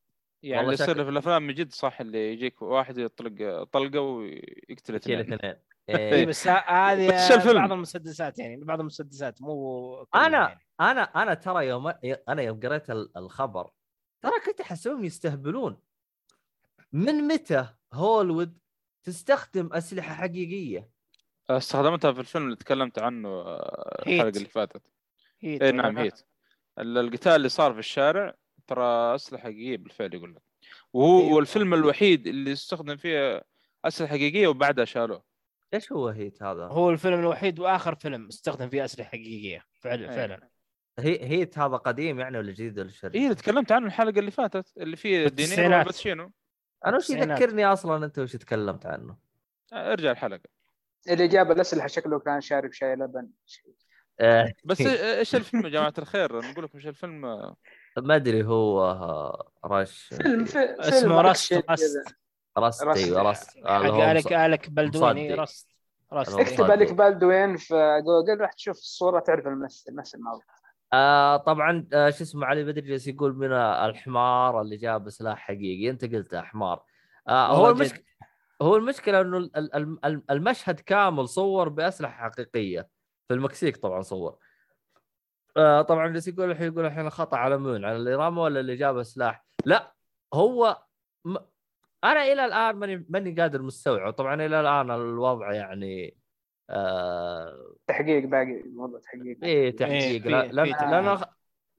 [0.44, 4.96] يعني والله اللي يصير في الأفلام من جد صح اللي يجيك واحد يطلق طلقة ويقتل
[4.96, 6.26] اثنين اثنين اي إيه.
[6.26, 7.54] بس هذه.
[7.54, 10.65] بعض المسدسات يعني بعض المسدسات مو أنا يعني.
[10.82, 11.94] أنا أنا ترى يوم
[12.30, 13.72] أنا يوم قريت ال- الخبر
[14.22, 15.78] ترى كنت أحسبهم يستهبلون
[16.94, 18.58] من متى هوليوود
[19.04, 20.90] تستخدم أسلحة حقيقية؟
[21.50, 24.22] استخدمتها في الفيلم اللي تكلمت عنه آه، هيت.
[24.22, 24.82] الحلقة اللي فاتت
[25.40, 26.26] هيت اي ولا نعم؟ هيت
[26.80, 28.36] ال- القتال اللي صار في الشارع
[28.68, 30.42] ترى أسلحة حقيقية بالفعل يقول لك
[30.94, 31.40] وهو أيوة.
[31.40, 33.44] الفيلم الوحيد اللي استخدم فيه
[33.86, 35.24] أسلحة حقيقية وبعدها شالوه
[35.74, 40.16] إيش هو هيت هذا؟ هو الفيلم الوحيد وآخر فيلم استخدم فيه أسلحة حقيقية فعلا أي.
[40.16, 40.50] فعلا
[41.00, 44.78] هي هيت هذا قديم يعني ولا جديد ولا شرير؟ اي تكلمت عنه الحلقة اللي فاتت
[44.78, 45.76] اللي فيه دينيرو.
[45.78, 46.32] والباتشينو
[46.86, 47.10] أنا وش.
[47.10, 49.18] يذكرني أصلا أنت وش تكلمت عنه؟
[49.74, 50.40] آه، ارجع الحلقة
[51.10, 53.30] اللي جاب الاسلحه شكله كان شارب شاي لبن
[54.20, 57.22] آه، بس إيه- إيش الفيلم يا جماعة الخير نقول لكم إيش الفيلم
[57.98, 61.64] ما أدري هو رش فيلم في اسمه فيلم رست
[62.60, 62.84] رست.
[62.84, 64.12] إيوه رست آه، هو
[64.46, 65.42] الك بلدوين مصدق.
[65.42, 65.68] رست
[66.14, 66.40] رست.
[66.40, 66.74] اكتب مصدق.
[66.74, 70.44] الك بالدوين في جوجل راح تشوف الصورة تعرف الممثل نفس الموضوع
[70.96, 75.90] آه طبعا آه شو اسمه علي بدري جالس يقول من الحمار اللي جاب سلاح حقيقي.
[75.90, 76.84] أنت قلت حمار.
[77.28, 78.04] آه هو المشكلة
[78.62, 82.90] هو المشكلة إنه ال- ال- ال- ال- المشهد كامل صور بأسلحة حقيقية.
[83.28, 84.38] في المكسيك طبعا صور.
[85.58, 88.76] آه طبعا جالس يقول الحين يقول الحين خطأ على مين؟ على اللي رمى ولا اللي
[88.76, 89.96] جاب سلاح؟ لا
[90.34, 90.84] هو
[91.26, 91.38] م...
[92.04, 94.14] أنا إلى الآن ماني ماني قادر مستوعب.
[94.14, 96.18] طبعا إلى الآن الوضع يعني
[96.70, 99.38] آه تحقيق باقي موضوع تحقيق.
[99.40, 100.28] في تحقيق.
[100.28, 100.92] لا- لأن.
[100.92, 101.24] لأن الخ-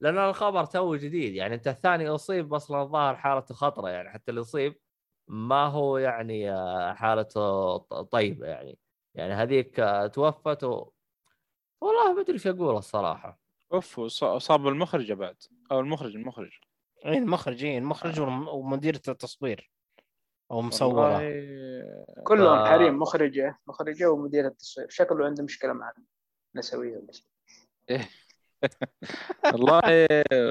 [0.01, 4.41] لأن الخبر تو جديد يعني أنت الثاني أصيب أصلا الظاهر حالته خطرة يعني حتى اللي
[4.41, 4.75] يصيب
[5.27, 8.77] ما هو يعني آه، حالته طيبة يعني.
[9.15, 10.91] يعني هذيك آه، توفت و...
[11.81, 13.39] والله ما أدري إيش أقول الصراحة.
[13.73, 15.35] أوف اصاب المخرجه بعد
[15.71, 16.59] أو المخرج المخرج.
[17.05, 19.71] اي المخرج اي المخرج ومديرة التصوير
[20.51, 24.89] أو مصوره والله كلهم ف- حريم مخرجة مخرجة ومدير التصوير.
[24.89, 25.93] شكله عنده مشكلة مع
[26.55, 27.27] النسوية ولا شيء.
[29.53, 29.81] والله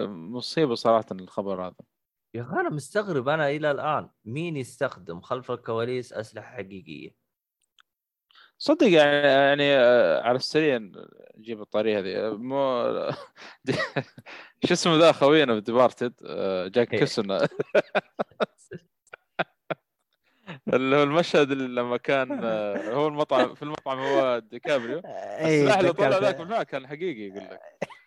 [0.09, 1.75] مصيبة صراحة الخبر هذا.
[2.35, 7.17] يا أخي أنا مستغرب أنا إلى الآن مين يستخدم خلف الكواليس أسلحة حقيقية؟
[8.59, 10.79] صدق يعني يعني آه، على السريع
[11.37, 12.27] نجيب الطريقة هذه.
[12.27, 12.85] آه، مو
[14.67, 16.15] شو اسمه ذا خوينا في Departed
[16.73, 17.01] جاك إيه.
[17.01, 17.27] نيكلسون
[20.75, 25.01] اللي هو المشهد اللي لما كان آه، هو المطعم في المطعم هو ديكابريو.
[25.05, 26.19] اي السلاح اللي طلع.
[26.19, 27.61] ذاك بالفعل كان حقيقي يقول لك.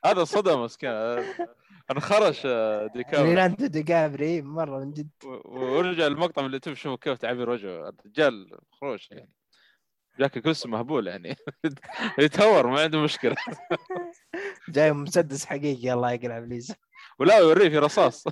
[0.06, 1.24] هذا صدم مسكين آه،
[1.92, 3.26] انخرش آه، ديكابريو.
[3.26, 5.10] ليوناردو ديكابريو مرة من جد.
[5.46, 7.90] ورجع المقطع اللي تشوف شوفوا كيف تعبير وجهه.
[7.90, 9.30] الرجال خروش يعني.
[10.20, 11.36] جاك نيكلسون مهبول يعني.
[12.20, 13.36] يتهور ما عنده مشكلة.
[14.70, 16.74] جاي مسدس حقيقي الله يقلع إبليس.
[17.20, 18.32] ولا يوريه في رصاص آه،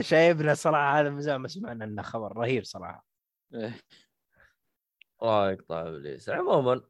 [0.00, 3.06] شايبنا صراحة هذا من زمان ما سمعنا عنه خبر رهيب صراحة.
[5.22, 6.28] الله يقطع إبليس.
[6.28, 6.80] عموما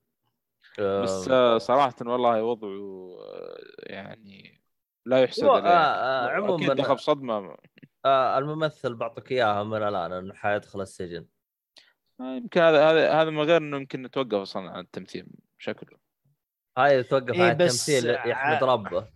[0.79, 2.69] آه، بس آه، صراحة والله وضعه
[3.21, 3.59] آه،
[3.93, 4.63] يعني
[5.07, 7.57] لا يحسد آه، آه، عموماً- أكيد دخل صدمة.
[8.05, 11.27] آه الممثل بعطيك إياها من الآن إنه حيدخل السجن.
[12.21, 15.27] آه، يمكن هذا هذا هذا من غير إنه يمكن نتوقف أصلا عن التمثيل
[15.59, 15.99] شكله
[16.79, 19.09] هاي توقف إيه عن التمثيل يحمد ربه.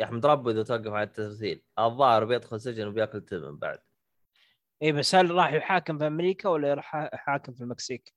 [0.00, 3.78] يحمد ربه إذا توقف عن التمثيل الظاهر بيدخل سجن وبياكل تبن بعد.
[3.78, 8.14] اي إيه، بس هل راح يحاكم في أمريكا ولا راح يحاكم في المكسيك؟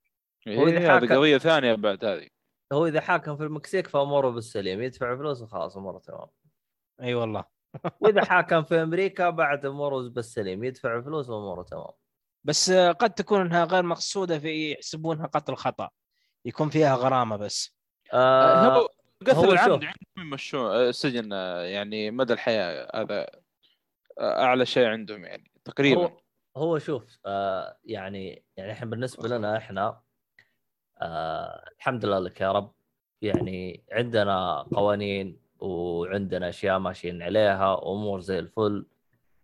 [0.47, 2.27] هو إذا إيه، هذه حاكم- قضية ثانية بعد هذه.
[2.73, 4.81] هو إذا حاكم في المكسيك فاموره بالسليم.
[4.81, 6.27] يدفع فلوس وخلاص اموره تمام.
[7.01, 7.45] إي والله.
[8.01, 10.63] وإذا حاكم في أمريكا بعد اموره بالسليم.
[10.63, 11.87] يدفع فلوس واموره تمام.
[12.43, 15.89] بس آه، قد تكون إنها غير مقصودة في يحسبونها قتل خطأ.
[16.45, 17.75] يكون فيها غرامة بس.
[18.13, 18.89] آه هو
[19.23, 19.71] قتل العمد.
[19.71, 20.71] عندهم يمشون.
[20.71, 23.27] آه، السجن آه، يعني مدى الحياة هذا
[24.19, 26.01] آه، أعلى شيء عندهم يعني تقريبا.
[26.01, 26.11] هو
[26.57, 30.01] هو شوف آه يعني يعني إحنا بالنسبة لنا إحنا
[31.01, 32.71] آه الحمد لله لك يا رب.
[33.21, 38.85] يعني عندنا قوانين وعندنا أشياء ماشيين عليها أمور زي الفل.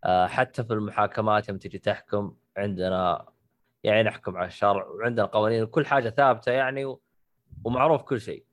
[0.03, 3.26] آه حتى في المحاكمات يوم تجي تحكم عندنا
[3.84, 6.95] يعني نحكم على الشرع وعندنا قوانين وكل حاجة ثابتة يعني
[7.64, 8.45] ومعروف كل شيء.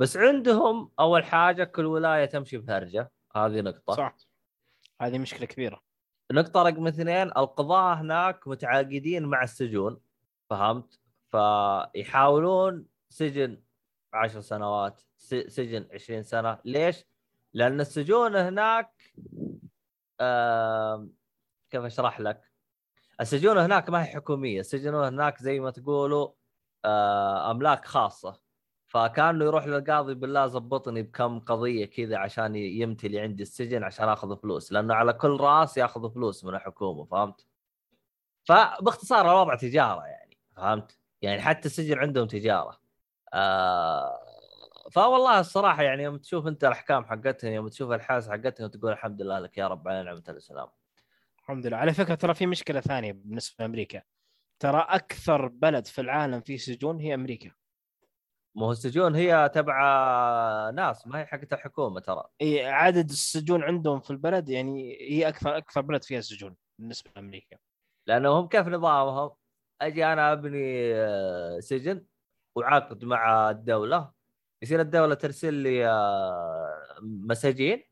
[0.00, 3.10] بس عندهم أول حاجة كل ولاية تمشي بهرجة.
[3.36, 3.94] هذه نقطة.
[3.94, 4.16] صح.
[5.00, 5.80] هذه مشكلة كبيرة.
[6.32, 10.00] نقطة رقم اثنين القضاة هناك متعاقدين مع السجون
[10.50, 11.00] فهمت؟
[11.30, 13.62] فيحاولون سجن
[14.12, 16.58] عشر سنوات سجن عشرين سنة.
[16.64, 17.04] ليش؟
[17.54, 19.02] لأن السجون هناك
[20.20, 21.12] آم،
[21.70, 22.50] كيف أشرح لك؟
[23.20, 26.30] السجون هناك ما هي حكومية، السجون هناك زي ما تقولوا
[26.84, 28.49] آه، أملاك خاصة.
[28.90, 34.72] فكانه يروح للقاضي بالله زبطني بكم قضية كذا عشان يمتلي عندي السجن عشان آخذ فلوس
[34.72, 37.46] لأنه على كل رأس ياخذ فلوس من الحكومة فهمت؟
[38.44, 42.80] فباختصار الوضع تجارة يعني فهمت؟ يعني حتى السجن عندهم تجارة.
[43.34, 44.20] آه
[44.92, 49.38] فوالله الصراحة يعني يوم تشوف أنت الأحكام حقتهم يوم تشوف الحاس حقتهم تقول الحمد لله
[49.38, 50.68] لك يا رب على نعمة الإسلام.
[51.38, 54.02] الحمد لله على فكرة ترى في مشكلة ثانية بالنسبة لأمريكا
[54.58, 57.50] ترى أكثر بلد في العالم فيه سجون هي أمريكا
[58.54, 59.80] مو هو السجون هي تبع
[60.70, 62.24] ناس ما هي حقت الحكومة ترى.
[62.42, 67.56] إي عدد السجون عندهم في البلد يعني هي أكثر أكثر بلد فيها سجون بالنسبة لأمريكا
[68.06, 69.30] لأنه هم كيف نظامهم؟
[69.80, 72.04] أجي أنا أبني آه، سجن
[72.56, 74.12] وعقد مع الدولة
[74.62, 77.84] يصير الدولة ترسل لي آه، مساجين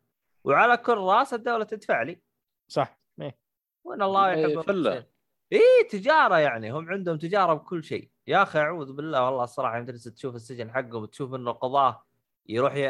[0.45, 2.23] وعلى كل رأس الدولة تدفع لي
[2.69, 3.39] صح إيه.
[3.85, 5.05] وإن الله إيه، يحب.
[5.53, 5.63] المحسنين.
[5.83, 10.05] اي تجارة يعني هم عندهم تجارة بكل شيء يا أخي أعوذ بالله والله الصراحة تجلس
[10.05, 12.05] تشوف السجن حقهم وتشوف إنه القضاه
[12.47, 12.81] يروح ي...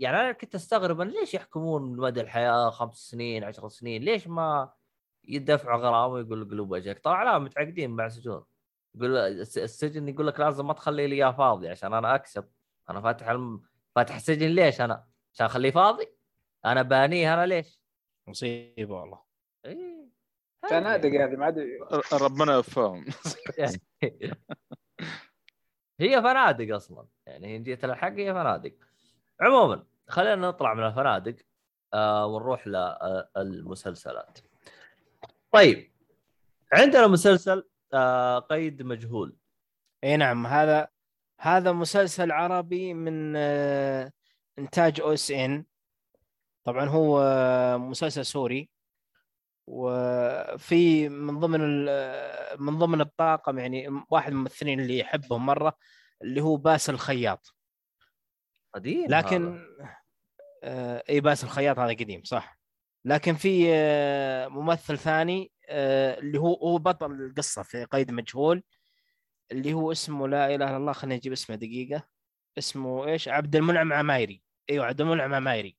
[0.00, 4.70] يعني أنا كنت أستغرب أنا ليش يحكمون مدى الحياة خمس سنين عشر سنين ليش ما
[5.24, 8.44] يدفعوا غرامة ويقول قلوب وجهك طبعا لا متعقدين مع سجون
[8.94, 12.48] يقول الس- السجن يقول لك لازم ما تخلي لي إياه فاضي عشان أنا أكسب
[12.90, 13.62] أنا فاتح الم...
[13.94, 16.06] فاتح السجن ليش أنا؟ عشان أخليه فاضي؟
[16.64, 17.80] أنا بانيه أنا ليش؟
[18.26, 19.27] مصيبة والله.
[20.70, 21.78] فنادق هذه ما عاد
[22.12, 23.04] ربنا يوفقهم.
[26.00, 27.06] هي فنادق أصلا.
[27.26, 28.72] يعني هي جيت الحق هي فنادق.
[29.40, 31.36] عموما خلينا نطلع من الفنادق
[31.94, 32.68] آه ونروح
[33.36, 34.38] للمسلسلات
[35.52, 35.90] طيب
[36.72, 39.36] عندنا مسلسل آه قيد مجهول.
[40.04, 40.88] إي نعم هذا
[41.40, 44.12] هذا مسلسل عربي من آه،
[44.58, 45.64] إنتاج OSN.
[46.64, 48.68] طبعا هو آه، مسلسل سوري.
[49.70, 51.60] وفي من ضمن
[52.60, 55.76] من ضمن الطاقم يعني واحد من الممثلين اللي يحبهم مرة
[56.22, 57.54] اللي هو باسل الخياط.
[58.74, 59.66] قديم لكن
[60.64, 62.58] آه إي باسل الخياط هذا قديم صح.
[63.04, 68.62] لكن في آه ممثل ثاني آه اللي هو هو بطل القصة في قيد مجهول
[69.52, 72.02] اللي هو اسمه لا إله إلا الله خليني أجيب اسمه دقيقة.
[72.58, 74.42] اسمه إيش؟ عبد المنعم عمايري.
[74.70, 75.76] أيوه عبد المنعم عمايري.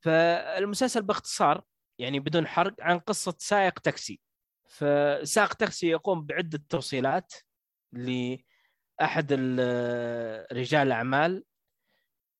[0.00, 1.64] فالمسلسل باختصار
[1.98, 4.20] يعني بدون حرق عن قصة سائق تاكسي.
[4.68, 7.32] فسائق تاكسي يقوم بعدة توصيلات
[7.92, 11.44] لأحد ال- رجال الأعمال.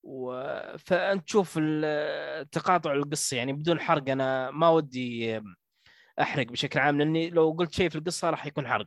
[0.02, 0.32] و...
[0.78, 3.36] فأنت تشوف ال- تقاطع القصة.
[3.36, 5.40] يعني بدون حرق أنا ما ودي
[6.20, 8.86] أحرق بشكل عام لأني لو قلت شيء في القصة راح يكون حرق.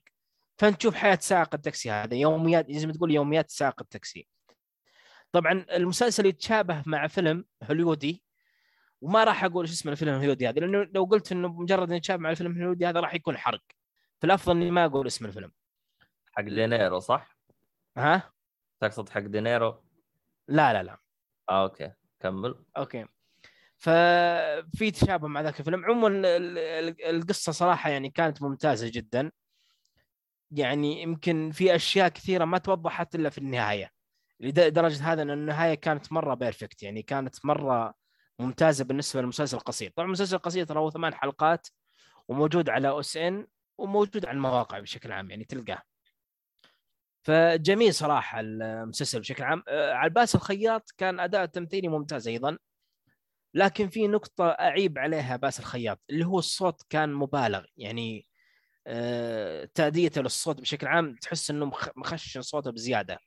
[0.57, 4.27] فأنت تشوف حياة سائق التاكسي هذا يوميات زي ما تقول يوميات سائق التاكسي.
[5.31, 8.23] طبعا المسلسل يتشابه مع فيلم هوليودي
[9.01, 12.29] وما راح أقول إيش اسم الفيلم الهوليودي هذا لأنه لو قلت إنه مجرد يتشابه مع
[12.29, 13.61] الفيلم الهوليودي هذا راح يكون حرق.
[14.21, 15.51] فالافضل إني ما أقول اسم الفيلم.
[16.31, 17.37] حق دينيرو صح؟
[17.97, 18.31] ها؟
[18.79, 19.83] تقصد حق دينيرو؟
[20.47, 20.97] لا لا لا.
[21.49, 21.91] آه أوكي.
[22.19, 22.55] كمل.
[22.77, 23.05] أوكي.
[23.77, 25.85] ففي تشابه مع ذاك الفيلم.
[25.85, 26.25] عموما ال-
[26.57, 29.31] ال- القصة صراحة يعني كانت ممتازة جدا.
[30.51, 33.89] يعني يمكن في أشياء كثيرة ما توضحت إلا في النهاية.
[34.39, 37.93] لدرجة هذا إن النهاية كانت مرة perfect يعني كانت مرة
[38.41, 39.91] ممتازة بالنسبة للمسلسل القصير.
[39.95, 41.67] طبعا المسلسل القصير ترى هو ثمان حلقات
[42.27, 43.47] وموجود على OSN
[43.77, 45.81] وموجود على المواقع بشكل عام يعني تلقاه.
[47.23, 49.63] فجميل صراحة المسلسل بشكل عام.
[49.67, 52.57] آه، على باسل الخياط كان أداء تمثيلي ممتاز أيضا
[53.53, 57.65] لكن في نقطة أعيب عليها باسل الخياط اللي هو الصوت كان مبالغ.
[57.77, 58.27] يعني
[58.87, 63.19] آه، تأديته للصوت بشكل عام تحس إنه مخ- مخشن صوته بزيادة.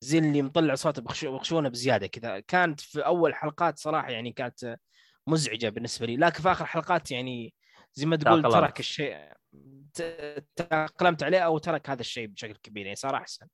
[0.00, 2.40] زي اللي مطلع صوته بخش- بخشونه بزيادة كذا.
[2.40, 4.76] كانت في أول حلقات صراحة يعني كانت
[5.26, 6.16] مزعجة بالنسبة لي.
[6.16, 7.54] لكن في آخر حلقات يعني
[7.94, 8.54] زي ما تقول تأقلمت.
[8.64, 9.16] ترك الشيء
[9.94, 13.46] ت- تأقلمت عليه أو ترك هذا الشيء بشكل كبير يعني صار أحسن.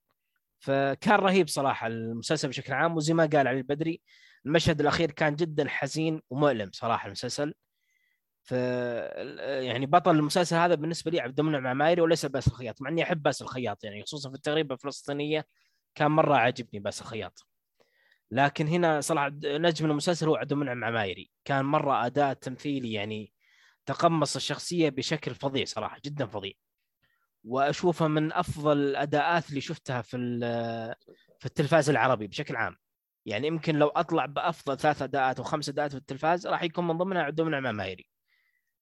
[0.58, 2.96] فكان رهيب صراحة المسلسل بشكل عام.
[2.96, 4.00] وزي ما قال علي البدري
[4.46, 7.54] المشهد الأخير كان جدا حزين ومؤلم صراحة المسلسل.
[8.42, 13.02] ف يعني بطل المسلسل هذا بالنسبة لي عبد المنعم عمايري وليس بأس الخياط مع إني
[13.02, 15.46] أحب بأس الخياط يعني خصوصا في التغريبة الفلسطينية.
[15.94, 17.46] كان مرة عاجبني باس الخياط
[18.30, 21.30] لكن هنا صراحة نجم المسلسل هو عبد المنعم عمايري.
[21.44, 23.32] كان مرة أداء تمثيلي يعني
[23.86, 26.52] تقمص الشخصية بشكل فظيع صراحة جدا فظيع.
[27.44, 30.16] وأشوفها من أفضل الأداءات اللي شفتها في
[31.38, 32.76] في التلفاز العربي بشكل عام.
[33.26, 36.98] يعني يمكن لو أطلع بأفضل ثلاث أداءات أو خمس أداءات في التلفاز راح يكون من
[36.98, 38.06] ضمنها عبد المنعم عمايري.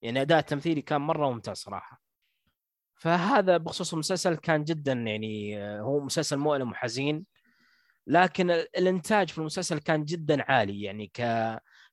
[0.02, 2.07] يعني أداء تمثيلي كان مرة ممتاز صراحة.
[2.98, 7.24] فهذا بخصوص المسلسل كان جدا يعني آه، هو مسلسل مؤلم وحزين
[8.06, 11.22] لكن ال- الإنتاج في المسلسل كان جدا عالي يعني ك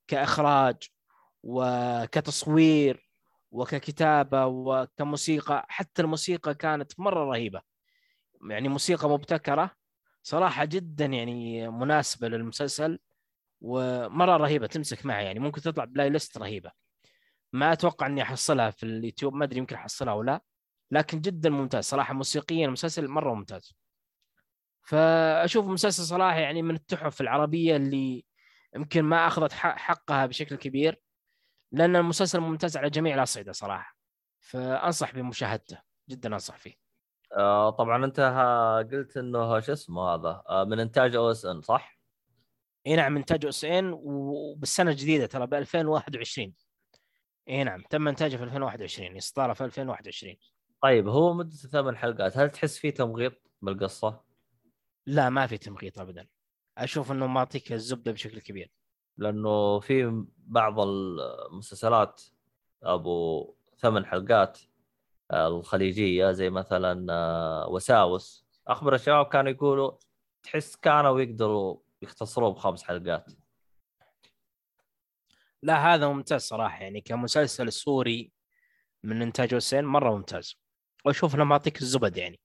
[0.07, 0.75] كإخراج
[1.43, 3.09] وكتصوير
[3.51, 7.61] وككتابة وكموسيقى حتى الموسيقى كانت مرة رهيبة.
[8.49, 9.71] يعني موسيقى مبتكرة
[10.23, 12.99] صراحة جدا يعني مناسبة للمسلسل
[13.61, 16.71] ومرة رهيبة تمسك معها يعني ممكن تطلع بلاي ليست رهيبة.
[17.53, 20.41] ما أتوقع إني أحصلها في اليوتيوب ما أدري يمكن أحصلها أو لا.
[20.91, 23.75] لكن جدا ممتاز صراحة موسيقيا المسلسل مرة ممتاز.
[24.81, 28.25] فأشوف مسلسل صراحة يعني من التحف العربية اللي
[28.75, 31.01] يمكن ما أخذت حق- حقها بشكل كبير
[31.71, 33.95] لأن المسلسل ممتاز على جميع الأصعدة صراحة.
[34.39, 36.73] فأنصح بمشاهدته جدا أنصح فيه.
[37.37, 38.19] آه طبعا أنت
[38.91, 41.99] قلت إنه شو اسمه هذا؟ آه من إنتاج OSN صح؟
[42.87, 46.53] إي نعم إنتاج OSN وبالسنة الجديدة ترى ب 2021
[47.49, 50.35] إي نعم تم إنتاجه في 2021 إصداره في 2021
[50.85, 54.21] طيب هو مدته ثمان حلقات هل تحس فيه تمغيط بالقصة؟
[55.05, 56.27] لا ما في تمغيط ابدا.
[56.77, 58.71] أشوف إنه معطيك الزبدة بشكل كبير.
[59.17, 62.21] لأنه في بعض المسلسلات
[62.83, 64.59] أبو ثمان حلقات
[65.31, 68.45] آه، الخليجية زي مثلا آه، وساوس.
[68.67, 69.91] أخبر الشباب كانوا يقولوا
[70.43, 73.31] تحس كانوا يقدروا يختصروه بخمس حلقات.
[75.61, 76.83] لا هذا ممتاز صراحة.
[76.83, 78.31] يعني كمسلسل سوري
[79.03, 80.64] من إنتاج حسين مرة ممتاز.
[81.05, 82.39] وأشوف انه معطيك الزبد يعني.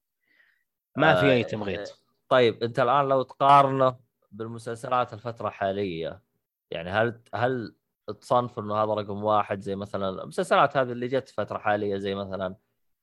[0.97, 2.03] ما في أي آه، تمغيط.
[2.28, 3.97] طيب أنت الآن لو تقارنه
[4.31, 6.23] بالمسلسلات الفترة الحالية
[6.70, 7.74] يعني هل هل
[8.20, 12.57] تصنف إنه هذا رقم واحد زي مثلا المسلسلات هذه اللي جت فترة حالية زي مثلا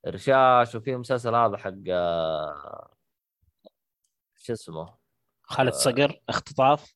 [0.07, 2.91] رشاش وفي مسلسل هذا حق آه،
[4.35, 4.97] شو اسمه؟
[5.43, 6.95] خالد صقر اختطاف.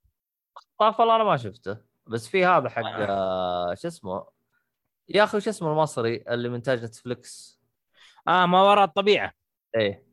[0.79, 1.77] طاف والله أنا ما شفته.
[2.07, 4.27] بس في هذا حق آه، شو اسمه؟
[5.09, 7.60] يا أخي شو اسمه المصري اللي من انتاج نتفلكس
[8.27, 9.31] آه ما وراء الطبيعة.
[9.75, 10.11] إيه.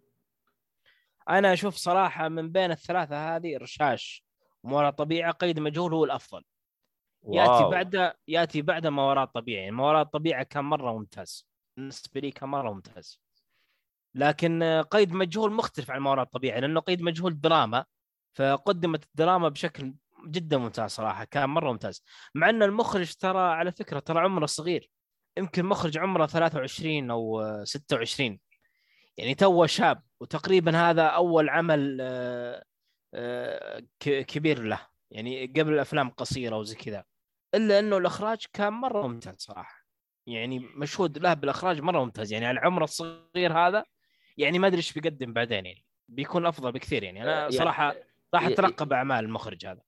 [1.28, 4.24] أنا أشوف صراحة من بين الثلاثة هذه رشاش
[4.62, 6.44] وما وراء الطبيعة قيد مجهول هو الأفضل.
[7.32, 7.70] يأتي واو.
[7.70, 9.60] بعد يأتي بعد ما وراء الطبيعة.
[9.60, 11.48] يعني ما وراء الطبيعة كان مرة ممتاز.
[11.76, 13.20] بالنسبة لي كان مرة ممتاز.
[14.14, 17.85] لكن آه، قيد مجهول مختلف عن ما وراء الطبيعة لأنه قيد مجهول دراما
[18.35, 19.94] فقدمت الدراما بشكل
[20.26, 21.24] جدا ممتاز صراحة.
[21.24, 22.05] كان مرة ممتاز.
[22.35, 24.90] مع أن المخرج ترى على فكرة ترى عمره صغير.
[25.39, 28.39] يمكن مخرج عمره 23 أو آه، 26
[29.16, 32.65] يعني توه شاب وتقريبا هذا أول عمل آه،
[33.15, 34.81] آه، كبير له.
[35.10, 37.05] يعني قبل الأفلام قصيرة وزي كذا.
[37.55, 39.85] إلا إنه الإخراج كان مرة ممتاز صراحة.
[40.27, 42.32] يعني مشهود له بالإخراج مرة ممتاز.
[42.32, 43.85] يعني على العمر الصغير هذا
[44.36, 45.85] يعني ما أدري إيش بيقدم بعدين يعني.
[46.09, 47.23] بيكون أفضل بكثير يعني.
[47.23, 47.94] أنا يعني- صراحة
[48.35, 49.81] راح أترقب أعمال المخرج هذا.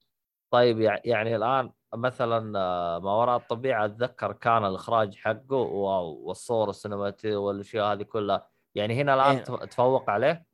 [0.51, 7.35] طيب يع- يعني الآن مثلا آه، ما وراء الطبيعة أتذكر كان الإخراج حقه والصور السينمائيه
[7.35, 9.43] والأشياء هذه كلها يعني هنا الآن إيه.
[9.43, 10.45] تف- تفوق عليه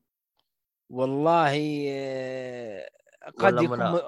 [0.90, 2.90] والله آه،
[3.38, 4.00] قد يكون م...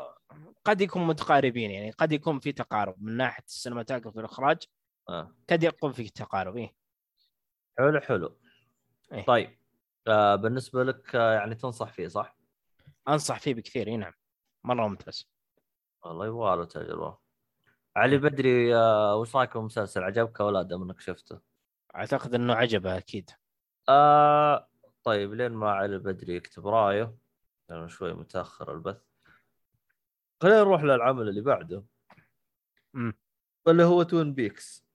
[0.66, 4.58] قد يكون متقاربين يعني قد يكون في تقارب من ناحية السينماتوجرافي والإخراج
[5.10, 5.36] آه.
[5.50, 6.74] قد يكون في تقارب إيه.
[7.78, 8.38] حلو حلو
[9.14, 9.26] إيه.
[9.26, 9.58] طيب
[10.08, 12.38] آه بالنسبة لك آه يعني تنصح فيه صح؟
[13.08, 14.14] أنصح فيه بكثير اي نعم
[14.64, 15.30] مرة ممتاز
[16.06, 17.18] والله يبغى له تجربة.
[17.96, 21.40] علي بدري آه وش رايك بالمسلسل عجبك ولا دام انك شفته؟
[21.96, 23.30] أعتقد إنه عجبه أكيد.
[23.90, 24.68] آه
[25.04, 27.16] طيب لين ما علي بدري يكتب رأيه
[27.70, 29.02] لأنه شوي متأخر البث.
[30.42, 31.84] خلينا نروح للعمل اللي بعده.
[32.94, 33.14] مم.
[33.68, 34.90] اللي هو Twin Peaks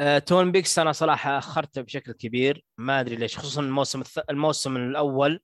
[0.00, 2.64] آه، Twin Peaks أنا صراحة أخرته بشكل كبير.
[2.78, 4.18] ما أدري ليش خصوصا الموسم الث...
[4.30, 5.40] الموسم الأول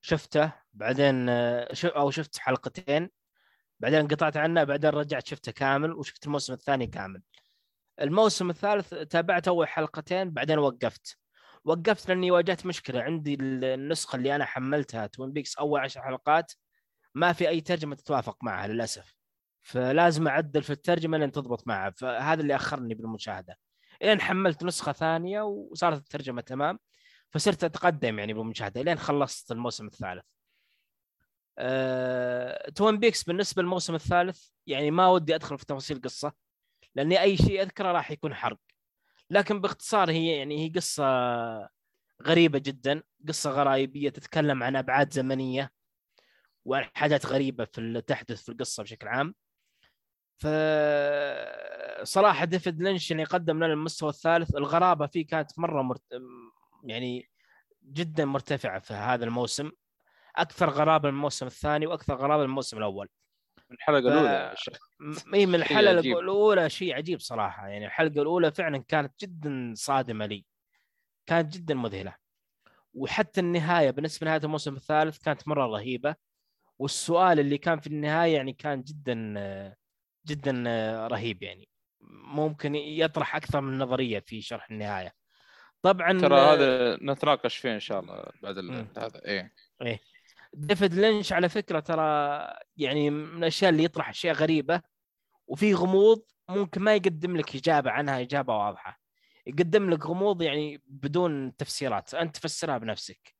[0.00, 1.68] شفته بعدين آه،.
[1.84, 3.10] أو شفت حلقتين.
[3.82, 7.22] بعدين قطعت عنه بعدين رجعت شفته كامل وشفت الموسم الثاني كامل.
[8.00, 11.18] الموسم الثالث تابعت أول حلقتين بعدين وقفت.
[11.64, 13.02] وقفت لأني واجهت مشكلة.
[13.02, 16.52] عندي ال- النسخة اللي أنا حملتها Twin Peaks أول عشر حلقات
[17.14, 19.16] ما في أي ترجمة تتوافق معها للأسف.
[19.62, 21.90] فلازم أعدل في الترجمة لين تضبط معها.
[21.90, 23.58] فهذا اللي أخرني بالمشاهدة.
[24.02, 26.78] إلين حملت نسخة ثانية وصارت الترجمة تمام
[27.30, 30.24] فصرت أتقدم يعني بالمشاهدة لين خلصت الموسم الثالث.
[31.58, 32.70] أه...
[32.70, 36.32] Twin Peaks بالنسبة للموسم الثالث يعني ما ودي أدخل في تفاصيل قصة
[36.94, 38.58] لأني أي شيء أذكره راح يكون حرق.
[39.30, 41.04] لكن باختصار هي يعني هي قصة
[42.22, 45.72] غريبة جدا، قصة غرايبيه تتكلم عن أبعاد زمنية
[46.64, 49.34] وعن حاجات غريبة في اللي تحدث في القصة بشكل عام.
[50.38, 50.46] ف
[52.02, 56.02] صراحة ديفيد لينش يعني قدم لنا المستوى الثالث الغرابة فيه كانت مرة مرت...
[56.84, 57.30] يعني
[57.84, 59.70] جدا مرتفعة في هذا الموسم
[60.36, 63.08] أكثر غرابة من الموسم الثاني وأكثر غرابة من الموسم الأول.
[63.70, 64.54] من الحلقة ف- الاولى
[65.34, 66.00] إي من الحلقة.
[66.00, 67.68] الأولى شيء عجيب صراحة.
[67.68, 70.44] يعني الحلقة الأولى فعلا كانت جدا صادمة لي.
[71.26, 72.14] كانت جدا مذهلة.
[72.94, 76.14] وحتى النهاية بالنسبة لنهاية الموسم الثالث كانت مرة رهيبة.
[76.78, 79.74] والسؤال اللي كان في النهاية يعني كان جدا
[80.26, 80.52] جدا
[81.10, 81.68] رهيب يعني.
[82.10, 85.12] ممكن يطرح أكثر من نظرية في شرح النهاية.
[85.82, 88.58] طبعا ترى هذا نتناقش فيه إن شاء الله بعد.
[88.98, 89.24] هذا.
[89.26, 89.52] إيه.
[90.54, 92.02] ديفيد لينش على فكرة ترى
[92.76, 94.82] يعني من الأشياء اللي يطرح أشياء غريبة
[95.46, 99.00] وفي غموض ممكن ما يقدم لك إجابة عنها إجابة واضحة.
[99.46, 103.34] يقدم لك غموض يعني بدون تفسيرات أنت تفسرها بنفسك.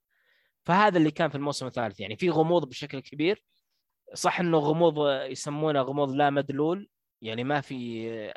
[0.66, 3.44] فهذا اللي كان في الموسم الثالث يعني في غموض بشكل كبير.
[4.14, 6.88] صح إنه غموض يسمونه غموض لا مدلول
[7.22, 7.76] يعني ما في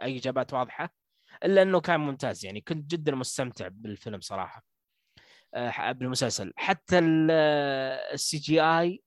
[0.02, 0.94] أي إجابات واضحة
[1.46, 2.46] إلا إنه كان ممتاز.
[2.46, 4.75] يعني كنت جدا مستمتع بالفيلم صراحة.
[5.92, 9.04] بالمسلسل حتى السي جي آي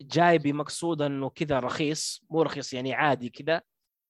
[0.00, 2.24] جاي بمقصود إنه كذا رخيص.
[2.30, 3.62] مو رخيص يعني عادي كذا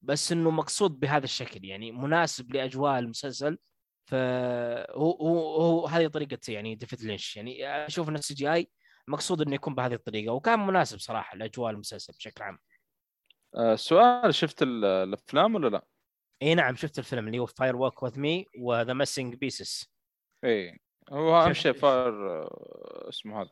[0.03, 1.65] بس إنه مقصود بهذا الشكل.
[1.65, 3.59] يعني مناسب لأجواء المسلسل.
[4.11, 7.37] فهو هو هو هذه طريقة يعني ديفيد لينش.
[7.37, 8.71] يعني أشوف إن ال CGI
[9.09, 10.33] مقصود إنه يكون بهذه الطريقة.
[10.33, 12.59] وكان مناسب صراحة لأجواء المسلسل بشكل عام.
[13.55, 15.85] آه، سؤال شفت ال- الأفلام ولا لا؟
[16.43, 19.93] إي نعم شفت الفيلم اللي هو Fire Walk with Me و The Missing Pieces
[20.45, 20.79] إي.
[21.13, 23.51] هو أهم شيء فار آه، اسمه هذا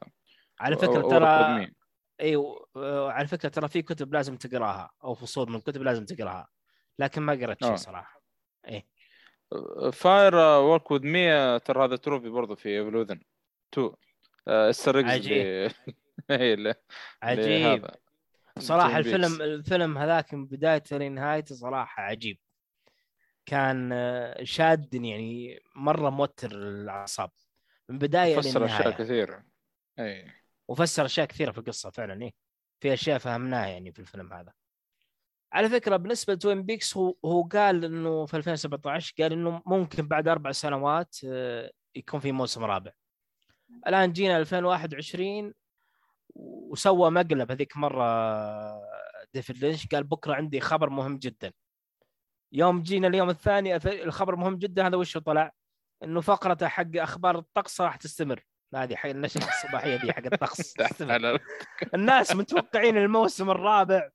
[0.61, 1.69] على فكرة ترى.
[2.21, 2.69] أيوه
[3.13, 6.49] على فكرة ترى في كتب لازم تقراها أو فصول من الكتب لازم تقراها
[6.99, 7.77] لكن ما قرأت شيء آه.
[7.77, 8.23] صراحة
[8.69, 8.87] إيه
[9.93, 13.21] فاير ورك وذ مي ترى هذا تروفي برضه في ايفلوذن
[13.75, 13.91] 2
[14.49, 15.71] السرقز عجيب.
[16.31, 16.75] اللي
[17.23, 17.87] عجيب.
[18.59, 18.99] صراحة.
[18.99, 22.39] الفيلم الفيلم هذاك من بدايته لنهايته صراحة عجيب
[23.47, 23.95] كان
[24.43, 27.31] شادني يعني مرة موتر الأعصاب
[27.89, 29.05] من بداية فسر أشياء للنهاية.
[29.05, 29.43] كثير
[29.99, 30.33] أي.
[30.69, 32.33] وفسر أشياء كثيرة في القصة فعلا إيه.
[32.81, 34.53] في أشياء فهمناها يعني في الفيلم هذا.
[35.53, 40.29] على فكرة بالنسبة لتوين بيكس هو هو قال إنه في 2017 قال إنه ممكن بعد
[40.29, 42.93] أربع سنوات آه، يكون في موسم رابع.
[43.87, 45.55] الآن جينا 2021
[46.35, 48.05] وسوى مقلب هذيك مرة
[49.35, 49.87] ديفيد لينش.
[49.87, 51.53] قال بكرة عندي خبر مهم جدا.
[52.53, 55.53] يوم جينا اليوم الثاني الخبر مهم جدا هذا وش طلع؟
[56.05, 58.45] إنه فقرته حق أخبار الطقس راح تستمر.
[58.75, 60.75] هذه حق النشرة الصباحية دي حق الطقس
[61.95, 64.11] الناس متوقعين الموسم الرابع.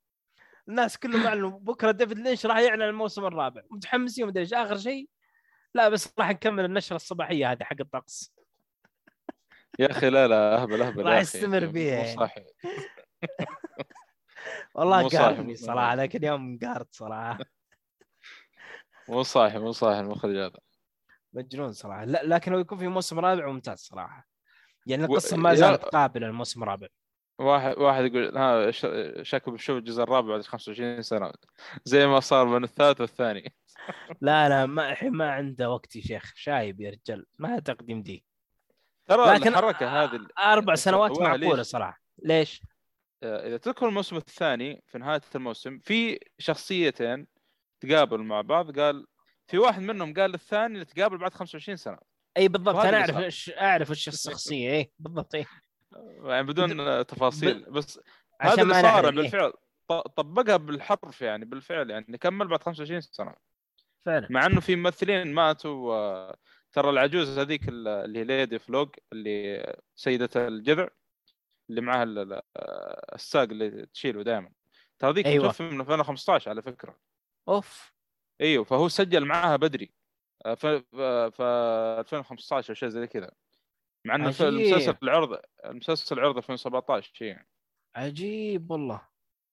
[0.67, 3.61] الناس كلهم اعلنوا بكرة ديفيد لينش راح يعلن الموسم الرابع.
[3.71, 5.09] متحمسين ومدري إيش آخر شيء.
[5.73, 8.33] لا بس راح نكمل النشرة الصباحية هذه حق الطقس.
[9.79, 11.19] يا أخي لا لا أهبل أهبل راح.
[11.19, 11.95] يستمر فيها.
[11.95, 12.17] مو يعني.
[12.17, 12.45] صحي
[14.75, 15.55] والله قهرني.
[15.55, 17.39] صراحة ذاك اليوم قهرت صراحة.
[19.09, 20.59] مو صاحي مو صاحي المخرج هذا.
[21.33, 22.05] مجنون صراحة.
[22.05, 24.27] لا لكن لو يكون في موسم رابع ممتاز صراحة.
[24.85, 26.87] يعني القصة ما زالت قابله للموسم الرابع.
[27.39, 28.85] واحد واحد يقول ها ش-
[29.21, 31.31] شكله بيشوف الجزء الرابع بعد 25 سنة.
[31.85, 33.53] زي ما صار بين الثالث والثاني.
[34.21, 36.33] لا لا ما الحين ما عنده وقت يا شيخ.
[36.35, 37.25] شايب يا رجال.
[37.39, 38.25] ما تقدم دي
[39.05, 42.01] ترى لكن الحركة هذه أربع سنوات معقولة ليش؟ صراحة.
[42.23, 42.61] ليش؟
[43.23, 47.27] آه، إذا تذكر الموسم الثاني في نهاية الموسم في شخصيتين
[47.79, 49.07] تقابلوا مع بعض قال
[49.47, 51.97] في واحد منهم قال للثاني نتقابل بعد 25 سنة.
[52.37, 52.75] إي بالضبط.
[52.75, 53.17] أنا أعرف.
[53.17, 54.71] إيش أعرف إيش الشخصية.
[54.73, 55.35] إي بالضبط.
[55.35, 55.45] إي.
[56.23, 57.71] يعني بدون تفاصيل.
[57.71, 57.99] بس
[58.41, 59.11] هذا اللي صار.
[59.11, 59.53] بالفعل.
[59.89, 62.17] طبقها بالحرف يعني بالفعل يعني.
[62.17, 63.35] كمل بعد 25 سنة.
[64.05, 64.27] فعلا.
[64.29, 66.31] مع إنه في ممثلين ماتوا
[66.71, 70.87] ترى العجوز هذيك ال- اللي هي Lady of Log اللي سيدة الجذع
[71.69, 72.41] اللي معها ال- ال-
[73.15, 74.51] الساق اللي تشيله دائما
[74.99, 75.43] ترى ذيك أيوة.
[75.45, 76.97] متوفى من 2015 على فكرة.
[77.47, 77.92] أوف.
[78.41, 79.93] إيوه فهو سجل معاها بدري.
[80.45, 83.31] آه، ف ف 2015 أو شيء زي كذا.
[84.05, 84.23] مع إنه.
[84.25, 87.37] المسلسل العرض المسلسل العرض 2017 شيء
[87.95, 89.01] عجيب والله.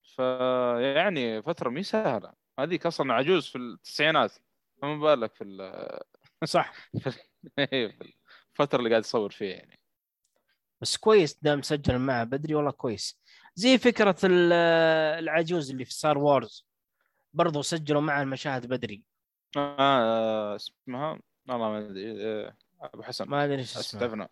[0.02, 2.32] فيعني فترة مي سهلة.
[2.60, 4.32] هذيك أصلا عجوز في التسعينات.
[4.82, 6.00] فما بالك في ال-
[6.44, 6.72] صح.
[7.58, 8.14] إيه، في
[8.52, 9.78] الفترة اللي قاعد يصور فيها يعني.
[10.82, 13.20] بس كويس دام مسجل معه بدري والله كويس.
[13.54, 14.52] زي فكرة ال-
[15.22, 16.69] العجوز اللي في Star Wars
[17.32, 19.04] برضو سجلوا معه المشاهد بدري.
[19.56, 22.26] آه اسمها؟ والله ما أدري.
[22.26, 23.28] آه، أبو حسن.
[23.28, 24.28] ما أدري إيش اسمه استعفنا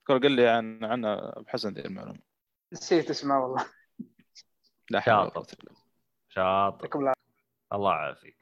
[0.00, 2.20] اذكر قال لي عن عن أبو حسن ذي المعلومة.
[2.72, 3.66] نسيت اسمه والله.
[4.90, 5.40] لا حول ولا شاطر.
[5.40, 5.76] قوة إلا بالله.
[6.28, 7.14] شاطر.
[7.72, 8.36] الله يعافيك.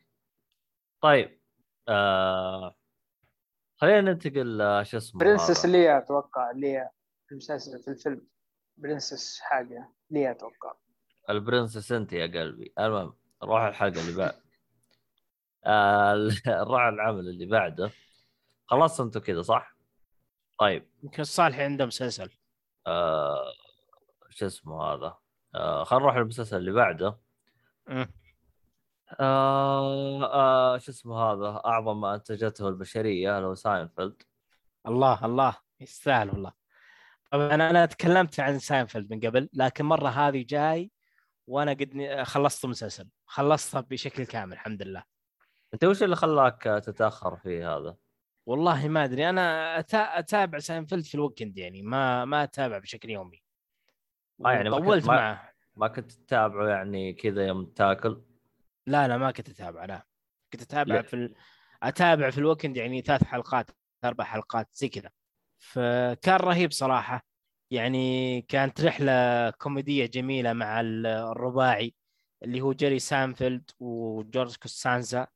[1.00, 1.40] طيب
[1.88, 2.74] آه...
[3.76, 5.66] خلينا ننتقل آه، شو اسمه برنسس.
[5.66, 6.90] ليا أتوقع ليا
[7.26, 8.26] في المسلسل في الفيلم.
[8.76, 10.74] برنسس حاجة ليا أتوقع.
[11.30, 12.72] البرنسس أنت يا قلبي.
[12.78, 13.14] المهم
[13.44, 14.34] نروح الحلقة اللي بعد.
[16.46, 17.90] نروح العمل اللي بعده.
[18.66, 19.76] خلصتوا أنتم كذا صح؟
[20.58, 20.88] طيب.
[21.02, 22.30] يمكن الصالح عنده مسلسل.
[22.86, 23.52] آه...
[24.30, 25.16] شو اسمه هذا؟
[25.54, 25.84] آه...
[25.84, 27.18] خلينا نروح للمسلسل اللي بعده.
[27.88, 28.08] آه...
[29.20, 30.78] آه...
[30.78, 34.22] شو اسمه هذا؟ أعظم ما أنتجته البشرية هو ساينفيلد.
[34.86, 35.56] الله الله.
[35.80, 36.52] يستاهل والله.
[37.30, 40.90] طبعا أنا أنا تكلمت عن ساينفيلد من قبل لكن مرة هذه جاي
[41.46, 45.02] وأنا قد خلصت المسلسل خلصتها بشكل كامل الحمد لله.
[45.74, 47.96] أنت وش اللي خلاك تتأخر في هذا؟
[48.46, 49.78] والله ما أدري أنا
[50.18, 53.42] أتابع ساينفيلد في ال weekend يعني ما ما أتابع بشكل يومي.
[54.46, 55.52] آه، يعني ما كنت- طولت ما- معه.
[55.76, 58.22] ما كنت تتابعه يعني كذا يوم تاكل؟
[58.86, 60.06] لا لا ما كنت اتابع لا.
[60.52, 61.02] كنت اتابع.
[61.02, 61.34] في ال...
[61.82, 63.70] اتابع في ال weekend يعني ثلاث حلقات
[64.04, 65.10] أربع حلقات زي كذا.
[65.58, 67.24] فكان رهيب صراحة.
[67.74, 71.94] يعني كانت رحلة كوميدية جميلة مع ال- الرباعي
[72.42, 75.26] اللي هو جيري سانفيلد وجورج كوستانزا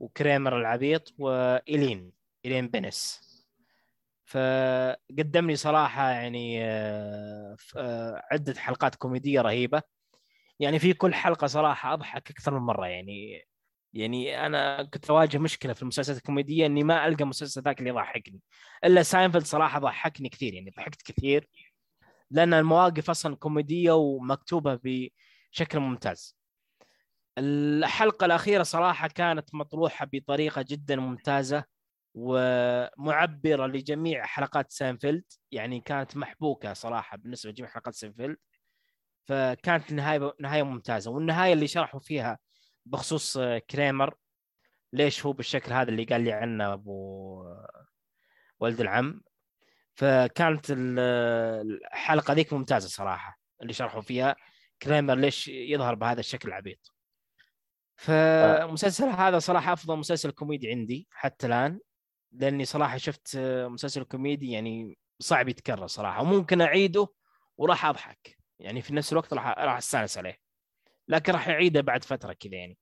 [0.00, 2.12] وكريمر العبيط وإيلين
[2.44, 3.22] إيلين بنس
[4.24, 9.82] فقدم لي صراحة يعني آه، آه، عدة حلقات كوميدية رهيبة.
[10.60, 12.86] يعني في كل حلقة صراحة أضحك أكثر من مرة.
[12.86, 13.42] يعني
[13.92, 18.40] يعني أنا كنت أواجه مشكلة في المسلسلات الكوميدية إني ما ألقى مسلسل ذاك اللي يضحكني.
[18.84, 21.48] إلا ساينفيلد صراحة ضحكني كثير يعني ضحكت كثير.
[22.32, 26.36] لأن المواقف أصلا كوميدية ومكتوبة بشكل ممتاز.
[27.38, 31.64] الحلقة الأخيرة صراحة كانت مطروحة بطريقة جدا ممتازة
[32.14, 38.36] ومعبرة لجميع حلقات ساينفيلد يعني كانت محبوكة صراحة بالنسبة لجميع حلقات ساينفيلد
[39.24, 41.10] فكانت النهايه نهاية ممتازة.
[41.10, 42.38] والنهاية اللي شرحوا فيها
[42.86, 43.38] بخصوص
[43.70, 44.14] كريمر
[44.92, 47.44] ليش هو بالشكل هذا اللي قال لي عنه أبو
[48.60, 49.20] ولد العم؟
[49.94, 50.98] فكانت ال-
[51.82, 54.36] الحلقة ذيك ممتازة صراحة اللي شرحوا فيها.
[54.82, 56.92] كريمر ليش يظهر بهذا الشكل العبيط.
[57.96, 61.80] فالمسلسل هذا صراحة أفضل مسلسل كوميدي عندي حتى الآن
[62.32, 63.36] لأني صراحة شفت
[63.66, 67.08] مسلسل كوميدي يعني صعب يتكرر صراحة وممكن أعيده
[67.56, 68.38] وراح أضحك.
[68.58, 70.36] يعني في نفس الوقت راح راح أستانس عليه.
[71.08, 72.78] لكن راح أعيده بعد فترة كذا يعني.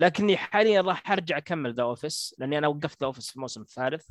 [0.00, 4.08] لكني حاليا راح أرجع أكمل The Office لأني أنا وقفت ذا اوفيس في الموسم الثالث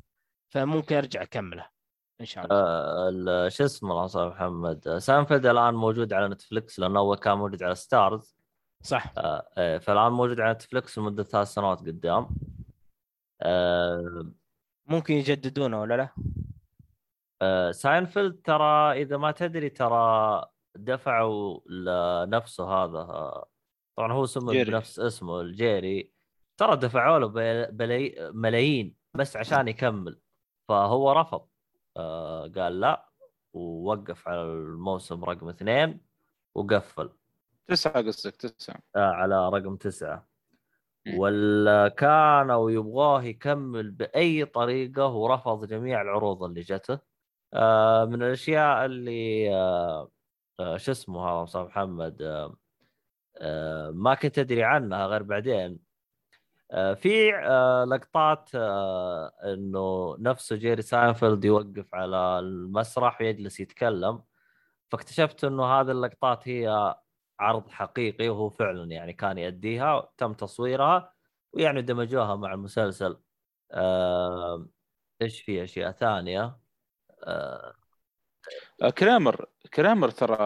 [0.50, 1.73] فممكن أرجع أكمله.
[2.22, 7.00] ان شاء الله آه، ال- شو اسمه الله محمد؟ سانفيلد الآن موجود على Netflix لأنه
[7.00, 8.36] أول كان موجود على Starz.
[8.84, 9.14] صح.
[9.18, 12.28] آه، آه، فالآن موجود على Netflix لمدة ثلاث سنوات قدام.
[13.42, 14.32] آه،
[14.86, 16.10] ممكن يجددونه ولا لا؟
[17.42, 20.46] آه، ساينفيلد ترى إذا ما تدري ترى
[20.76, 23.04] دفعوا لنفسه هذا.
[23.98, 24.72] طبعا هو جيري.
[24.72, 26.12] بنفس اسمه الجيري.
[26.58, 30.20] ترى دفعوا له بل- بلي- ملايين بس عشان يكمل.
[30.70, 31.48] فهو رفض.
[32.56, 33.10] قال لا
[33.54, 36.00] ووقف على الموسم رقم اثنين
[36.56, 37.10] وقفل.
[37.68, 38.80] تسعة قصدك تسعة.
[38.96, 40.28] آه، على رقم تسعة.
[41.18, 47.00] ولا كانوا يبغاه يكمل بأي طريقة ورفض جميع العروض اللي جته.
[47.54, 50.12] آه، من الأشياء اللي آه،
[50.60, 52.56] آه، شو اسمه هذا مصطفى محمد؟ آه،
[53.38, 55.72] آه، ما كنت أدري عنها غير بعدين.
[55.72, 55.93] آه،
[56.74, 64.24] في آه، لقطات آه، إنه نفسه جيري ساينفيلد يوقف على المسرح ويجلس يتكلم
[64.92, 66.96] فاكتشفت إنه هذه اللقطات هي
[67.40, 71.14] عرض حقيقي وهو فعلا يعني كان يأديها تم تصويرها
[71.54, 73.20] ويعني دمجوها مع المسلسل.
[73.72, 74.68] آه،
[75.22, 76.58] إيش في أشياء ثانية؟
[77.24, 77.76] آه،
[78.84, 80.38] آه، كرامر كرامر ترى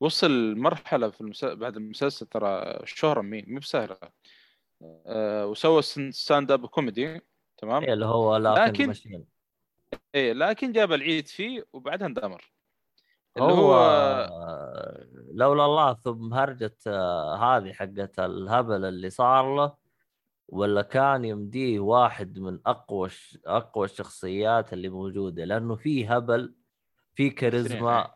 [0.00, 3.96] وصل مرحلة في المسلسل بعد المسلسل ترى الشهرة مين مو بسهلة.
[4.02, 4.12] آه،
[4.82, 7.20] وسوى stand-up comedy
[7.58, 8.94] تمام؟ اللي هو لكن
[10.14, 12.52] إيه لكن جاب العيد فيه وبعدها اندمر.
[13.36, 19.74] اللي هو هو آه، لولا الله ثم هرجة آه، هذه حقت الهبل اللي صار له
[20.48, 23.08] ولا كان يمديه واحد من أقوى
[23.46, 26.54] أقوى الشخصيات اللي موجودة لأنه فيه هبل
[27.14, 28.14] فيه كاريزما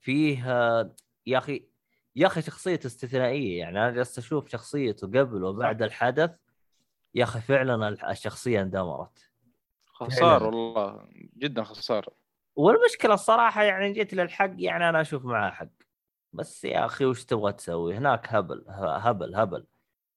[0.00, 0.94] فيه آه،
[1.26, 1.68] يا أخي
[2.16, 6.30] يا أخي شخصيته استثنائية يعني أنا جالس أشوف شخصيته قبل وبعد الحدث
[7.14, 9.30] يا أخي فعلا الشخصية اندمرت.
[9.86, 10.44] خسار.
[10.44, 12.12] والله جدا خسارة
[12.56, 15.68] والمشكلة الصراحة يعني جيت للحق يعني أنا أشوف معاه حق.
[16.32, 19.66] بس يا أخي وش تبغى تسوي؟ هناك هبل هبل هبل.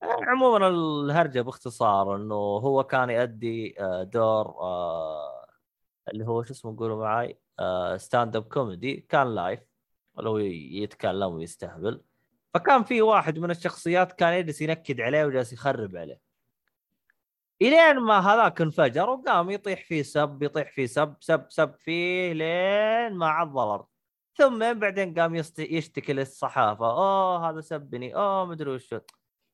[0.03, 5.45] عموما الهرجة باختصار إنه هو كان يؤدي آه، دور آه،
[6.07, 7.39] اللي هو شو اسمه قولوا معاي
[7.97, 9.59] stand-up comedy كان live
[10.27, 12.01] هو يتكلم ويستهبل.
[12.53, 16.19] فكان في واحد من الشخصيات كان يجلس ينكد عليه وجالس يخرب عليه.
[17.61, 23.17] إلين ما هذاك انفجر وقام يطيح فيه سب يطيح فيه سب سب سب فيه لين
[23.17, 23.87] ما عض
[24.37, 26.85] ثم بعدين قام يشتكي للصحافة.
[26.85, 28.15] أوه هذا سبني.
[28.15, 28.91] أوه مدري وش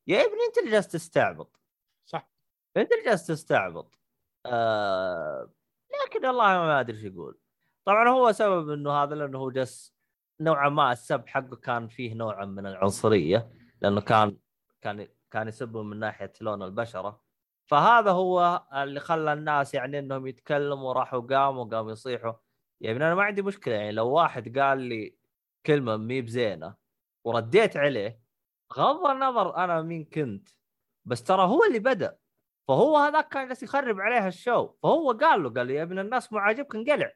[0.08, 1.60] يا ابني أنت اللي جالس تستعبط.
[2.06, 2.30] صح.
[2.78, 4.00] أنت اللي جالس تستعبط.
[4.46, 5.50] آه...
[6.06, 7.38] لكن والله ما أدري إيش يقول.
[7.86, 9.95] طبعا هو سبب إنه هذا لأنه هو جالس
[10.40, 13.52] نوعا ما السب حقه كان فيه نوعا من العنصرية
[13.82, 14.38] لأنه كان
[14.82, 17.22] كان كان يسبه من ناحية لون البشرة.
[17.66, 22.34] فهذا هو اللي خلى الناس يعني إنهم يتكلموا راحوا قاموا قاموا يصيحوا.
[22.82, 25.18] يا ابني أنا ما عندي مشكلة يعني لو واحد قال لي
[25.66, 26.76] كلمة مي بزينة
[27.24, 28.22] ورديت عليه
[28.74, 30.50] غض النظر أنا مين كنت.
[31.06, 32.18] بس ترى هو اللي بدأ.
[32.68, 34.74] فهو هذاك كان جالس يخرب عليها الشو.
[34.84, 37.12] فهو قال له قال له يا ابن الناس مو عاجبك انقلع.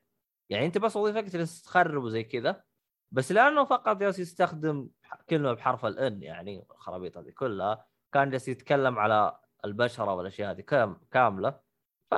[0.50, 2.64] يعني أنت بس وظيفتك تخرب وزي كذا.
[3.12, 4.90] بس لأنه فقط جالس يستخدم
[5.30, 11.02] كلمة بحرف الان يعني الخرابيط هذه كلها كان جالس يتكلم على البشرة والأشياء هذه كام
[11.12, 11.60] كاملة.
[12.12, 12.16] ف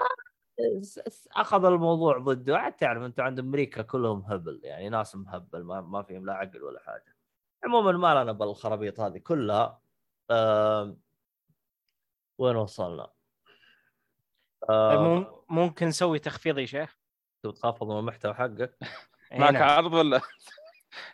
[1.31, 2.57] أخذ الموضوع ضده.
[2.57, 6.63] عاد تعرف انت عند أمريكا كلهم هبل يعني ناس مهبل ما, ما فيهم لا عقل
[6.63, 7.15] ولا حاجة.
[7.65, 9.81] عموما ما لنا بالخرابيط هذه كلها.
[10.29, 10.97] أه...
[12.37, 13.03] وين وصلنا؟
[14.67, 15.07] طيب أه...
[15.07, 16.97] مم- ممكن نسوي تخفيض يا شيخ؟
[17.43, 18.77] تبغى تخفض من المحتوى حقك؟
[19.31, 19.63] إي معك نعم.
[19.69, 20.21] عرض ولا؟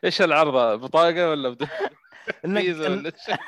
[0.04, 1.68] إيش العرضة؟ بطاقة ولا بدون
[2.46, 3.36] ولا شيء؟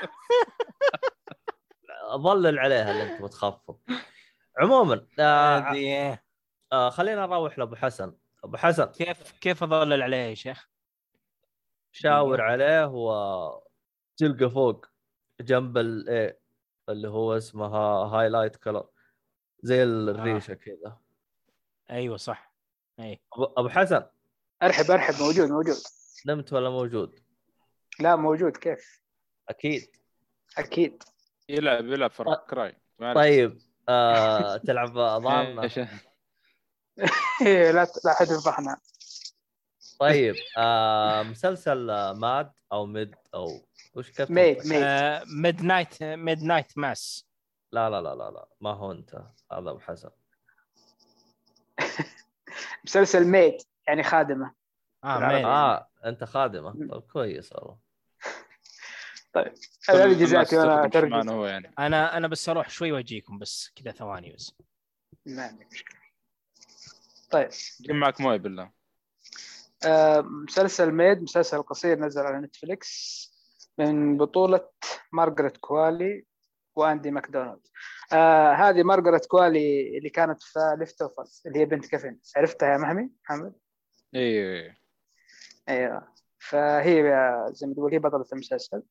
[2.15, 3.79] ظلل عليها اللي أنت بتخفض
[4.57, 6.19] عموما آه
[6.73, 8.13] آه خلينا نروح لأبو حسن.
[8.43, 8.85] أبو حسن.
[8.85, 10.69] كيف كيف أظلل عليه يا شيخ؟
[11.91, 13.61] شاور عليه و
[14.17, 14.85] تلقى فوق
[15.41, 16.39] جنب الايه
[16.89, 18.87] اللي هو اسمها highlight color
[19.63, 20.97] زي الريشة كذا.
[21.89, 22.53] أيوه صح.
[22.99, 24.03] اي ابو أبو حسن.
[24.63, 25.13] أرحب أرحب.
[25.21, 25.75] موجود موجود.
[26.25, 27.19] نمت ولا موجود؟
[27.99, 28.57] لا موجود.
[28.57, 29.01] كيف؟
[29.49, 29.87] أكيد.
[30.57, 31.03] أكيد.
[31.49, 32.77] يلعب يلعب في Cry.
[33.15, 33.59] طيب.
[33.89, 35.61] آه تلعب ضامنة.
[35.63, 35.79] إيش؟
[37.41, 38.77] إيه، لا لا حد يفضحنا
[39.99, 40.35] طيب.
[40.57, 43.47] آه مسلسل آه، Mad أو Maid أو
[43.95, 44.83] وش كيف Maid؟ Maid
[45.27, 45.63] Mid.
[45.63, 47.29] night Midnight Mass.
[47.71, 48.47] لا لا لا لا لا.
[48.61, 49.15] ما هو أنت.
[49.51, 50.09] هذا أبو حسن.
[52.85, 54.53] مسلسل Maid يعني خادمة.
[55.03, 55.19] آه.
[55.19, 55.45] Maid.
[55.45, 55.88] آه.
[56.05, 57.77] أنت خادمه؟ طيب كويس والله.
[59.89, 63.91] هذه جزاتي وأنا معنا ترجم هو يعني؟ أنا أنا بس أروح شوي وأجيكم بس كذا
[63.91, 64.55] ثواني بس.
[65.25, 65.99] ما عندي مشكلة.
[67.31, 67.49] طيب.
[67.81, 68.71] جيب معك موية بالله.
[69.85, 73.29] آه، مسلسل Maid مسلسل قصير نزل على Netflix
[73.77, 74.69] من بطولة
[75.11, 76.25] مارغريت كوالي
[76.75, 77.67] وأندي ماكدويل.
[78.13, 83.09] آه هذه مارغريت كوالي اللي كانت في Leftover اللي هي بنت كيفن عرفتها يا محمي
[83.23, 83.53] محمد؟
[84.15, 84.75] أيوه
[85.69, 86.13] أيوه.
[86.39, 87.03] فهي
[87.51, 88.83] زي ما تقول هي بطلة المسلسل.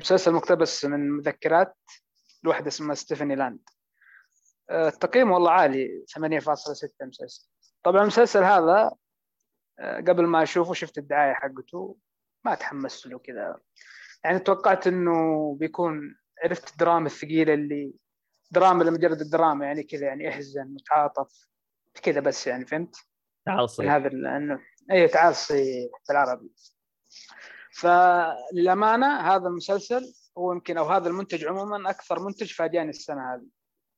[0.00, 1.76] مسلسل مقتبس من مذكرات
[2.42, 3.60] لوحدة اسمها ستيفاني لاند.
[4.70, 7.48] آه، التقييم والله عالي 8.6 مسلسل.
[7.82, 8.92] طبعا المسلسل هذا
[9.78, 11.96] آه، قبل ما أشوفه شفت الدعاية حقته.
[12.44, 13.60] ما تحمست له كذا
[14.24, 17.92] يعني توقعت إنه بيكون عرفت الدراما الثقيلة اللي
[18.50, 21.48] دراما لمجرد الدراما يعني كذا يعني إحزن وتعاطف
[22.02, 22.96] كذا بس يعني فهمت؟
[23.66, 24.60] صيح هذا ال- إنه
[24.92, 26.50] أي تعال صيح بالعربي
[27.72, 33.46] فللأمانة هذا المسلسل هو يمكن أو هذا المنتج عموما أكثر منتج فاجاني السنة هذه.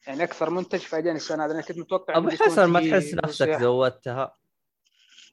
[0.06, 1.50] يعني أكثر منتج فاجاني السنة هذه.
[1.50, 3.60] أنا كنت متوقع أبو حسن ما تحس نفسك.
[3.60, 4.36] زودتها؟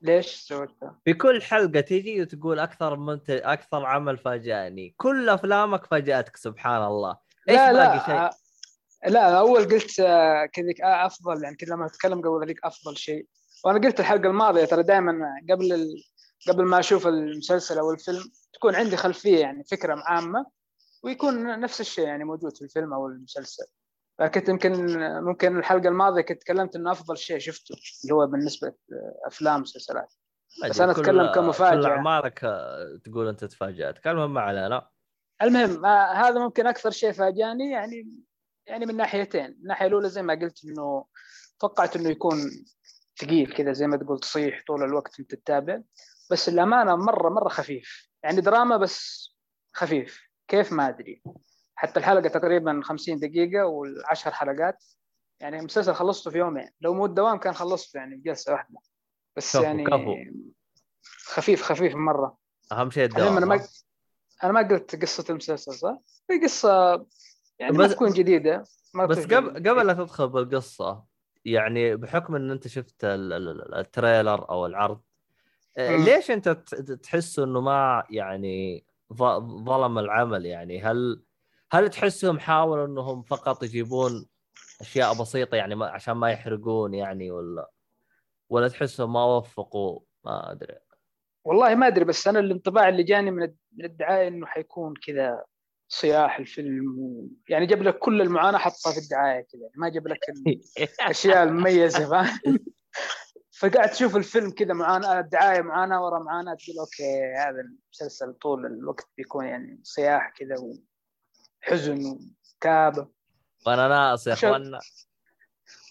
[0.01, 4.95] ليش سويتها؟ في كل حلقة تيجي وتقول أكثر منتج أكثر عمل فاجأني.
[4.97, 7.17] كل أفلامك فاجأتك سبحان الله.
[7.49, 11.43] إيش لا باقي لا شيء؟ آه، لا أول قلت آه، كذا آه، أفضل.
[11.43, 13.27] يعني كذا لما أتكلم قبل ذيك أفضل شيء.
[13.65, 15.13] وأنا قلت الحلقة الماضية ترى دائما
[15.51, 16.03] قبل ال...
[16.49, 18.23] قبل ما أشوف المسلسل أو الفيلم
[18.53, 20.45] تكون عندي خلفية يعني فكرة عامة
[21.03, 23.65] ويكون نفس الشيء يعني موجود في الفيلم أو المسلسل.
[24.19, 28.73] فكنت يمكن ممكن الحلقة الماضية كنت تكلمت إنه أفضل شيء شفته اللي هو بالنسبة
[29.27, 30.13] افلام مسلسلات
[30.63, 31.81] ما بس كل- أتكلم كمفاجأة.
[31.81, 34.07] كل اعمالك آه، تقول أنت تفاجأت.
[34.07, 34.89] المهم ما علينا
[35.41, 38.09] المهم آه، هذا ممكن أكثر شيء فاجأني يعني
[38.67, 39.45] يعني من ناحيتين.
[39.45, 41.05] الناحية الأولى زي ما قلت إنه
[41.59, 42.37] توقعت إنه يكون
[43.19, 45.81] ثقيل كذا زي ما تقول تصيح طول الوقت أنت تتابع
[46.31, 49.27] بس الأمانة مره مرة خفيف يعني دراما بس
[49.73, 51.21] خفيف كيف ما أدري
[51.75, 54.83] حتى الحلقة تقريبا 50 دقيقة والعشر حلقات
[55.39, 58.79] يعني المسلسل خلصته في يومين لو مو الدوام كان خلصته يعني بجلسه واحدة
[59.37, 60.15] بس كفو، يعني كفو.
[61.25, 62.37] خفيف خفيف مرة
[62.71, 63.67] أهم شيء المهم أنا الدوام ما؟
[64.43, 65.97] أنا ما قلت قصة المسلسل صح؟
[66.31, 67.05] هي قصة
[67.59, 68.63] يعني ما بس- تكون جديدة
[68.93, 69.69] ما بس قبل.
[69.69, 71.03] قبل لا تدخل بالقصة
[71.47, 75.01] يعني بحكم إن أنت شفت ال- ال- ال- التريلر أو العرض
[75.77, 75.95] آه،.
[75.97, 76.49] ليش أنت
[77.03, 81.23] تحس إنه ما يعني ظلم العمل؟ يعني هل
[81.71, 84.25] هل تحسهم حاولوا إنهم فقط يجيبون
[84.81, 87.71] أشياء بسيطة يعني ما عشان ما يحرقون يعني ولا
[88.49, 90.75] ولا تحسهم ما وفقوا؟ ما أدري.
[91.45, 95.43] والله ما أدري بس أنا الانطباع اللي جاني من من الدعاية إنه حيكون كذا
[95.87, 97.27] صياح الفيلم و...
[97.49, 100.19] يعني جاب لك كل المعاناة حطها في الدعاية كذا يعني ما جاب لك
[100.99, 102.39] الاشياء المميزة فاهم؟
[103.59, 109.07] فقاعد تشوف الفيلم كذا معاناة الدعاية معاناة ورا معاناة تقول okay هذا المسلسل طول الوقت
[109.17, 110.55] بيكون يعني صياح كذا
[111.63, 112.19] وحزن
[112.55, 113.07] وكابه
[113.65, 114.35] وأنا ناقص يا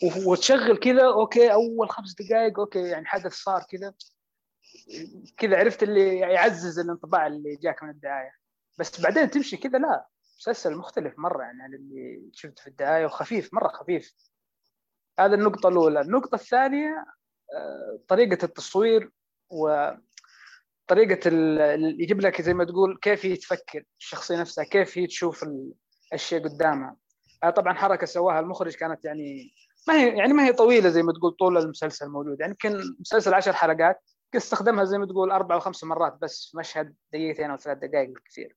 [0.03, 3.95] و- وتشغل كذا okay أول خمس دقائق okay يعني حدث صار كذا.
[5.37, 8.33] كذا عرفت اللي يعزز الانطباع اللي جاك من الدعاية.
[8.79, 10.07] بس بعدين تمشي كذا لا
[10.39, 14.15] مسلسل مختلف مرة يعني عن اللي شفته في الدعاية وخفيف مرة خفيف.
[15.19, 16.01] هذا النقطة الأولى.
[16.01, 17.05] النقطة الثانية
[17.55, 19.11] آه، طريقة التصوير
[19.51, 19.91] و
[20.87, 25.07] طريقة ال- ال- يجيب لك زي ما تقول كيف هي تفكر الشخصية نفسها كيف هي
[25.07, 25.45] تشوف
[26.13, 26.97] الأشياء قدامها.
[27.43, 29.51] آه طبعا حركة سواها المخرج كانت يعني
[29.89, 32.41] ما هي يعني ما هي طويلة زي ما تقول طول المسلسل موجود.
[32.41, 34.03] يعني يمكن مسلسل عشر حلقات.
[34.35, 38.09] استخدمها زي ما تقول أربع أو خمس مرات بس في مشهد دقيقتين أو ثلاث دقائق
[38.09, 38.57] بالكثير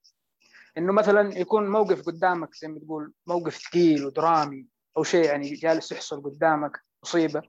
[0.78, 4.68] إنه مثلا يكون موقف قدامك زي ما تقول موقف ثقيل ودرامي
[4.98, 6.72] أو شيء يعني جالس يحصل قدامك
[7.04, 7.42] مصيبة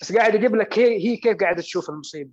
[0.00, 2.30] بس قاعد يجيب لك هي, هي كيف قاعدة تشوف المصيبة.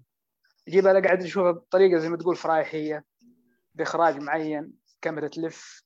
[0.68, 3.06] يجيبها لك قاعد تشوفها بطريقة زي ما تقول فرايحية
[3.76, 5.84] بإخراج معين كاميرا تلف.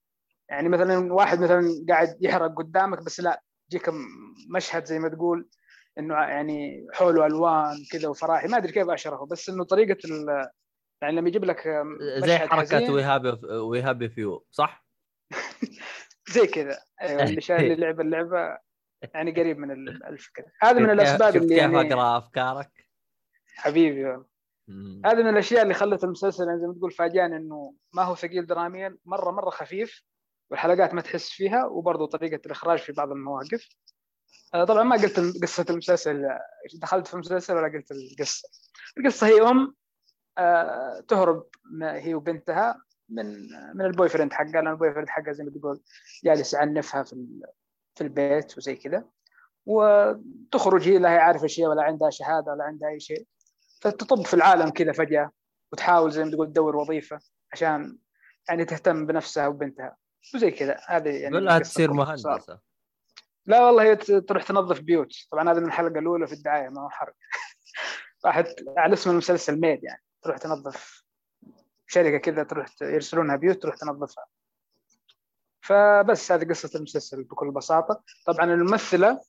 [0.49, 3.89] يعني مثلا واحد مثلا قاعد يحرق قدامك بس لا يجيك
[4.49, 5.49] مشهد زي ما تقول
[5.97, 10.47] إنه يعني حوله الوان كذا وفراحي ما أدري كيف أشرحه بس إنه طريقة ال
[11.01, 11.67] يعني لما يجيب لك
[11.99, 14.85] زي مشهد حركة حزين، وي Happy We Happy Few صح؟
[16.33, 18.57] زي كذا أيوه اللي شايف اللي لعب اللعبة
[19.13, 22.89] يعني قريب من ال- الفكرة هذه من كيف- الأسباب اللي كيف يعني أقرأ أفكارك؟
[23.55, 24.25] حبيبي والله.
[25.05, 28.45] هذه من الأشياء اللي خلت المسلسل يعني زي ما تقول فاجأني إنه ما هو ثقيل
[28.45, 30.03] دراميا مره مرة خفيف
[30.51, 33.69] والحلقات ما تحس فيها وبرضه طريقة الإخراج في بعض المواقف
[34.53, 36.41] طبعا ما قلت قصة المسلسل آه،
[36.73, 38.49] دخلت في المسلسل ولا قلت القصة.
[38.97, 39.75] القصة هي أم
[40.37, 41.47] آه، تهرب
[41.81, 43.25] هي وبنتها من
[43.75, 45.81] من ال boyfriend حقها لأن ال boyfriend حقها زي ما تقول
[46.23, 47.25] جالس يعنفها في
[47.95, 49.05] في البيت وزي كذا.
[49.65, 53.27] وتخرج هي لا هي عارفة شيء ولا عندها شهادة ولا عندها أي شيء.
[53.81, 55.31] فتطب في العالم كذا فجأة
[55.71, 57.19] وتحاول زي ما تقول تدور وظيفة
[57.53, 57.97] عشان
[58.49, 59.97] يعني تهتم بنفسها وبنتها
[60.35, 60.79] وزي كذا.
[60.87, 61.93] هذه يعني القصة تصير.
[61.93, 62.59] مهندسة.
[63.49, 65.13] لا والله هي تروح تنظف بيوت.
[65.31, 67.13] طبعا هذا من الحلقة الأولى في الدعاية ما هو حرق.
[68.25, 68.47] راحت
[68.77, 70.03] على اسم المسلسل ميد يعني.
[70.21, 71.03] تروح تنظف
[71.87, 74.25] شركة كذا تروح يرسلونها بيوت تروح تنظفها.
[75.61, 78.03] فبس هذه قصة المسلسل بكل بساطة.
[78.25, 79.21] طبعا الممثلة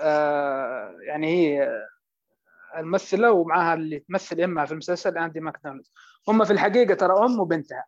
[0.00, 1.70] آه يعني هي
[2.76, 5.86] الممثلة ومعها اللي تمثل امها في المسلسل اندي ماكدونالد
[6.28, 7.84] هم في الحقيقة ترى أم وبنتها.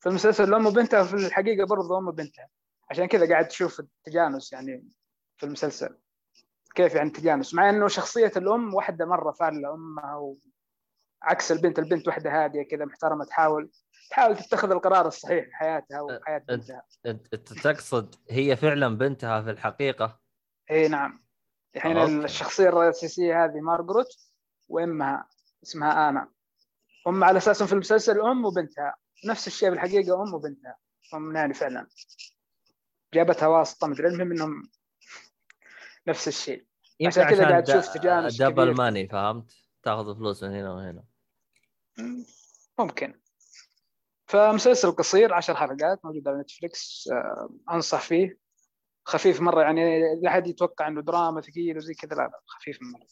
[0.00, 2.48] في المسلسل ام وبنتها في الحقيقة برضه أم وبنتها.
[2.90, 4.88] عشان كذا قاعد تشوف التجانس يعني
[5.36, 5.98] في المسلسل.
[6.74, 10.36] كيف يعني تجانس؟ مع إنه شخصية الأم واحدة مرة فارله أمها
[11.22, 13.70] وعكس البنت البنت واحدة هادية كذا محترمة تحاول
[14.10, 20.20] تحاول تتخذ القرار الصحيح في حياتها وحياه بنتها أنت تقصد هي فعلا بنتها في الحقيقة؟
[20.70, 21.26] إي نعم.
[21.76, 22.24] الحين.
[22.24, 24.08] الشخصية الرئيسية هذه مارغروت
[24.68, 25.28] وأمها
[25.62, 26.28] اسمها آنا.
[27.06, 28.96] هم على أساس في المسلسل أم وبنتها.
[29.26, 30.76] نفس الشيء بالحقيقة أم وبنتها.
[31.14, 31.86] هم يعني فعلا.
[33.16, 34.62] جابتها واسطه مدري المهم إنهم
[36.06, 36.66] نفس الشيء.
[37.00, 38.74] يمكن عشان كذا قاعد تشوف تجانس دبل.
[38.74, 39.52] ماني فهمت؟
[39.82, 41.04] تأخذ فلوس من هنا وهنا.
[41.98, 42.24] مم،
[42.78, 43.20] ممكن.
[44.26, 48.38] فمسلسل قصير عشر حلقات موجود على نتفلكس آه، أنصح فيه.
[49.04, 53.06] خفيف مرة يعني لا احد يتوقع إنه دراما ثقيل وزي كذا لا لا خفيف مرة.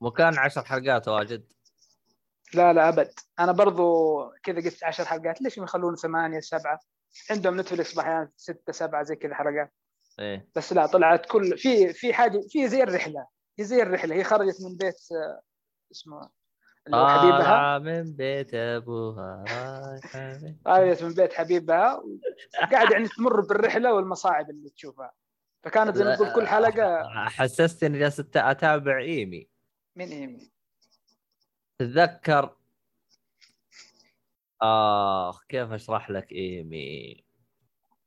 [0.00, 1.52] وكان عشر حلقات واجد.
[2.54, 3.12] لا لا أبد.
[3.38, 3.84] أنا برضو
[4.42, 6.80] كذا قلت عشر حلقات ليش ما يخلون ثمانية سبعة؟
[7.30, 9.72] عندهم نتفلكس أحيانا ستة سبعة زي كذا حلقات.
[10.18, 10.48] إيه.
[10.56, 13.26] بس لا طلعت كل في في حاجة في زي الرحلة
[13.58, 14.14] هي زي الرحلة.
[14.14, 15.42] هي خرجت من بيت آه،
[15.92, 16.30] اسمه
[16.86, 17.78] اللي هو حبيبها.
[17.78, 19.44] من بيت أبوها.
[20.66, 22.02] خرجت من بيت حبيبها.
[22.72, 25.12] قاعد يعني تمر بالرحلة والمصاعب اللي تشوفها.
[25.64, 29.48] فكانت زي ما تقول كل حلقة حسستني اني جالس أتابع إيمي.
[29.96, 30.52] من إيمي.
[31.78, 32.56] تتذكر
[34.62, 37.24] آخ كيف أشرح لك إيمي؟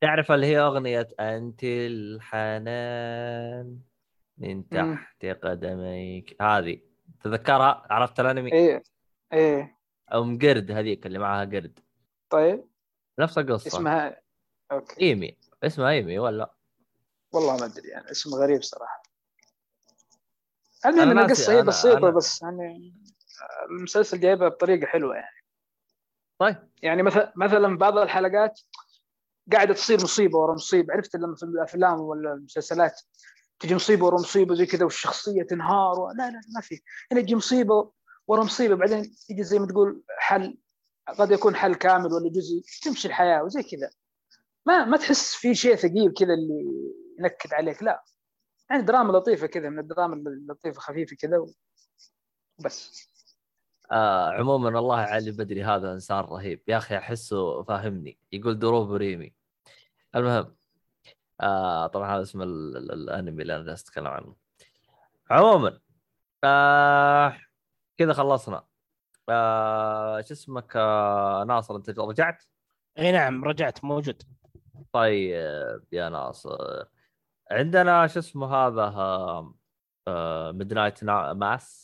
[0.01, 2.99] تعرف اللي هي أغنية أنت الحنان
[4.37, 4.69] من.
[4.69, 6.41] تحت قدميك.
[6.41, 6.79] هذه
[7.23, 8.83] تذكرها؟ عرفت الأنمي؟ إيه
[9.33, 9.77] إيه.
[10.13, 11.79] أم قرد هذيك اللي معاها قرد.
[12.29, 12.65] طيب.
[13.19, 13.67] نفس القصة.
[13.67, 14.21] اسمها
[14.71, 15.01] أوكي.
[15.01, 15.37] إيمي.
[15.63, 16.53] اسمها إيمي ولا؟
[17.33, 19.03] والله ما أدري يعني اسم غريب صراحة.
[20.85, 22.93] المهم إن القصة هي بسيطة أنا- بس يعني
[23.69, 25.42] المسلسل جايبها بطريقة حلوة يعني.
[26.43, 26.57] طيب.
[26.81, 28.59] يعني مثلا مثلا بعض الحلقات
[29.53, 30.93] قاعدة تصير مصيبة ورا مصيبة.
[30.93, 33.01] عرفت لما في الأفلام ولا المسلسلات
[33.59, 36.11] تجي مصيبة ورا مصيبة زي كذا والشخصية تنهار و...
[36.11, 36.81] لا لا ما في.
[37.11, 37.91] هنا تجي مصيبة
[38.27, 40.57] ورا مصيبة بعدين يجي زي ما تقول حل
[41.19, 43.89] قد يكون حل كامل ولا جزئي تمشي الحياة وزي كذا.
[44.65, 46.71] ما ما تحس في شيء ثقيل كذا اللي
[47.19, 48.03] ينكد عليك لا.
[48.69, 51.45] يعني دراما لطيفة كذا من الدراما اللطيفة خفيفة كذا
[52.59, 53.12] وبس
[53.93, 56.63] آه عموما والله علي بدري هذا إنسان رهيب.
[56.67, 58.19] يا أخي أحسه فاهمني.
[58.31, 59.33] يقول دروب ريمي.
[60.15, 60.55] المهم
[61.41, 64.35] آه طبعا هذا اسم ال- ال- الأنمي اللي أنا جالس أتكلم عنه.
[65.31, 65.79] عموما
[66.43, 67.37] آه
[67.97, 68.63] كذا خلصنا.
[69.29, 72.43] آه شو اسمك؟ آه ناصر أنت رجعت؟
[72.99, 74.23] إي نعم رجعت موجود.
[74.93, 76.85] طيب يا ناصر.
[77.51, 78.83] عندنا شو اسمه هذا؟
[80.07, 81.82] آه Midnight Mass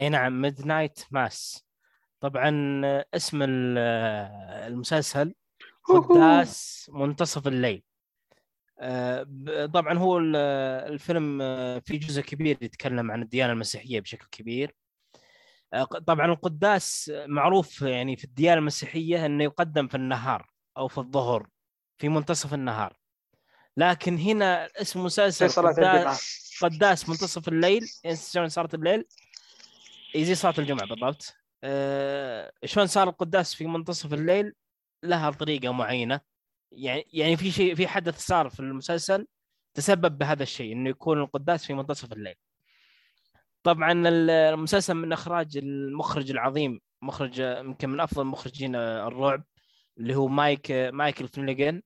[0.00, 1.64] اي نعم Midnight Mass
[2.20, 2.50] طبعا
[3.14, 3.78] اسم ال-
[4.72, 5.34] المسلسل
[5.84, 7.82] قداس منتصف الليل.
[8.80, 9.26] آه،
[9.74, 10.36] طبعا هو ال-
[10.92, 14.74] الفيلم آه، في جزء كبير يتكلم عن الديانة المسيحية بشكل كبير.
[15.74, 21.48] آه، طبعا القداس معروف يعني في الديانة المسيحية إنه يقدم في النهار أو في الظهر
[21.98, 22.96] في منتصف النهار.
[23.76, 25.72] لكن هنا اسم مسلسل صلاه
[26.02, 28.74] قداس قداس منتصف الليل يعني شلون صارت
[30.14, 31.34] يزي صلاة الجمعة بالضبط.
[31.64, 34.52] أه شلون صار القداس في منتصف الليل؟
[35.02, 36.20] لها طريقة معينة.
[36.72, 39.26] يعني يعني في شيء في حدث صار في المسلسل
[39.74, 42.34] تسبب بهذا الشيء إنه يكون القداس في منتصف الليل.
[43.62, 49.44] طبعا ال- المسلسل من إخراج المخرج العظيم مخرج يمكن من أفضل مخرجين الرعب
[49.98, 51.82] اللي هو مايك مايكل فلاناغان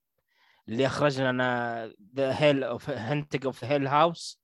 [0.68, 1.84] اللي أخرج لنا
[2.16, 4.41] The Hill of Haunting of Hill House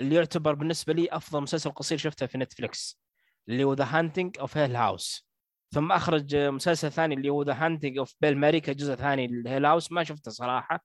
[0.00, 3.00] اللي يعتبر بالنسبة لي أفضل مسلسل قصير شفته في Netflix
[3.48, 5.28] اللي هو The Haunting of Hill House
[5.70, 9.66] ثم أخرج مسلسل ثاني اللي هو The Haunting of Bly Manor جزء ثاني ل Hill
[9.66, 10.84] House ما شفته صراحة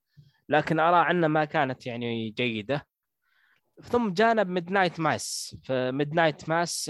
[0.49, 2.88] لكن أرى عنه ما كانت يعني جيدة.
[3.81, 6.89] ثم جانا ب Midnight Mass ف Midnight Mass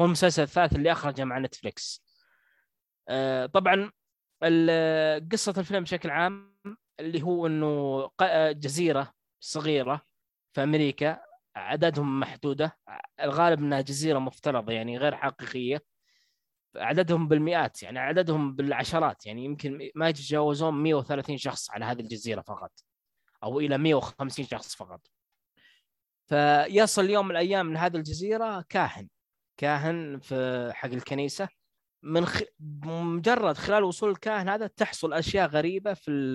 [0.00, 2.04] هو المسلسل الثالث اللي أخرجه مع Netflix
[3.08, 3.90] آه، طبعا
[5.32, 6.56] قصة الفيلم بشكل عام
[7.00, 8.10] اللي هو إنه
[8.52, 10.05] جزيرة صغيرة
[10.56, 11.20] في أمريكا
[11.56, 12.78] عددهم محدودة
[13.20, 15.82] الغالب إنها جزيرة مفترضة يعني غير حقيقية.
[16.76, 22.72] عددهم بالمئات يعني عددهم بالعشرات يعني يمكن ما يتجاوزون 130 شخص على هذه الجزيرة فقط
[23.42, 25.00] أو إلى 150 شخص فقط.
[26.26, 29.08] فيصل يوم من الأيام من هذه الجزيرة كاهن
[29.56, 31.48] كاهن في حق الكنيسة.
[32.02, 32.42] من خ...
[32.80, 36.34] مجرد خلال وصول الكاهن هذا تحصل أشياء غريبة في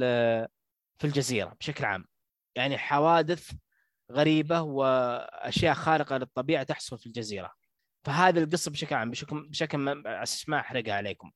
[0.98, 2.06] في الجزيرة بشكل عام.
[2.56, 3.52] يعني حوادث
[4.12, 7.52] غريبة وأشياء خارقة للطبيعة تحصل في الجزيرة.
[8.06, 11.32] فهذه القصة بشكل عام بشكل بشكل أساس ما أحرقها عليكم.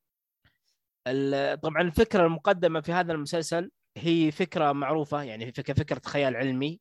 [1.62, 6.80] طبعا الفكرة المقدمة في هذا المسلسل هي فكرة معروفة يعني فكرة خيال علمي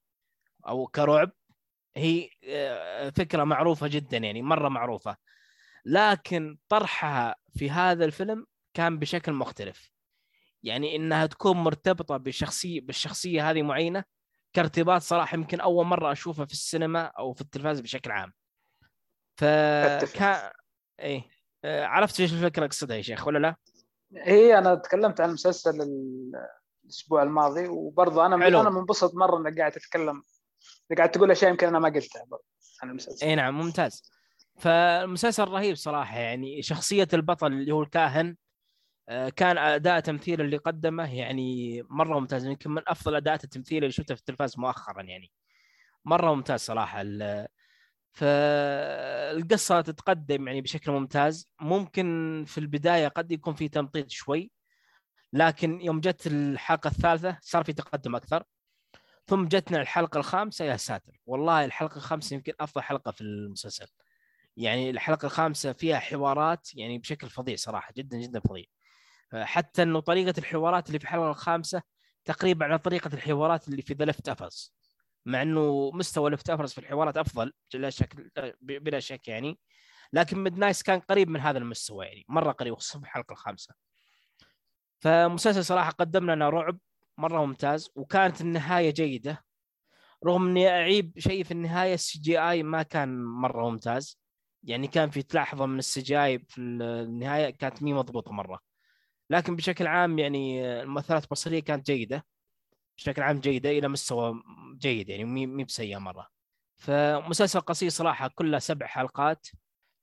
[0.69, 1.33] أو كرعب.
[1.97, 5.17] هي آه، فكرة معروفة جدا يعني مرة معروفة.
[5.85, 9.93] لكن طرحها في هذا الفيلم كان بشكل مختلف.
[10.63, 14.05] يعني إنها تكون مرتبطة بشخصيه بالشخصية هذه معينة
[14.55, 18.33] كارتباط صراحة يمكن أول مرة أشوفه في السينما أو في التلفاز بشكل عام.
[19.37, 20.51] فكان
[21.01, 21.23] إيه.
[21.65, 23.57] آه، عرفت إيش الفكرة أقصدها يا شيخ ولا لا؟
[24.17, 26.33] هي أنا تكلمت عن المسلسل ال-
[26.85, 28.61] الأسبوع الماضي وبرضه أنا حلو.
[28.61, 30.23] أنا منبسط مرة إنك قاعد تتكلم.
[30.97, 32.45] قاعد تقول أشياء يمكن أنا ما قلتها برضه
[32.83, 33.27] عن المسلسل.
[33.27, 34.11] اي نعم ممتاز.
[34.59, 38.37] فالمسلسل رهيب صراحة يعني شخصية البطل اللي هو الكاهن
[39.37, 44.15] كان أداء تمثيل اللي قدمه يعني مرة ممتاز يمكن من أفضل أداءات التمثيل اللي شفته
[44.15, 45.33] في التلفاز مؤخرا يعني.
[46.05, 47.49] مرة ممتاز صراحة ال-
[48.13, 51.49] فالقصة تتقدم يعني بشكل ممتاز.
[51.61, 54.51] ممكن في البداية قد يكون في تمطيط شوي
[55.33, 58.45] لكن يوم جت الحلقة الثالثة صار في تقدم أكثر.
[59.27, 63.87] ثم جتنا الحلقة الخامسة يا ساتر والله الحلقة الخامسة يمكن أفضل حلقة في المسلسل.
[64.57, 68.65] يعني الحلقة الخامسة فيها حوارات يعني بشكل فظيع صراحة جدا جدا فظيع.
[69.35, 71.83] حتى إنه طريقة الحوارات اللي في الحلقة الخامسة
[72.25, 74.31] تقريبا على طريقة الحوارات اللي في The Left
[75.27, 78.17] مع إنه مستوى Left في الحوارات أفضل بلا شك
[78.63, 79.59] بلا شك يعني.
[80.13, 83.75] لكن Midnight كان قريب من هذا المستوى يعني مرة قريب خصوصا في الحلقة الخامسة.
[85.01, 86.79] فمسلسل صراحة قدم لنا رعب
[87.19, 89.45] مرة ممتاز وكانت النهاية جيدة.
[90.27, 94.21] رغم إني أعيب شيء في النهاية ال CGI ما كان مرة ممتاز.
[94.63, 98.74] يعني كان في لحظه من ال CGI في النهاية كانت مي مضبوطة مرة.
[99.31, 102.25] لكن بشكل عام يعني المؤثرات البصرية كانت جيدة.
[102.99, 104.43] بشكل عام جيدة إلى مستوى
[104.79, 106.29] جيد يعني مي بسيئة مرة.
[106.77, 109.47] فمسلسل قصير صراحة كله سبع حلقات.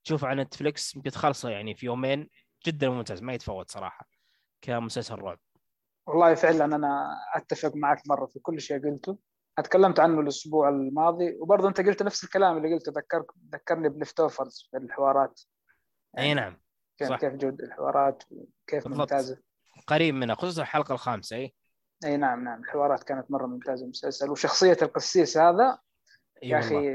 [0.04, 2.30] تشوفه على Netflix يمكن تخلصه يعني في يومين.
[2.66, 4.08] جدا ممتاز ما يتفوت صراحة
[4.62, 5.40] كمسلسل رعب.
[6.08, 9.18] والله فعلا أنا أتفق معك مرة في كل شيء قلته.
[9.58, 14.70] اتكلمت عنه الأسبوع الماضي وبرضه أنت قلت نفس الكلام اللي قلته ذكرك ذكرني ب Leftovers
[14.72, 15.42] في الحوارات.
[16.18, 16.62] أي نعم.
[17.02, 17.20] كيف صح.
[17.20, 19.00] كيف جودة الحوارات وكيف بالضبط.
[19.00, 19.38] ممتازة.
[19.88, 21.54] قريب منها خصوصا الحلقة الخامسة إي.
[22.06, 22.64] إي نعم نعم.
[22.64, 25.78] الحوارات كانت مرة ممتازة المسلسل وشخصية القسيس هذا
[26.44, 26.68] يا والله.
[26.68, 26.94] أخي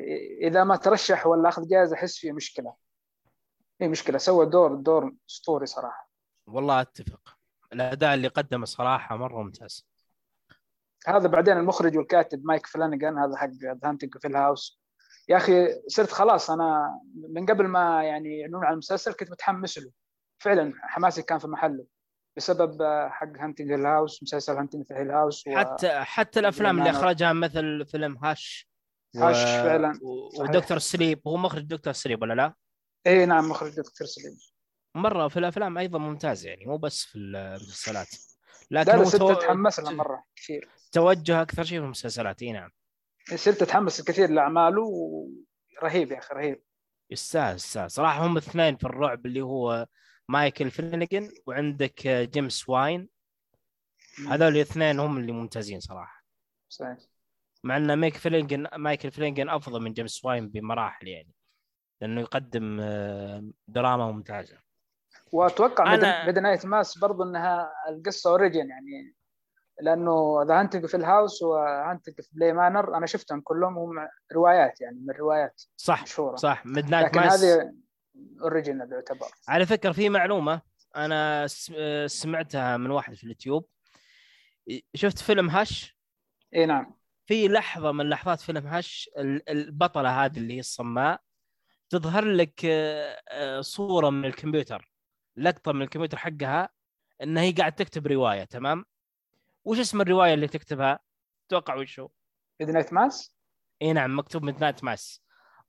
[0.49, 2.75] إذا ما ترشح ولا أخذ جائزه أحس فيه مشكلة.
[3.79, 4.19] في مشكلة.
[4.19, 6.11] سوى دور دور أسطوري صراحة.
[6.47, 7.37] والله أتفق.
[7.73, 9.89] الأداء اللي قدمه صراحة مرة ممتاز.
[11.07, 13.51] هذا بعدين المخرج والكاتب مايك فلانجان هذا حق
[13.85, 14.81] Haunting of Hill House
[15.29, 19.91] يا أخي صرت خلاص أنا من قبل ما يعني يعلنون عن المسلسل كنت متحمس له.
[20.39, 21.87] فعلا حماسي كان في محله
[22.37, 25.57] بسبب حق Haunting Hill House مسلسل Haunting Hill House و...
[25.57, 28.69] حتى حتى الأفلام اللي أخرجها مثل فيلم هاش
[29.17, 29.99] هاش فعلا.
[30.03, 30.43] و...
[30.43, 31.21] و Doctor Sleep.
[31.27, 32.55] هو مخرج Doctor Sleep ولا لا؟
[33.07, 34.37] اي نعم مخرج Doctor Sleep
[34.95, 38.09] مرة في الأفلام أيضا ممتاز يعني مو بس في المسلسلات.
[38.71, 39.33] لا لكن لا صرت تو...
[39.33, 40.69] أتحمس له مرة كثير.
[40.93, 42.71] توجه أكثر شيء في المسلسلات إي نعم.
[43.35, 44.91] صرت أتحمس كثير لأعماله
[45.83, 46.63] رهيب يا أخي رهيب.
[47.11, 47.91] يستاهل يستاهل.
[47.91, 49.87] صراحة هم اثنين في الرعب اللي هو
[50.29, 53.09] مايك فلانجان وعندك جيمس وان.
[54.29, 56.25] هذول الاثنين هم اللي ممتازين صراحة.
[56.69, 56.99] صحيح.
[57.65, 61.33] مع أن مايك فلانجان مايك فلانجان أفضل من جيمس وان بمراحل يعني
[62.01, 64.59] لأنه يقدم آه، دراما ممتازة.
[65.33, 69.16] وأتوقع أنا- Midnight Mass برضو إنها القصة original يعني
[69.81, 74.09] لأنه The Haunting of Hill House و Haunting of Bly Manor أنا شفتهم كلهم هم
[74.35, 76.37] روايات يعني من روايات صح مشهورة.
[76.37, 77.73] صح Midnight لكن Mass هذه
[78.43, 80.63] original يعتبر على فكرة في معلومة
[80.97, 81.47] أنا
[82.07, 83.69] سمعتها من واحد في اليوتيوب.
[84.95, 85.99] شفت فيلم Hush؟
[86.55, 86.95] إي نعم.
[87.27, 91.21] في لحظة من لحظات فيلم Hush ال- البطلة هذه اللي هي الصماء
[91.91, 94.91] تظهر لك آه، آه، صورة من الكمبيوتر
[95.37, 96.69] لقطة من الكمبيوتر حقها
[97.23, 98.85] انها هي قاعد تكتب رواية تمام؟
[99.67, 100.99] وش اسم الرواية اللي تكتبها؟
[101.49, 102.09] توقع وش هو
[102.61, 103.37] Midnight Mass؟
[103.83, 105.23] إي نعم مكتوب Midnight Mass.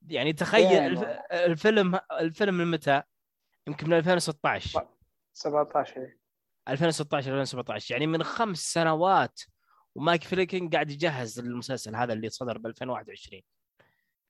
[0.08, 1.04] يعني تخيل يعني الف...
[1.32, 3.04] الفيلم الفيلم من متى؟
[3.68, 4.88] يمكن من 2016
[5.34, 6.20] 17 إيه.
[6.70, 9.42] 2016 2017 يعني من خمس سنوات.
[9.96, 13.42] ومايك فريكن قاعد يجهز المسلسل هذا اللي صدر ب 2021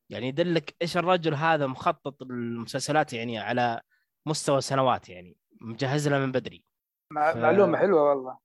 [0.09, 3.81] يعني يدلك إيش الرجل هذا مخطط المسلسلات يعني على
[4.25, 5.37] مستوى سنوات يعني.
[5.61, 6.65] مجهز لها من بدري.
[7.13, 8.37] ف- معلومة حلوة والله.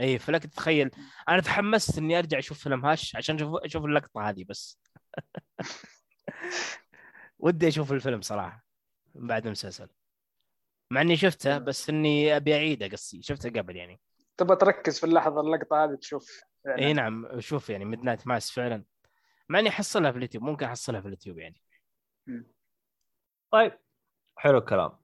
[0.00, 0.90] اي فلك تتخيل.
[1.28, 4.78] أنا تحمست إني أرجع أشوف فيلم هاش عشان أشوف أشوف اللقطة هذه بس.
[7.38, 8.66] ودي أشوف الفيلم صراحة
[9.14, 9.88] من بعد المسلسل.
[10.90, 14.00] مع إني شفته بس إني أبي اعيده قصدي شفته قبل يعني.
[14.36, 16.86] تبغى تركز في اللحظة اللقطة هذه تشوف فعلاً.
[16.86, 18.84] إي نعم شوف يعني Midnight Mass فعلا.
[19.48, 21.62] مع إني أحصلها في اليوتيوب ممكن أحصلها في اليوتيوب يعني.
[23.52, 23.78] طيب.
[24.36, 24.98] حلو الكلام.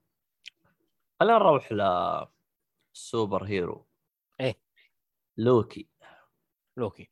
[1.19, 3.84] خلينا نروح لل superhero.
[5.37, 5.89] لوكي.
[6.77, 7.09] لوكي.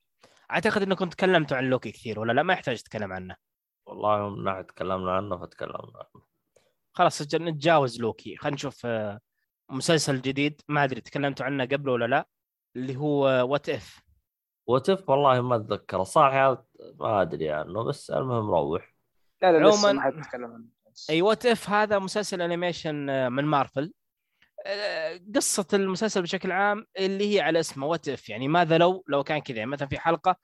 [0.51, 3.35] أعتقد انكم تكلمتوا عن لوكي كثير ولا لا؟ ما يحتاج أتكلم عنه.
[3.85, 6.23] والله ناحيه تكلمنا عنه فتكلمنا عنه.
[6.93, 8.35] خلاص نتجاوز لوكي.
[8.37, 9.19] خلينا نشوف آه،
[9.69, 10.61] مسلسل جديد.
[10.67, 12.27] ما أدري تكلمتوا عنه قبل ولا لا.
[12.75, 13.99] اللي هو What If
[14.67, 16.03] وتف والله ما أتذكر.
[16.03, 16.65] صراحة
[16.99, 18.93] ما أدري عنه بس المهم روح.
[19.41, 20.65] لا لا لسه عموماً- ما حد يتكلم عنه.
[21.09, 23.93] أي وات اف هذا مسلسل animation آه، من مارفل
[24.65, 29.23] آه، قصة المسلسل بشكل عام اللي هي على اسمه What If يعني ماذا لو لو
[29.23, 29.57] كان كذا.
[29.57, 30.35] يعني مثلا في حلقة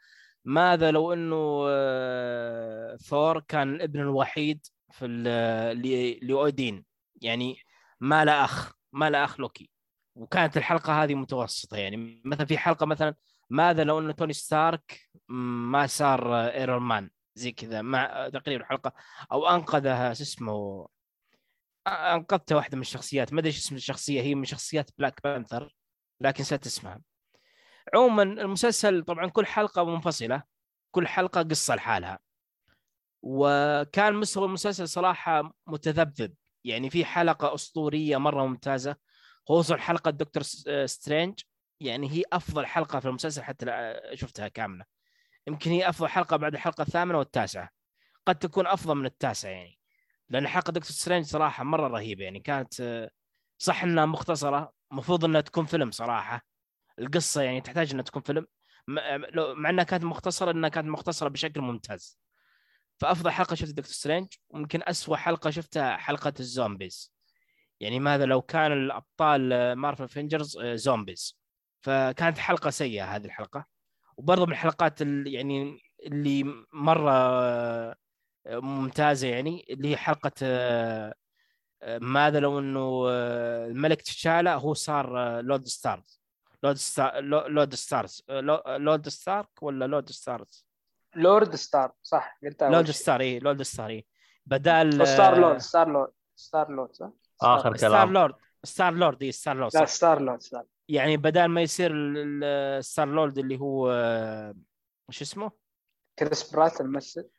[0.46, 6.86] ماذا لو إنه آه، ثور كان الابن الوحيد لأودين
[7.22, 7.58] يعني
[8.00, 9.70] ما له أخ ما له أخ لوكي.
[10.16, 11.78] وكانت الحلقة هذه متوسطة.
[11.78, 13.16] يعني مثلا في حلقة مثلا
[13.50, 17.82] ماذا لو إنه توني ستارك ما صار آه، Iron Man زي كذا.
[17.82, 18.94] مع تقريبا حلقة
[19.32, 20.88] أو أنقذها شو اسمه
[21.88, 23.34] انقذت واحدة من الشخصيات.
[23.34, 24.22] ما أدري إيش اسم الشخصية.
[24.22, 25.76] هي من شخصيات Black Panther
[26.22, 26.68] لكن نسيت
[27.94, 30.44] عموما المسلسل طبعا كل حلقة منفصلة.
[30.92, 32.20] كل حلقة قصة لحالها.
[33.22, 36.34] وكان مستوى المسلسل صراحة متذبذب.
[36.64, 38.96] يعني في حلقة أسطورية مرة ممتازة.
[39.46, 40.44] خصوصا حلقة Doctor
[40.86, 41.40] Strange.
[41.80, 44.86] يعني هي أفضل حلقة في المسلسل حتى شفتها كاملة.
[45.48, 47.70] يمكن هي أفضل حلقة بعد الحلقة الثامنة والتاسعة.
[48.28, 49.79] قد تكون أفضل من التاسعة يعني.
[50.30, 53.10] لأن حلقه Doctor Strange صراحة مرة رهيبة يعني كانت آه،
[53.58, 56.46] صح إنها مختصرة المفروض إنها تكون فيلم صراحة.
[57.00, 58.48] القصة يعني تحتاج إنها تكون فيلم.
[59.34, 62.20] لو- مع إنها كانت مختصرة إنها كانت مختصرة بشكل ممتاز.
[63.00, 67.14] فأفضل حلقة شفت Doctor Strange ويمكن أسوأ حلقة شفتها حلقة ال zombies.
[67.80, 71.40] يعني ماذا لو كان الأبطال آه، مارفل Avengers آه، zombies.
[71.82, 73.66] فكانت حلقة سيئة هذه الحلقة.
[74.18, 76.44] وبرضه من الحلقات اللي يعني اللي
[76.74, 77.96] مرة آه،
[78.48, 81.14] ممتازة يعني اللي هي حلقة آه،
[81.82, 86.22] آه، ماذا لو إنه آه، الملك تشالا هو صار لورد ستارز
[86.64, 90.66] لورد ستار لو- لورد ستارز لو- لورد ستارك ولا لورد ستارز
[91.16, 92.94] لورد ستار صح قلتها لورد شيء.
[92.95, 94.06] ستار اي لورد ستار اي
[94.45, 97.10] بدال ستار لورد ستار لورد ستار لورد صح؟
[97.41, 98.14] آخر ستار- ستار كلام.
[98.14, 98.34] لورد
[98.64, 99.86] ستار لورد اي ستار لورد لا.
[99.86, 101.91] ستار لورد ستار يعني بدال ما يصير
[102.82, 103.91] ستار لورد اللي هو
[105.10, 105.52] شو اسمه؟
[106.20, 107.30] كريس برات الممثل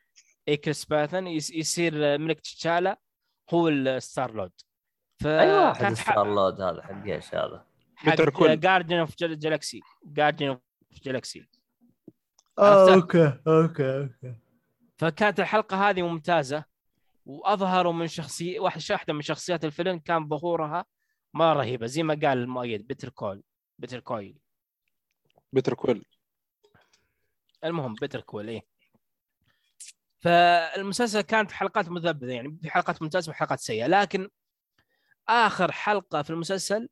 [0.51, 2.99] اي كريس باثن يس- يصير ملك تشالا
[3.53, 4.51] هو الستار لورد.
[5.19, 7.65] ف أي واحد كانت ح- ستار لود هذا حق إيش هذا؟
[8.05, 8.59] بيتر حق كول.
[8.59, 10.59] جارديان اوف جالكسي جارديان اوف
[11.03, 11.45] جالكسي
[12.59, 14.35] آه،؟ أوكي أوكي أوكي.
[14.97, 16.63] فكانت الحلقة هذه ممتازة
[17.25, 20.85] وأظهروا من شخصيه واحد واحدة من شخصيات الفيلم كان ظهورها
[21.33, 23.43] ما رهيبة زي ما قال المؤيد بيتر كول
[23.79, 24.37] بيتر كويل.
[25.53, 26.05] بيتر كول
[27.63, 28.70] المهم بيتر كويل إيه.
[30.21, 34.29] فالمسلسل كانت حلقات مذبذبه يعني في حلقات ممتازة وحلقات سيئة لكن
[35.29, 36.89] آخر حلقة في المسلسل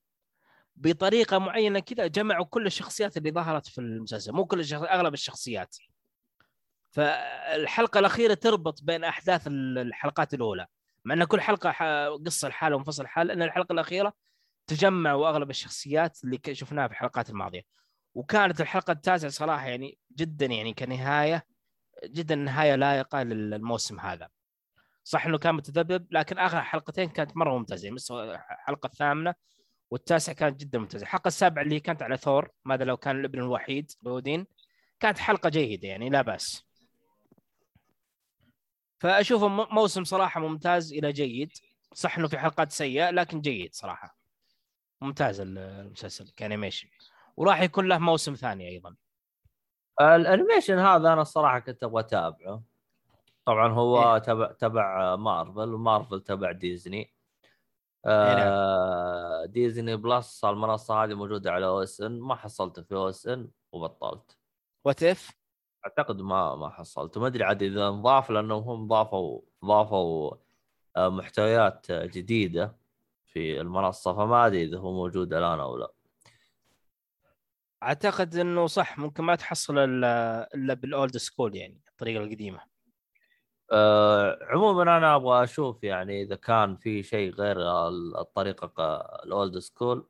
[0.76, 4.84] بطريقة معينة كذا جمعوا كل الشخصيات اللي ظهرت في المسلسل مو كل الشخص...
[4.84, 5.76] أغلب الشخصيات
[6.91, 10.68] فالحلقة الأخيرة تربط بين أحداث الحلقات الأولى
[11.06, 11.72] مع إن كل حلقة.
[12.26, 14.14] قصة لحالها ومنفصل حال ان الحلقة الأخيرة
[14.68, 17.61] تجمعوا أغلب الشخصيات اللي شفناها في الحلقات الماضية
[18.14, 21.45] وكانت الحلقة التاسعة صراحة يعني جدا يعني كنهاية
[22.04, 24.30] جدا نهاية لائقة للموسم هذا.
[25.04, 27.86] صح إنه كان متذبذب لكن آخر حلقتين كانت مرة ممتازة.
[27.86, 29.34] يعني الحلقة الثامنة
[29.92, 31.04] والتاسعة كانت جدا ممتازة.
[31.04, 34.48] الحلقة السابعة اللي كانت على ثور ماذا لو كان الابن الوحيد لودين
[35.00, 36.66] كانت حلقة جيدة يعني لا بأس.
[39.00, 41.52] فاشوفه موسم صراحة ممتاز إلى جيد.
[41.94, 44.18] صح إنه في حلقات سيئة لكن جيد صراحة.
[45.02, 46.88] ممتاز ال- المسلسل ك animation.
[47.38, 48.96] وراح يكون له موسم ثاني أيضا.
[50.02, 52.64] ال animation هذا أنا الصراحة كنت أبغى اتابعه.
[53.46, 54.18] طبعا هو إيه.
[54.20, 57.14] تبع تبع مارفل ومارفل تبع ديزني.
[58.08, 58.48] إيه نعم.
[58.48, 63.28] آه Disney Plus المنصة هذه موجودة على أو اس ان ما حصلته في أو اس
[63.28, 64.38] ان وبطلت.
[64.86, 65.32] What If
[65.86, 70.36] أعتقد ما ما حصلته ما أدري عاد إذا انضاف لأنهم هم ضافوا ضافوا
[70.98, 72.76] آه، محتويات آه، جديدة
[73.26, 74.14] في المنصة.
[74.14, 75.92] فما أدري إذا هو موجود الآن أو لا.
[77.84, 82.61] أعتقد إنه صح ممكن ما تحصل إلا إلا بال old school يعني الطريقة القديمة.
[83.72, 87.57] أه عموما أنا أبغى أشوف يعني إذا كان في شيء غير
[87.88, 88.95] ال- الطريقة
[89.26, 90.10] ال old school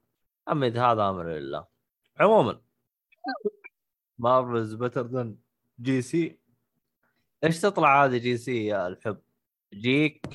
[0.51, 1.67] أما إذا هذا أمر لله.
[2.19, 2.61] عموما.
[4.17, 5.37] Marvel's better than
[5.79, 6.39] JC
[7.43, 9.21] إيش تطلع هذه JC يا الحب؟
[9.73, 10.27] Geek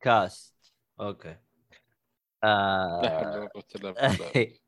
[0.00, 0.74] Cast.
[1.00, 1.36] okay.
[2.44, 3.00] آه...
[3.02, 4.58] ولا قوه الا بالله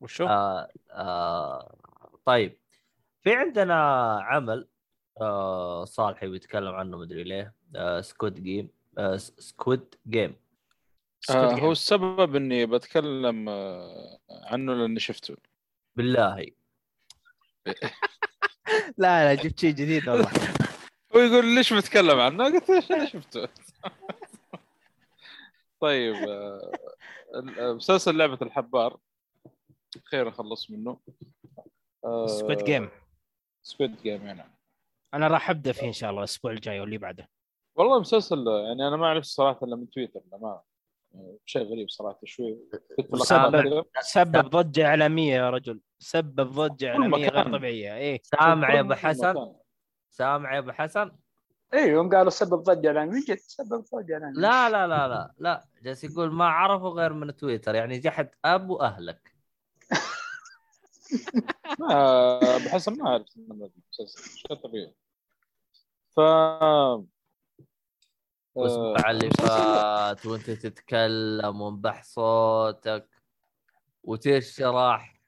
[0.00, 1.76] وشو؟ آه آه
[2.24, 2.58] طيب.
[3.22, 3.74] في عندنا
[4.22, 4.68] عمل
[5.20, 7.54] آه صالحي بيتكلم عنه مدري ليه.
[7.76, 8.68] آه Squid Game
[8.98, 10.36] آه Squid Game
[11.30, 15.36] آه هو السبب إني بتكلم آه، عنه لأني شفته.
[15.96, 16.46] بالله.
[18.98, 20.30] لا لا جبت شيء جديد والله.
[21.16, 23.48] هو يقول ليش بتكلم عنه؟ قلت ليش أنا شفته؟
[25.80, 26.72] طيب آه،
[27.34, 28.98] ال- مسلسل لعبة الحبار.
[30.04, 31.00] خير خلص منه.
[32.04, 32.88] آه، Squid Game
[33.62, 34.44] Squid Game يعني.
[35.14, 37.28] أنا راح أبدأ فيه إن شاء الله الأسبوع الجاي واللي بعده.
[37.76, 40.60] والله مسلسل يعني أنا ما عرفت صراحة إلا من تويتر ما
[41.46, 42.58] شيء غريب صراحة شوي.
[43.12, 43.84] كذا.
[44.00, 45.80] سبب ضجة إعلامية يا رجل.
[45.98, 47.52] سبب ضجة إعلامية غير.
[47.52, 47.94] طبيعية.
[47.94, 48.20] إيه.
[48.22, 49.54] سامع يا أبو حسن.
[50.10, 51.12] سامع يا أبو حسن؟
[51.74, 55.64] أيوه يوم قالوا سبب ضجة من جد سبب ضجة الان لا لا لا لا لا.
[55.82, 59.29] جالس يقول ما عرفوا غير من تويتر يعني جحد ابو اهلك
[61.78, 63.26] ما بحسب ما أعرف
[63.90, 64.94] شيء طبيعي.
[66.16, 66.20] ف
[68.54, 73.08] واسمع اللي مسلسل- فات وانت تتكلم وانبح صوتك
[74.04, 75.20] وتشرح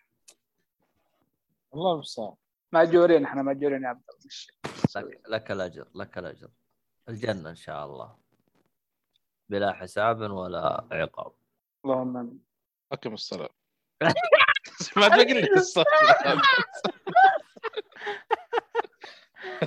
[1.75, 2.35] الله المستعان
[2.73, 4.53] مأجورين إحنا مأجورين يا عبد الله مش-
[4.97, 6.49] لك, لك الأجر لك الأجر.
[7.09, 8.17] الجنة إن شاء الله.
[9.49, 11.33] بلا حساب ولا عقاب.
[11.85, 12.41] اللهم آمين.
[12.93, 13.51] أقم الصلاة.
[14.97, 15.49] ما تبقى لي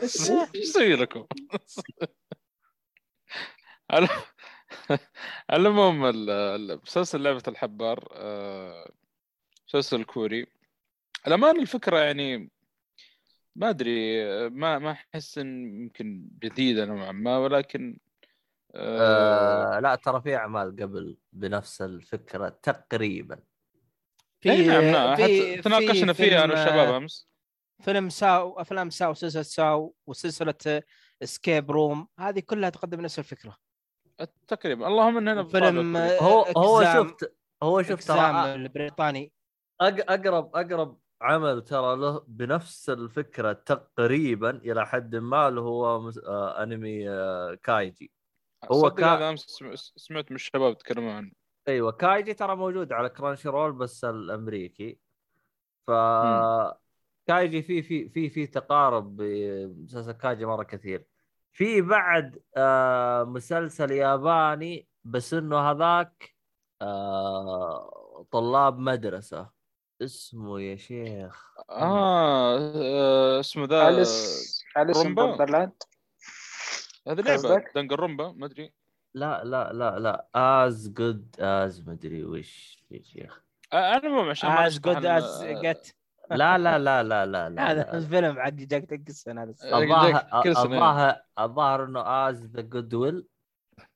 [0.03, 1.25] الصوت إيش أسوي لكم؟
[3.89, 4.07] على
[5.49, 8.91] على العموم ال- ال- مسلسل لعبة الحبار آه،
[9.67, 10.47] مسلسل كوري.
[11.27, 12.51] الأمان الفكرة يعني
[13.55, 17.99] ما أدري ما ما أحس إن يمكن جديدة نوعا ما ولكن
[18.75, 23.39] آه، آه لا ترى في أعمال قبل بنفس الفكرة تقريبا.
[24.45, 25.15] إيه نعم نعم.
[25.15, 27.27] في تناقشنا في فيها أنا فيلم- والشباب أمس.
[27.81, 30.81] فيلم Saw أفلام Saw سلسله Saw وسلسلة
[31.23, 33.57] Escape Room هذه كلها تقدم نفس الفكرة.
[34.47, 34.87] تقريبا.
[34.87, 35.97] اللهم إن هنا فيلم.
[35.97, 39.31] هو هو إكزام- شفت هو شفت ترى البريطاني.
[39.83, 46.17] أق- اقرب أقرب عمل ترى له بنفس الفكرة تقريبا إلى حد ما اللي هو مس...
[46.17, 48.11] آه أنمي آه كايجي.
[48.71, 51.31] هو كا- سم- سمعت من الشباب يتكلمون عنه.
[51.67, 54.99] أيوه كايجي ترى موجود على Crunchyroll بس الأمريكي.
[55.87, 55.91] ف
[57.27, 61.05] كايجي في في في في تقارب بمسلسل كايجي مرة كثير.
[61.51, 66.35] في بعد آه مسلسل ياباني بس إنه هذاك
[66.81, 69.49] آه طلاب مدرسة.
[70.01, 71.53] اسمه يا شيخ.
[71.69, 75.71] آه, آه اسمه ذا أليس أليس إن رومبا.
[77.07, 78.73] هذه لعبة قصدك؟ دنجرومبا ما أدري.
[79.15, 83.43] لا لا لا لا آز جود آز مدري وش يا شيخ
[83.73, 85.95] آه، أنا مو عشان آز جود آز جت
[86.31, 87.97] لا لا لا لا لا لا, هذا لا.
[87.97, 91.23] الفيلم حق جاك تنكسن هذا آه، الظاهر كيلسون، إيه.
[91.39, 93.27] الظاهر إنه آز ذا جود ويل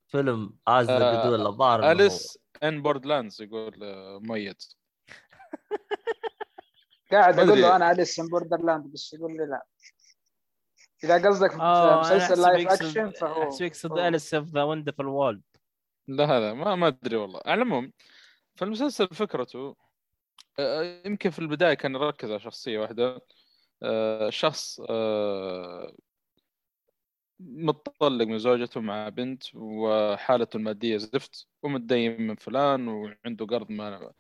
[0.08, 1.92] فيلم آز ذا آه، جدول الظاهر.
[1.92, 4.56] أليس إن بوردلاندز يقول آه، مؤيد
[7.12, 7.62] قاعد أقول.
[7.62, 9.66] له أنا أليس إن بوردرلاند بس يقول لي لا
[11.04, 14.08] إذا قصدك أنا مسلسل لايف اكشن فهو أحسب يقصد هو.
[14.08, 15.42] اليس اوف ذا وندرفul وورلد
[16.08, 17.42] لا هذا ما ما أدري والله.
[17.46, 17.92] على العموم
[18.56, 19.76] فالمسلسل فكرته
[20.60, 23.22] آه، يمكن في البداية كان يركز على شخصية واحدة
[23.84, 25.94] آه، شخص آه،
[27.40, 34.12] متطلق من زوجته مع بنت وحالته المادية زفت ومتدين من فلان وعنده قرض ما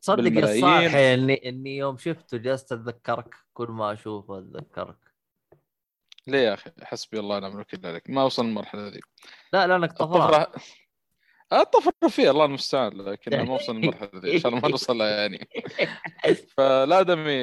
[0.00, 5.03] تصدق يا اني إني يوم شفته جلست أتذكرك كل ما أشوفه أتذكرك.
[6.26, 8.10] ليه يا أخي؟ حسبي الله ونعم الوكيل عليك.
[8.10, 9.00] ما وصل المرحله ذي
[9.52, 10.46] لا لانك طفران
[11.52, 15.20] الطفره فيه الله المستعان لكن ما وصل المرحله ذي إن شاء الله ما نوصل لها
[15.20, 15.48] يعني
[16.56, 17.42] فالادمي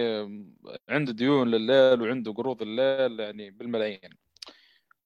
[0.89, 4.09] عنده ديون لليل وعنده قروض الليل يعني بالملايين.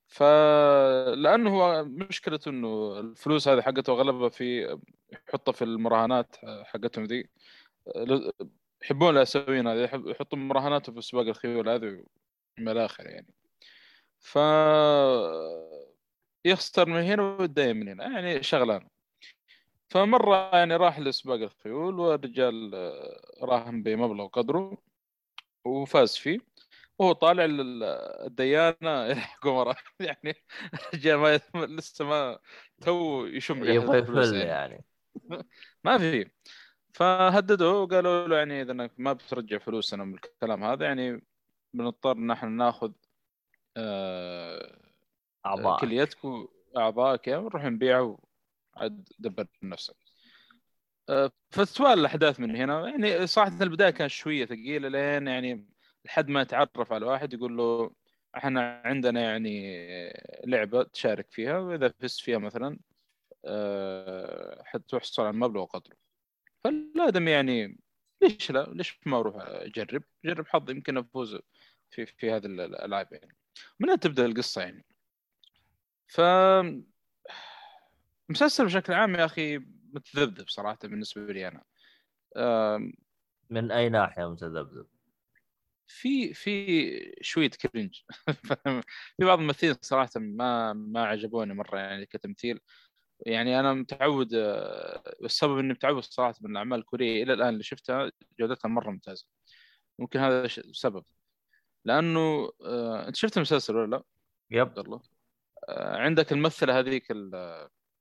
[0.07, 4.77] فلأنه هو مشكلته إنه الفلوس هذه حقته أغلبها في
[5.29, 7.29] يحطها في المراهنات حقتهم ذي.
[8.83, 12.03] يحبون الاسيويين هذه يحب- يحطوا مراهناته في سباق الخيول هذه
[12.59, 13.27] من الآخر يعني.
[14.25, 14.37] ف
[16.45, 18.87] يخسر من هنا ويتدين من هنا يعني شغلان
[19.89, 24.77] فمرة يعني راح لسباق الخيول والرجال آه، راهن بمبلغ قدره
[25.65, 26.39] وفاز فيه
[26.99, 27.83] وهو طالع لل-
[28.25, 30.35] الديانة يلحقوا وراه يعني
[30.73, 32.39] الرجال ما يت- لسه ما
[32.81, 34.39] تو يشم يبغى يفل يعني.
[34.73, 34.85] يعني.
[35.83, 36.29] ما في.
[36.93, 41.21] فهددوه وقالوا له يعني إذا إنك ما بترجع فلوسنا من الكلام هذا يعني
[41.73, 42.91] بنضطر ان إحنا ناخذ
[45.45, 48.19] اعضاء كليتك واعضائك يعني ونروح نبيعه
[48.75, 49.95] عاد دبر نفسك.
[51.09, 52.89] آه، فتتوالى الأحداث من هنا.
[52.89, 55.67] يعني صراحة البداية كانت شوية ثقيلة لين يعني
[56.05, 57.91] لحد ما يتعرف على واحد يقول له
[58.37, 59.87] إحنا عندنا يعني
[60.45, 62.79] لعبة تشارك فيها وإذا فزت فيها مثلا
[63.45, 65.95] آه، حتحصل على مبلغ وقدره.
[66.63, 67.79] فالادم يعني
[68.21, 71.39] ليش لا؟ ليش ما أروح أجرب؟ جرب حظي يمكن أفوز
[71.89, 73.35] في في هذه الألعاب يعني.
[73.79, 74.85] من هنا تبدأ القصة يعني.
[76.07, 76.21] ف
[78.29, 79.57] مسلسل بشكل عام يا أخي
[79.93, 81.63] متذبذب صراحة بالنسبة لي أنا.
[82.37, 82.93] آم،
[83.49, 84.87] من أي ناحية متذبذب؟
[85.87, 87.99] في في شوية كرنج
[89.17, 92.59] في بعض الممثلين صراحة ما ما عجبوني مرة يعني كتمثيل.
[93.25, 98.11] يعني أنا متعود آه، السبب إني متعود صراحة من الأعمال الكورية إلى الآن اللي شفتها
[98.39, 99.27] جودتها مرة ممتازة.
[99.99, 101.03] ممكن هذا ش- سبب.
[101.85, 104.03] لأنه آه، أنت شفت المسلسل ولا لا؟
[104.51, 104.79] يب.
[104.79, 105.01] الله.
[105.69, 107.07] آه، عندك الممثلة هذيك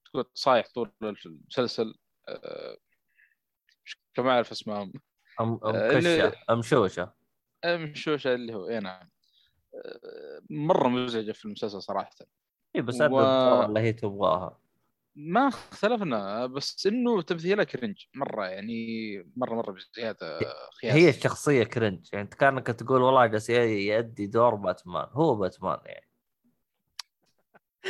[0.05, 1.95] تقول صايح طول المسلسل
[2.29, 2.77] آه،
[4.19, 4.83] ما أعرف اسمها
[5.41, 7.13] أم آه، اللي- مكشه امشوشه
[7.67, 9.11] مشوشه اللي هو إي نعم.
[9.75, 12.11] آه، مرة مزعجة في المسلسل صراحة.
[12.77, 14.61] إي بس و- اللي هي تبغاها.
[15.17, 20.39] ما اختلفنا بس إنه تمثيلها cringe مرة يعني مرة مرة بزيادة
[20.81, 26.09] خياس هي الشخصية cringe يعني كانك تقول والله جالس يأدي دور باتمان هو باتمان يعني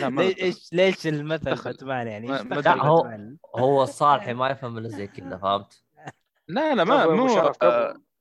[0.00, 1.54] لا ما ليش ليش المثل.
[1.54, 2.80] باتمان يعني أدري.
[2.80, 5.82] هو- باتمان؟ هو الصالحي ما يفهم إلا زي كذا فهمت؟
[6.48, 7.52] لا لا ما مو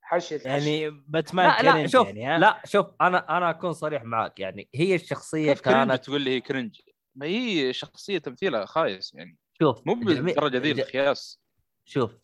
[0.02, 4.40] حشي يعني باتمان لا لا شوف يعني ها؟ لا شوف أنا أنا أكون صريح معك
[4.40, 6.82] يعني هي الشخصية كانت تقول لي هي cringe
[7.16, 11.42] ما هي شخصية تمثيلها خايس يعني شوف مو بالدرجة ذي الخياس
[11.86, 12.18] شوف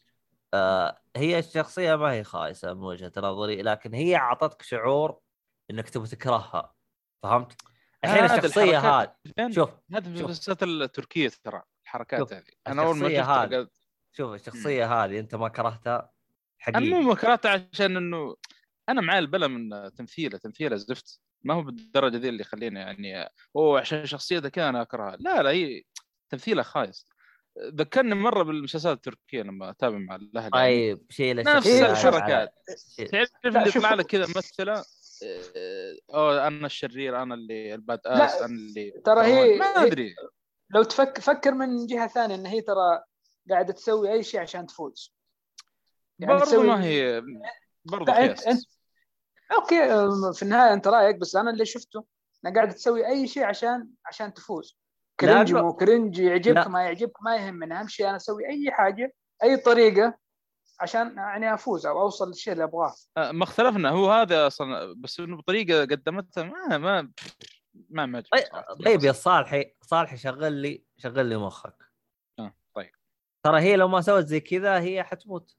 [0.54, 5.20] آه هي الشخصية ما هي خايسة من وجهة نظري لكن هي أعطتك شعور
[5.72, 6.74] إنك تبغى تكرهها
[7.24, 7.62] فهمت؟
[8.04, 9.16] الحين الشخصية هذه؟
[9.52, 10.08] شوف هذه.
[10.08, 13.68] المسلسلات التركية ترى الحركات هذه أنا أول ما هذه.
[14.12, 16.12] شوف الشخصية هذه أنت ما كرهتها
[16.68, 18.36] أنا مو حقيقي مكرهتها عشان إنه
[18.90, 23.80] أنا معي البلا من تمثيله تمثيله زفت ما هو بالدرجة ذي اللي يخليني يعني اوه
[23.80, 25.18] عشان شخصية ذكيه أنا أكرهها.
[25.20, 25.84] لا لا هي
[26.30, 27.06] تمثيلها خايس.
[27.60, 30.68] ذكرني مرة بالمسلسلات التركيه لما أتابع مع الأهل يعني.
[30.76, 32.54] طيب شيل نفس الحركات.
[33.12, 34.84] تعرف يطلع لك كذا ممثلة؟
[35.24, 40.16] آه، اوه أنا الشرير أنا اللي الباد آس أنا اللي ترى هي- ما أدري.
[40.70, 43.04] لو تفكر فكر من جهة ثانية إن هي ترى
[43.50, 45.14] قاعدة تسوي أي شيء عشان تفوز.
[46.20, 47.24] يعني برضو تسوي- ما هي
[47.86, 48.79] برضو أنت- خياس أنت-
[49.52, 49.88] okay
[50.34, 52.06] في النهاية أنت رأيك بس أنا اللي شفته
[52.44, 54.80] انها قاعدة تسوي أي شيء عشان عشان تفوز.
[55.20, 56.68] cringe مو cringe يعجبك.
[56.68, 57.80] ما يعجبك ما يهمني.
[57.80, 59.14] أهم شيء أنا أسوي أي حاجة
[59.44, 60.18] أي طريقة
[60.80, 62.94] عشان يعني أفوز أو أوصل للشيء اللي أبغاه.
[63.18, 63.90] آه، ما اختلفنا.
[63.90, 67.12] هو هذا أصلا بس إنه بطريقة قدمتها ما ما
[67.90, 68.86] ما ما طيب-.
[68.86, 71.76] طيب يا صالحي صالحي شغل لي شغل لي مخك.
[72.40, 72.92] آه، طيب.
[73.44, 75.56] ترى هي لو ما سوت زي كذا هي حتموت.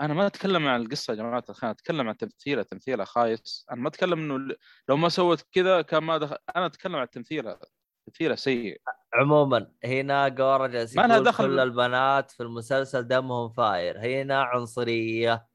[0.00, 3.66] أنا ما أتكلم عن القصة يا جماعة الخير أتكلم عن تمثيله تمثيله خايس.
[3.72, 4.54] أنا ما أتكلم إنه
[4.88, 7.58] لو ما سوت كذا كان ما دخل أنا أتكلم عن تمثيلها
[8.06, 8.80] تمثيله سيء.
[9.14, 13.98] عموما هنا جورا جالس يقول دخل كل البنات في المسلسل دمهم فاير.
[13.98, 15.46] هنا عنصرية.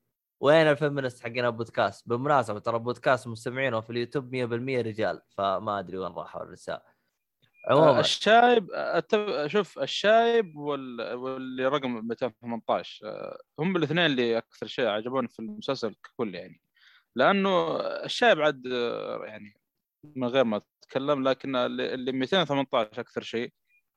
[0.42, 5.98] وين ال feminist حقنا بودكاست بالمناسبة ترى بودكاست مستمعينه في اليوتيوب 100% رجال فما أدري
[5.98, 6.91] وين راحوا النساء آه،
[7.68, 8.00] عموما.
[8.00, 8.68] الشايب.
[9.48, 11.14] شوف الشايب وال...
[11.14, 16.62] واللي رقم 218 آه، هم الاثنين اللي أكثر شيء عجبوني في المسلسل ككل يعني.
[17.16, 18.66] لأنه الشايب عاد
[19.26, 19.54] يعني
[20.16, 23.54] من غير ما أتكلم لكن اللي اللي 218 أكثر شيء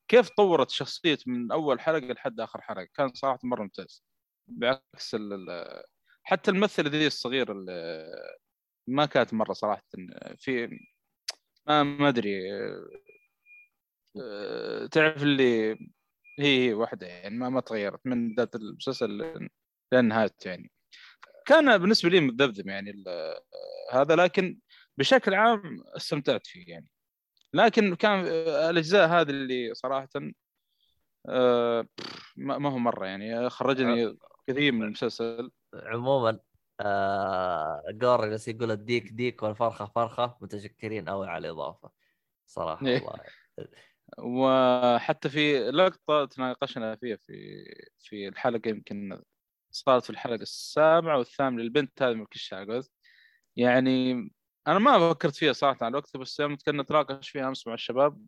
[0.08, 4.04] كيف طورت شخصية من أول حلقة لحد آخر حلقة؟ كان صراحة مرة ممتاز.
[4.48, 5.16] بعكس
[6.22, 8.06] حتى الممثله ذي الصغيره اللي
[8.88, 9.84] ما كانت مرة صراحة
[10.38, 10.78] في
[11.68, 12.40] ما أدري
[14.90, 15.76] تعرف اللي هي
[16.38, 19.10] هي واحدة يعني ما ما تغيرت من بدايه المسلسل
[19.92, 20.70] لين نهايته يعني.
[21.46, 23.38] كان بالنسبة لي مذبذب يعني ال-
[23.92, 24.58] هذا لكن
[24.98, 26.88] بشكل عام استمتعت فيه يعني.
[27.54, 30.08] لكن كان آه، الأجزاء هذه اللي صراحة
[31.28, 31.86] آه،
[32.36, 33.50] ما هو مرة يعني.
[33.50, 34.16] خرجني
[34.46, 35.50] كثير من المسلسل.
[35.74, 36.38] عموما
[36.80, 41.90] آه جالس يقول الديك ديك والفرخة فرخة متشكرين قوي على الإضافة.
[42.46, 43.02] صراحة إيه.
[43.02, 43.24] والله.
[44.18, 47.64] وحتى في لقطة تناقشنا فيها في
[47.98, 49.22] في الحلقة يمكن
[49.70, 52.86] صارت في الحلقة السابعة والثامنة البنت هذه من الشعقوذ
[53.56, 54.12] يعني
[54.68, 58.26] أنا ما فكرت فيها صراحة على الوقت بس يوم كنا نتناقش فيها أمس مع الشباب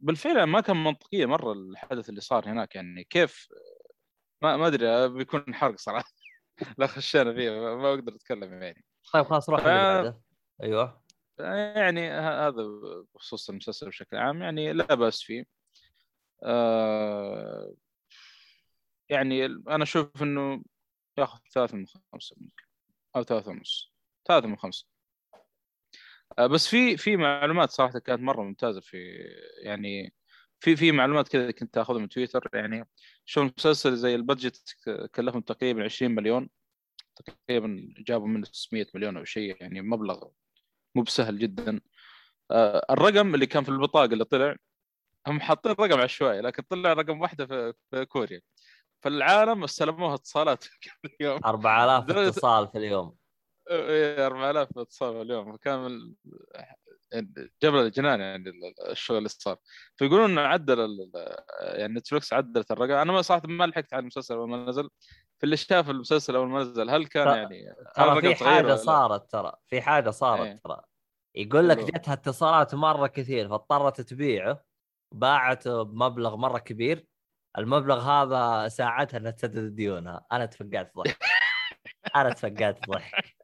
[0.00, 2.74] بالفعل ما كان منطقية مرة الحدث اللي صار هناك.
[2.74, 3.48] يعني كيف؟
[4.42, 6.12] ما ما أدري بيكون حرق صراحة.
[6.78, 8.84] لا خشينا فيه ما أقدر أتكلم يعني.
[9.12, 9.64] طيب خلاص روح ف-
[10.62, 11.02] أيوه.
[11.76, 12.62] يعني هذا
[13.14, 15.44] بخصوص المسلسل بشكل عام يعني لا بأس فيه.
[16.42, 17.74] آه
[19.08, 20.62] يعني أنا أشوف إنه
[21.18, 22.64] ياخذ ثلاثة من خمسة ممكن
[23.16, 23.92] أو ثلاثة ونص
[24.28, 24.86] ثلاثة من خمسة.
[26.38, 28.98] آه بس في في معلومات صراحة كانت مرة ممتازة في
[29.62, 30.14] يعني
[30.60, 32.88] في في معلومات كذا كنت أخذها من تويتر يعني
[33.24, 34.76] شو المسلسل زي البادجت
[35.14, 36.50] كلفهم تقريبا 20 مليون
[37.16, 40.28] تقريبا جابوا منه 600 مليون أو شيء يعني مبلغ
[40.94, 41.80] مو بسهل جدا.
[42.50, 44.56] آه، الرقم اللي كان في البطاقة اللي طلع
[45.26, 48.40] هم حاطين رقم عشوائي لكن طلع رقم واحدة في, كوريا.
[49.04, 50.64] فالعالم استلموها اتصالات
[51.02, 51.40] كل يوم.
[51.44, 53.16] 4000 درجة- اتصال في اليوم.
[53.70, 55.56] إيه، 4000 اتصال في اليوم.
[55.56, 56.14] فكان
[57.62, 59.56] جبل الجنان يعني ال- الشغل اللي صار.
[59.96, 61.10] فيقولون إنه عدل
[61.60, 62.92] يعني نتفلكس عدلت الرقم.
[62.92, 64.90] أنا ما صراحة ما لحقت على المسلسل اول ما نزل.
[65.40, 69.30] في اللي شاف المسلسل أول ما نزل هل كان ط- يعني ترى في حاجة؟ صارت
[69.30, 70.60] ترى في حاجة صارت إيه.
[70.64, 70.80] ترى
[71.34, 71.78] يقول لك.
[71.78, 74.64] جتها اتصالات مرة كثير فاضطرت تبيعه
[75.14, 77.06] باعته بمبلغ مرة كبير
[77.58, 81.18] المبلغ هذا ساعدها إنها تسدد ديونها أنا تفقعت ضحك
[82.16, 83.36] أنا تفقعت ضحك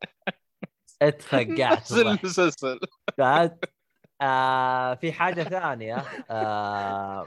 [1.03, 2.81] اتفقعت المسلسل
[3.19, 3.65] فهمت؟
[4.23, 7.27] آه في حاجة ثانية آه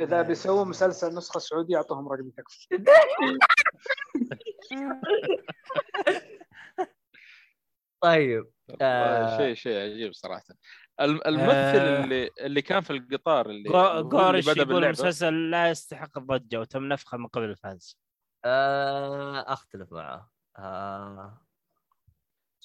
[0.00, 2.66] إذا بيسووا مسلسل نسخة سعوديه اعطوهم رقم تكفى.
[8.02, 8.50] طيب
[8.80, 9.36] آه.
[9.38, 10.44] شيء شيء عجيب صراحة.
[11.00, 12.04] الم- الممثل آه.
[12.04, 13.68] اللي اللي كان في القطار اللي
[14.42, 17.98] بدأ يقول المسلسل لا يستحق الضجة وتم نفخه من قبل الفانز.
[18.44, 20.30] آه أختلف معه.
[20.58, 21.45] آه.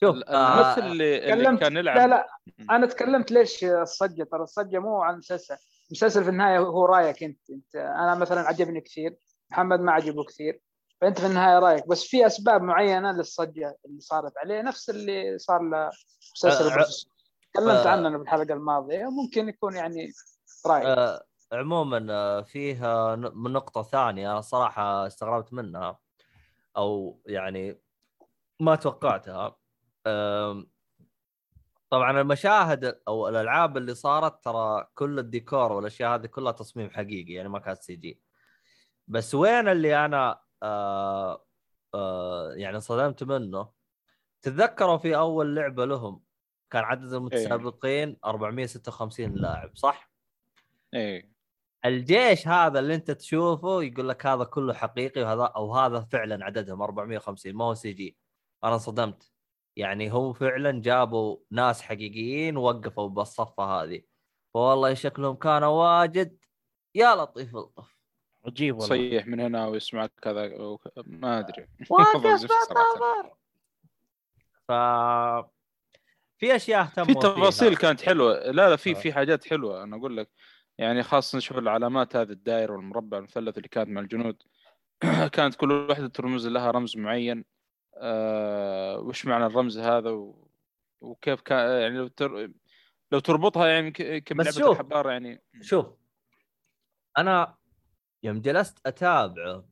[0.03, 1.97] شوف ال- آه اللي, اللي كان يلعب.
[1.97, 2.27] لا لا.
[2.69, 5.55] أنا تكلمت ليش الصجه ترى الصجه مو عن المسلسل
[5.91, 7.49] المسلسل في النهاية هو رأيك أنت.
[7.49, 9.15] أنت أنا مثلا عجبني كثير
[9.51, 10.61] محمد ما عجبه كثير
[11.01, 11.87] فأنت في النهاية رأيك.
[11.87, 16.85] بس في أسباب معينة للصجه اللي صارت عليه نفس اللي صار لمسلسل أه،
[17.53, 17.89] تكلمت أه.
[17.89, 20.11] عنه بالحلقة الماضية ممكن يكون يعني
[20.67, 20.85] رأيك.
[20.85, 21.23] آه
[21.53, 22.79] عموما آه، فيه
[23.15, 25.99] من نقطة ثانية صراحة استغربت منها
[26.77, 27.81] أو يعني
[28.59, 29.55] ما توقعتها.
[31.89, 37.49] طبعا المشاهد أو الألعاب اللي صارت ترى كل الديكور والأشياء هذه كلها تصميم حقيقي يعني
[37.49, 38.21] ما كانت CG.
[39.07, 41.45] بس وين اللي أنا آه
[41.93, 43.69] آه يعني صدمت منه؟
[44.41, 46.23] تتذكروا في أول لعبة لهم
[46.69, 50.11] كان عدد المتسابقين 456 لاعب صح؟
[50.93, 51.31] إيه.
[51.85, 56.81] الجيش هذا اللي أنت تشوفه يقول لك هذا كله حقيقي وهذا أو هذا فعلا عددهم
[56.81, 58.17] 450 ما هو سي جي.
[58.63, 59.30] أنا انصدمت.
[59.75, 64.01] يعني هم فعلا جابوا ناس حقيقيين ووقفوا بالصفة هذه.
[64.53, 66.37] والله شكلهم كانوا واجد.
[66.95, 67.97] يا لطيف الطف
[68.45, 68.87] عجيب والله.
[68.87, 70.51] صيح من هنا ويسمعك كذا
[71.05, 71.67] ما أدري.
[71.89, 72.47] واقف
[74.67, 74.71] ف
[76.37, 77.79] في أشياء اهتموا في تفاصيل فيها.
[77.79, 78.33] كانت حلوة.
[78.33, 78.93] لا لا في آه.
[78.93, 79.83] في حاجات حلوة.
[79.83, 80.29] أنا أقول لك
[80.77, 84.43] يعني خاصة نشوف العلامات هذه الدائرة والمربع والمثلث اللي كانت مع الجنود.
[85.33, 87.45] كانت كل واحدة ترمز لها رمز معين.
[87.97, 90.47] آه وش معنى الرمز هذا و...
[91.01, 92.51] وكيف كان يعني لو تر...
[93.11, 94.71] لو تربطها يعني يمكن بس لعبة شوف.
[94.71, 95.43] الحبار يعني.
[95.61, 95.85] شوف.
[97.17, 97.57] أنا
[98.23, 99.65] يوم جلست أتابعه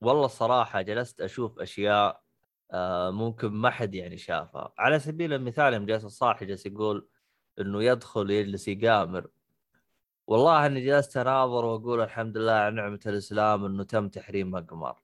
[0.00, 2.22] والله الصراحه جلست أشوف أشياء
[2.72, 4.72] آه، ممكن ما حد يعني شافها.
[4.78, 7.08] على سبيل المثال يوم جالس الصاحي جالس يقول
[7.60, 9.26] إنه يدخل يجلس يقامر.
[10.26, 15.02] والله إني جلست أناظر وأقول الحمد لله على نعمة الإسلام إنه تم تحريم اقمار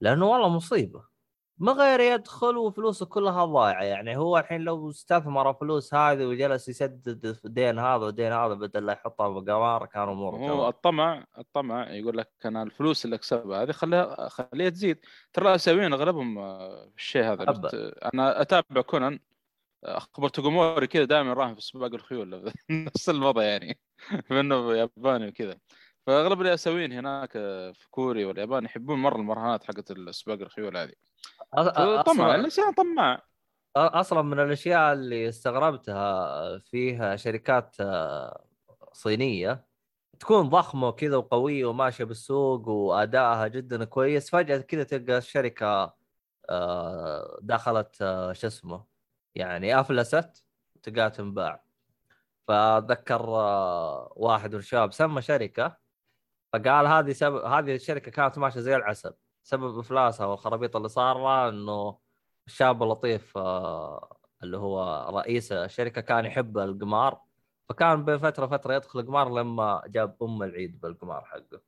[0.00, 1.13] لأنه والله مصيبة.
[1.58, 3.82] ما غير يدخل وفلوسه كلها ضايعة.
[3.82, 8.92] يعني هو الحين لو استثمر فلوس هذه وجلس يسدد دين هذا ودين هذا بدل لا
[8.92, 14.28] يحطها بقمار كان أموره هو الطمع الطمع يقول لك أنا الفلوس اللي أكسبها هذه خليها
[14.28, 14.98] خليها تزيد.
[15.32, 17.70] ترى الاسيويين أغلبهم آه، الشيء هذا أبا.
[18.14, 19.20] أنا أتابع كونان
[19.84, 23.78] أخبر توغوموري كذا دائما راهن في سباق الخيول نفس الوضع يعني
[24.30, 25.58] بانه ياباني وكذا.
[26.06, 27.32] فأغلب الاسيويين هناك
[27.72, 30.92] في كوريا واليابان يحبون مرة المراهنات حقت سباق الخيول هذه
[32.02, 33.22] طمع الإنسان طماع
[33.76, 38.44] أصلا من الأشياء اللي استغربتها فيها شركات آه،
[38.92, 39.64] صينية
[40.20, 45.94] تكون ضخمة وكذا وقوية وماشية بالسوق وأدائها جدا كويس فجأة كذا تلقى الشركة
[46.50, 48.84] آه، دخلت آه، شو اسمه
[49.34, 50.44] يعني أفلست
[50.82, 51.64] تلقاها تنباع.
[52.48, 53.22] فأتذكر
[54.16, 55.83] واحد من الشباب سمى شركة
[56.54, 59.14] فقال هذه سبب هذه الشركة كانت ماشية زي العسل.
[59.42, 61.98] سبب إفلاسها والخرابيط اللي صار إنه
[62.46, 67.20] الشاب اللطيف آه، اللي هو رئيس الشركة كان يحب القمار.
[67.68, 71.60] فكان بين فتره فترة يدخل القمار لما جاب أم العيد بالقمار حقه.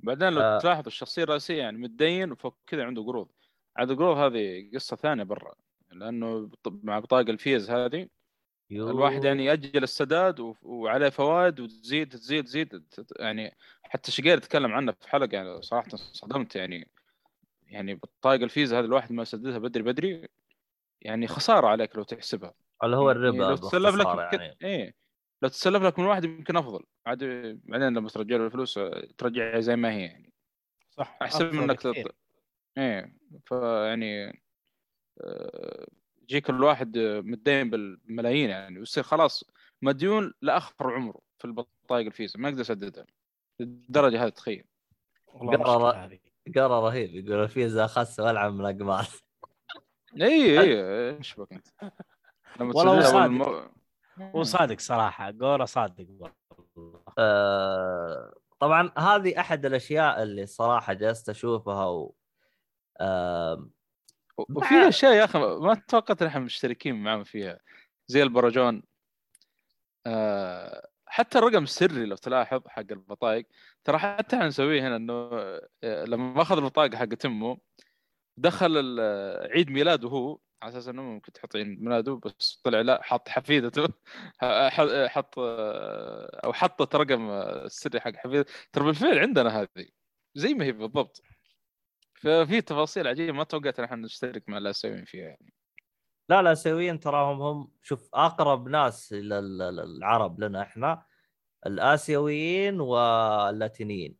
[0.00, 0.58] بعدين لو آه.
[0.58, 3.28] تلاحظ الشخصية الرئيسية يعني متدين وفوق كذا عنده قروض.
[3.76, 5.54] عاد القروض هذه قصة ثانية برا.
[5.92, 8.08] لأنه مع بطاقة الفيز هذه
[8.72, 12.84] الواحد يعني يأجل السداد و- وعليه فوائد وتزيد تزيد تزيد.
[13.18, 16.90] يعني حتى شقير تكلم عنه في حلقة يعني صراحة صدمت يعني
[17.66, 20.28] يعني بطاقه الفيزا هذه الواحد ما يسددها بدري بدري
[21.00, 22.54] يعني خسارة عليك لو تحسبها.
[22.84, 24.56] اللي هو يعني الربا لو تسلف لك يمكن يعني.
[24.64, 24.94] إيه.
[25.42, 26.84] لو تسلف لك من واحد يمكن أفضل.
[27.06, 27.24] عاد
[27.64, 28.80] بعدين لما ترجع له الفلوس
[29.18, 30.32] ترجعها زي ما هي يعني.
[30.90, 31.80] صح أحسن من إنك.
[31.80, 31.94] تط...
[32.78, 33.16] إيه.
[33.46, 34.42] فيعني
[35.20, 35.86] آه،
[36.24, 39.44] يجيك الواحد متدين بالملايين يعني ويصير خلاص
[39.82, 43.06] مديون لآخر عمره في البطايق الفيزا ما يقدر يسددها
[43.60, 44.64] للدرجه هذه تخيل.
[46.56, 49.06] قرار رهيب يقول الفيزا أخس وألعب من الاقمار
[50.20, 51.66] إي إي إيش بك أنت؟
[52.60, 53.70] لما والله صادق.
[54.20, 57.02] هو صادق صراحة جورا صادق والله.
[57.18, 62.14] آه، طبعا هذه أحد الأشياء اللي الصراحه جلست أشوفها و...
[63.00, 63.68] آه،
[64.38, 67.58] وفي أشياء يا أخي ما توقعت إن إحنا مشتركين معاهم فيها.
[68.08, 68.82] زي البرجون.
[70.06, 73.46] آه، حتى الرقم السري لو تلاحظ حق البطايق.
[73.84, 75.30] ترى حتى إحنا نسويه هنا إنه
[75.84, 77.58] آه، لما أخذ البطاقه حقت امه
[78.38, 79.00] دخل
[79.50, 80.38] عيد ميلاده هو.
[80.62, 83.88] على أساس إنه ممكن تحط عيد ميلاده بس طلع لا حط حفيدته.
[85.08, 88.52] حط آه، أو حطت رقم السري حق حفيدته.
[88.72, 89.86] ترى بالفعل عندنا هذه.
[90.34, 91.22] زي ما هي بالضبط.
[92.24, 95.54] ففي تفاصيل عجيبة ما توقعت إن إحنا نشترك مع الآسيويين فيها يعني.
[96.28, 101.06] لا الآسيويين تراهم هم شوف أقرب ناس لل- للعرب لنا إحنا
[101.66, 104.16] الآسيويين واللاتينيين.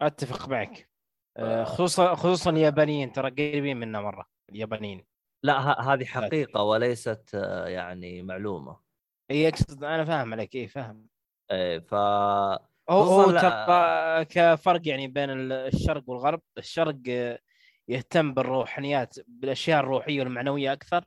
[0.00, 0.90] أتفق معك.
[1.36, 5.04] آه، خصوصا خصوصا اليابانيين ترى قريبين منا مرة اليابانيين.
[5.42, 8.80] لا ه- هذه حقيقة وليست آه، يعني معلومة.
[9.30, 11.06] اي أقصد أنا فاهم عليك اي فاهم.
[11.50, 16.40] إيه، ف هو هو ترى كفرق يعني بين ال- الشرق والغرب.
[16.58, 17.38] الشرق آه،
[17.88, 21.04] يهتم بالروحانيات بالأشياء الروحية والمعنوية أكثر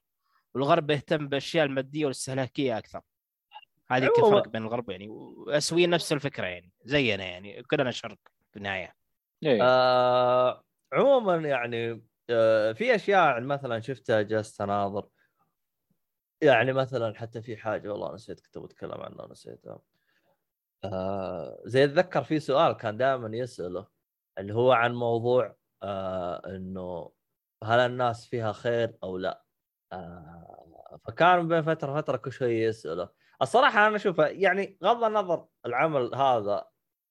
[0.56, 3.02] والغرب يهتم بالأشياء المادية والاستهلاكيه أكثر.
[3.92, 8.18] هذه عموماً- كفرق بين الغرب يعني واسويين نفس الفكرة يعني زينا يعني كلنا شرق
[8.52, 8.96] في النهاية.
[9.44, 9.60] إيه.
[9.64, 15.08] آه عموما يعني آه في أشياء مثلا شفتها جلست أناظر.
[16.42, 19.80] يعني مثلا حتى في حاجة والله نسيت كنت بتكلم عنها نسيتها.
[20.84, 23.88] آه زي أتذكر في سؤال كان دائما يسأله
[24.38, 27.12] اللي هو عن موضوع آه إنه
[27.64, 29.44] هل الناس فيها خير أو لا؟
[29.94, 33.10] آه فكان بين فترة فتره كل شوي يسأله.
[33.42, 36.66] الصراحة أنا أشوف يعني غض النظر العمل هذا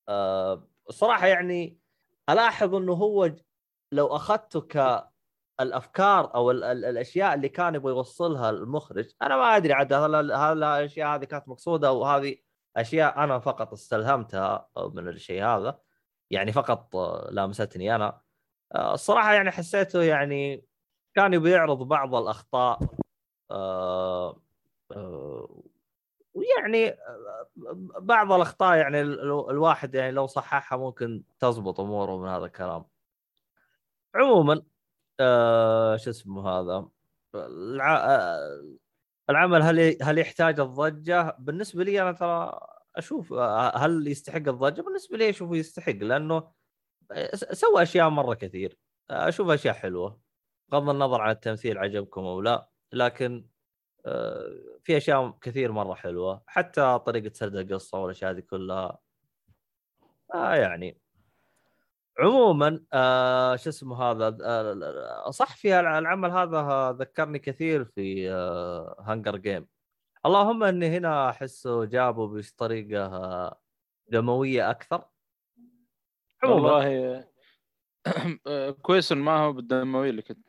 [0.08, 1.78] آه الصراحة يعني
[2.30, 3.30] ألاحظ إنه هو
[3.92, 9.72] لو أخذته كالأفكار أو ال ال الأشياء اللي كان يبغى يوصلها المخرج أنا ما أدري
[9.72, 12.36] عاد هل هل الأشياء هذه كانت مقصودة أو هذه
[12.76, 15.80] أشياء أنا فقط استلهمتها من الشيء هذا.
[16.30, 16.96] يعني فقط
[17.30, 18.20] لامستني أنا.
[18.76, 20.64] الصراحة يعني حسيته يعني
[21.14, 22.78] كان يبي يعرض بعض الأخطاء
[23.50, 24.42] آه،
[24.92, 25.62] آه،
[26.34, 27.48] ويعني آه،
[28.00, 32.84] بعض الأخطاء يعني ال- ال- الواحد يعني لو صححها ممكن تزبط أموره من هذا الكلام
[34.14, 34.62] عموما
[35.20, 36.88] آه شو اسمه هذا
[37.34, 37.96] الع...
[38.06, 38.64] آه
[39.30, 42.60] العمل هل هل يحتاج الضجة؟ بالنسبة لي أنا ترى
[42.96, 46.59] أشوف آه، هل يستحق الضجة؟ بالنسبة لي أشوفه يستحق لأنه
[47.34, 48.78] سوى أشياء مرة كثير.
[49.10, 50.20] أشوف أشياء حلوة.
[50.68, 53.46] بغض النظر عن التمثيل عجبكم أو لا لكن
[54.06, 56.42] آه، في أشياء كثير مرة حلوة.
[56.46, 58.98] حتى طريقة سرد القصة والأشياء هذه كلها.
[60.34, 61.00] آه يعني.
[62.18, 69.36] عموما آه شو اسمه هذا آه صح في العمل هذا ذكرني كثير في آه هانجر
[69.36, 69.66] جيم
[70.26, 73.60] اللهم إني هنا أحسه جابه بطريقة آه،
[74.08, 75.04] دموية أكثر.
[76.44, 77.24] والله.
[78.46, 80.48] آه، كويس ما هو بالدموية اللي كنت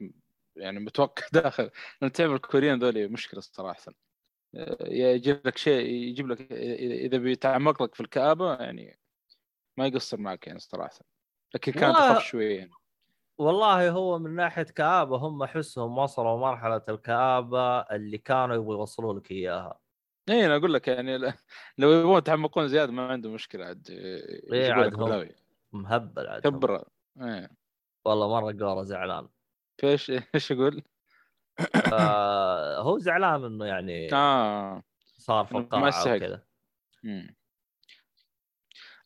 [0.55, 1.71] يعني متوقع داخل.
[2.01, 3.93] لأن تعرف الكوريين ذولي مشكلة صراحة.
[4.55, 8.99] آه، يجيب لك شيء يجيب لك اذا بيتعمق لك في الكآبة يعني
[9.79, 10.99] ما يقصر معك يعني صراحة.
[11.55, 12.77] لكن كانت أخف شوية يعني.
[13.37, 19.31] والله هو من ناحية كآبة هم أحسهم وصلوا مرحلة الكآبة اللي كانوا يبغوا يوصلوا لك
[19.31, 19.79] إياها.
[20.29, 21.17] اي أنا أقول لك يعني
[21.77, 23.87] لو يبغون يتعمقون زيادة ما عنده مشكلة عاد
[24.51, 25.29] عاد لك هم- بلاوي.
[25.73, 26.53] مهبل عاد هم.
[26.53, 26.83] كبر
[27.21, 27.49] إيه.
[28.05, 29.29] والله مرة قوره زعلان
[29.81, 30.83] فايش إيش يقول؟
[31.93, 34.83] آه هو زعلان إنه يعني آه
[35.17, 36.15] صار في القاعه.
[36.15, 36.43] وكذا.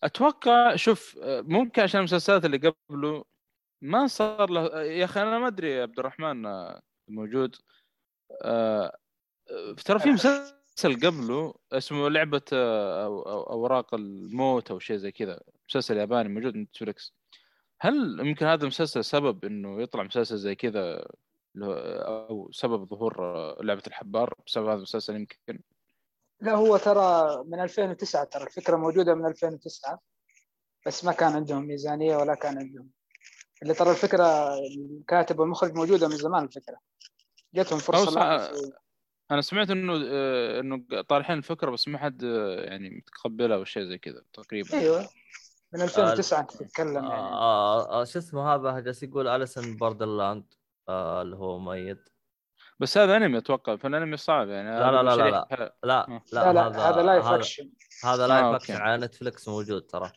[0.03, 3.26] أتوقع شوف ممكن عشان المسلسلات اللي قبله
[3.82, 7.56] ما صار له يا أخي أنا ما أدري يا عبد الرحمن آه، موجود
[8.42, 8.98] آه،
[9.85, 13.06] ترى في مسلسل قبله اسمه لعبة آه،
[13.50, 15.40] أوراق الموت أو شيء زي كذا.
[15.70, 17.14] مسلسل ياباني موجود نتفلكس
[17.80, 21.08] هل يمكن هذا المسلسل سبب إنه يطلع مسلسل زي كذا
[21.62, 25.60] أو سبب ظهور آه، لعبة الحبار؟ بسبب هذا المسلسل يمكن؟
[26.42, 30.00] لا هو ترى من 2009 ترى الفكرة موجودة من 2009
[30.86, 32.90] بس ما كان عندهم ميزانية ولا كان عندهم.
[33.62, 36.78] اللي ترى الفكرة الكاتب والمخرج موجودة من زمان الفكرة.
[37.54, 38.52] جتهم فرصة
[39.32, 43.84] أنا سمعت إنه آه، إنه طارحين الفكرة بس ما حد آه، يعني متقبلها أو شيء
[43.84, 44.74] زي كذا تقريبا.
[44.74, 45.10] أيوه.
[45.74, 47.08] من 2009 أنت تتكلم يعني.
[47.08, 50.53] آه آه شو اسمه هذا؟ جالس يقول Alice in Borderland
[50.90, 52.10] آه اللي هو ميت
[52.80, 54.70] بس هذا أنمي أتوقع فالأنمي صعب يعني.
[54.80, 55.76] لا لا لا لا لا.
[55.84, 56.24] لا آه.
[56.34, 57.70] لا, لا لا هذا live هذا اكشن
[58.04, 58.45] هذا آه، live.
[58.45, 60.12] action على Netflix موجود ترى.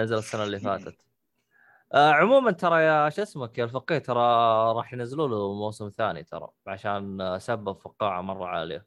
[0.00, 0.96] نزل السنة اللي فاتت.
[1.94, 4.20] آه عموما ترى يا شو اسمك يا الفقيه؟ ترى
[4.72, 8.86] راح ينزلوا له موسم ثاني ترى عشان سبب فقاعة مرة عالية.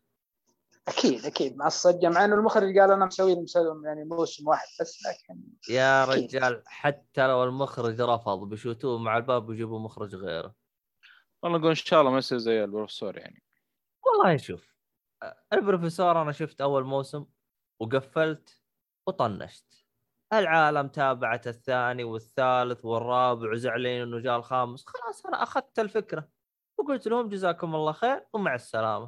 [0.88, 1.58] أكيد أكيد.
[1.58, 6.04] مع الصجه مع إنه المخرج قال أنا مسوي مسوي يعني موسم واحد بس لكن يا
[6.04, 6.24] أكيد.
[6.36, 10.54] رجال حتى لو المخرج رفض بيشوتوه مع الباب ويجيبوا مخرج غيره.
[11.44, 13.44] والله نقول إن شاء الله ما يصير زي البروفيسور يعني.
[14.06, 14.76] والله شوف
[15.54, 17.26] البروفيسور أنا شفت أول موسم
[17.80, 18.62] وقفلت
[19.08, 19.75] وطنشت.
[20.40, 24.86] العالم تابعت الثاني والثالث والرابع وزعلين إنه جاء الخامس.
[24.88, 26.30] خلاص أنا أخذت الفكرة.
[26.80, 29.06] وقلت لهم جزاكم الله خير ومع السلامة.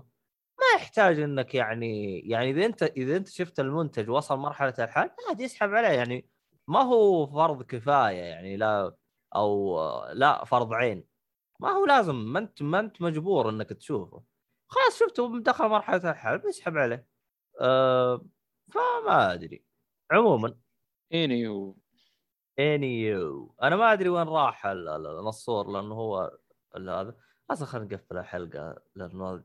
[0.59, 5.45] ما يحتاج إنك يعني يعني إذا أنت إذا أنت شفت المنتج وصل مرحلة الحال عادي
[5.45, 5.87] اسحب عليه.
[5.89, 6.29] يعني
[6.67, 8.95] ما هو فرض كفاية يعني لا
[9.35, 9.79] أو
[10.13, 11.03] لا فرض عين.
[11.59, 12.15] ما هو لازم.
[12.15, 14.23] ما أنت ما أنت مجبور إنك تشوفه.
[14.69, 17.07] خلاص شفته دخل مرحلة الحال بيسحب عليه.
[17.61, 18.25] أه
[18.73, 19.65] فما أدري.
[20.11, 20.57] عموما
[21.13, 21.77] any w...
[22.59, 23.55] anyway.
[23.63, 26.37] أنا ما أدري وين راح ال- ال- النصور لأنه هو
[26.75, 27.15] هذا.
[27.51, 29.43] أصلا خلينا نقفل الحلقة لأنه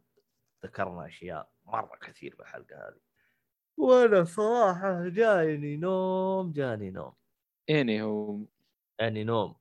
[0.65, 3.01] ذكرنا أشياء مرة كثير بالحلقة هذه.
[3.77, 7.13] وأنا صراحة جايني نوم جاني نوم.
[7.71, 8.39] anyhow
[8.99, 9.57] يعني نوم.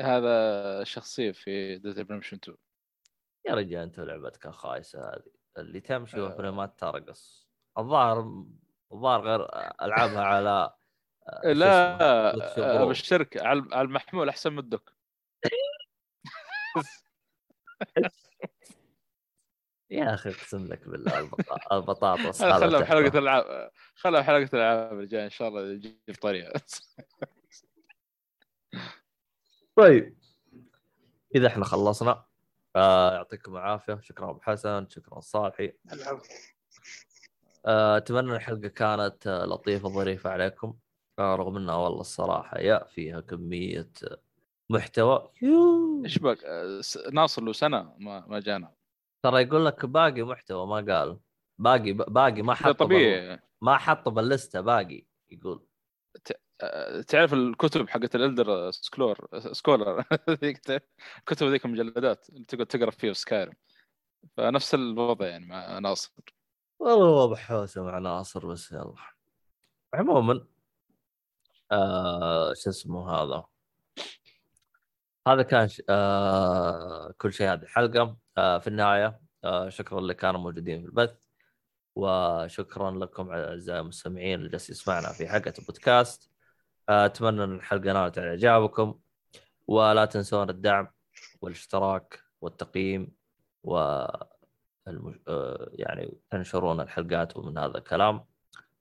[0.00, 2.56] هذا شخصية في Dead Redemption 2
[3.46, 5.22] يا رجال أنت لعبتك الخايسة هذه.
[5.58, 6.24] اللي تمشي آه.
[6.24, 7.48] وفريمات ترقص.
[7.78, 8.44] الظاهر
[8.92, 9.44] الظاهر غير
[9.82, 10.74] ألعابها على
[11.44, 12.84] لا Switch آه،.
[12.84, 14.90] بالشركة على على المحمول أحسن من الدك.
[19.90, 23.18] يا أخي اقسم لك بالله البطا- البطاطس هذا هذا خلها بحلقة.
[23.18, 26.60] الألعاب خلها بحلقة الألعاب الجايه إن شاء الله يجيب طريقه
[29.76, 30.16] طيب.
[31.34, 32.24] إذا إحنا خلصنا
[32.76, 34.00] آه يعطيكم العافية.
[34.02, 35.72] شكرا أبو حسن شكرا صالحي.
[37.66, 40.68] آه، أتمنى الحلقة كانت آه، لطيفة ظريفه عليكم.
[40.68, 40.76] آه،
[41.20, 43.90] رغم انها والله الصراحة يا فيها كمية
[44.70, 45.30] محتوى.
[46.04, 46.38] إيش بك
[47.12, 48.74] ناصر له سنه ما ما جانا
[49.22, 51.18] ترى يقول لك باقي محتوى ما قال
[51.58, 52.76] باقي باقي ما هذا حط بال...
[52.76, 55.66] طبيعي ما حط باللسته باقي يقول
[57.06, 58.70] تعرف الكتب حقت الالدر
[59.30, 60.82] سكولر ذيك
[61.18, 63.50] الكتب ذيك المجلدات اللي تقعد تقرا فيها في
[64.36, 66.12] فنفس الوضع يعني مع ناصر
[66.78, 68.94] والله هو بحوسه مع ناصر بس يلا
[69.94, 70.46] عموما
[71.72, 73.44] آه شو اسمه هذا؟
[75.28, 75.82] هذا كان ش...
[75.88, 78.16] آه كل شيء هذه الحلقة.
[78.38, 81.14] آه، في النهاية آه، شكرا اللي كانوا موجودين في البث
[81.96, 86.30] وشكرا لكم أعزائي المستمعين اللي جالس يسمعنا في حلقة البودكاست.
[86.88, 89.00] آه، أتمنى إن الحلقة نالت على إعجابكم
[89.66, 90.88] ولا تنسون الدعم
[91.40, 93.12] والاشتراك والتقييم
[93.64, 93.78] و
[94.88, 95.16] المج...
[95.28, 98.24] آه، يعني تنشرون الحلقات ومن هذا الكلام.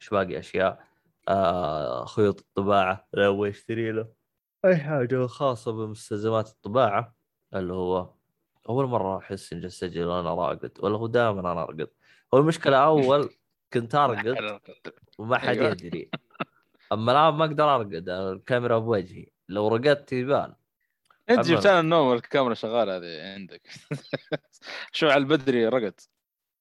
[0.02, 0.89] إيش باقي أشياء.
[1.30, 4.08] آه، خيوط الطباعة لو يشتري له
[4.66, 7.16] أي حاجة خاصة بمستلزمات الطباعة
[7.56, 8.14] اللي هو
[8.70, 11.90] أول مرة أحس إني اسجل وأنا راقد ولا هو دائما أنا ارقد
[12.34, 13.30] هو المشكلة أول
[13.74, 14.60] كنت أرقد
[15.18, 15.72] وما حد أيوة.
[15.72, 16.10] يدري.
[16.92, 19.28] أما الآن ما أقدر أرقد الكاميرا بوجهي.
[19.50, 20.54] لو رقدت يبان.
[21.30, 23.62] انت جبت لنا النوم والكاميرا شغالة هذه عندك.
[24.92, 26.00] شو على البدري رقد.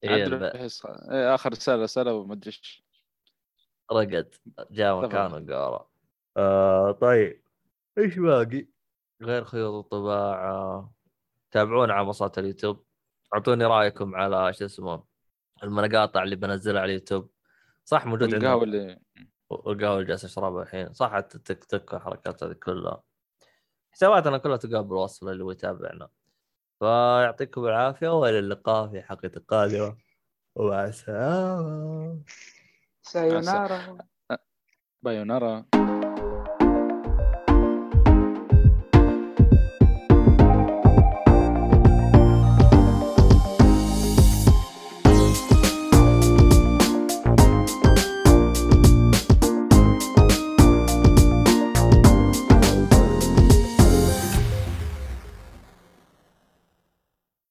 [0.05, 2.88] إيه الب- إيه، آخر رسالة رسالة وما أدري إيش.
[3.93, 4.35] رقد
[4.71, 5.01] جاء.
[5.01, 5.91] مكانه قارة
[6.37, 7.43] آه طيب.
[7.99, 8.67] إيش باقي؟
[9.23, 10.93] غير خيوط الطباعة.
[11.51, 12.85] تابعونا على منصات اليوتيوب.
[13.35, 15.05] أعطوني رأيكم على شو اسمه
[15.63, 17.31] المقاطع اللي بنزلها على اليوتيوب.
[17.85, 19.01] صح موجود القهوة عندنا اللي
[19.51, 20.93] والقهوة اللي جالس أشربها الحين.
[20.93, 23.03] صح حتى التيك توك والحركات هذه كلها.
[23.91, 26.09] حساباتنا كلها تلقاها بالوصف اللي هو يتابعنا.
[26.79, 29.97] فيعطيكم العافية وإلى اللقاء في حلقة قادمة.
[30.55, 32.21] ومع السلامة.
[33.09, 33.81] Sayonara.
[34.31, 34.39] Eh,
[35.03, 35.65] bayonara.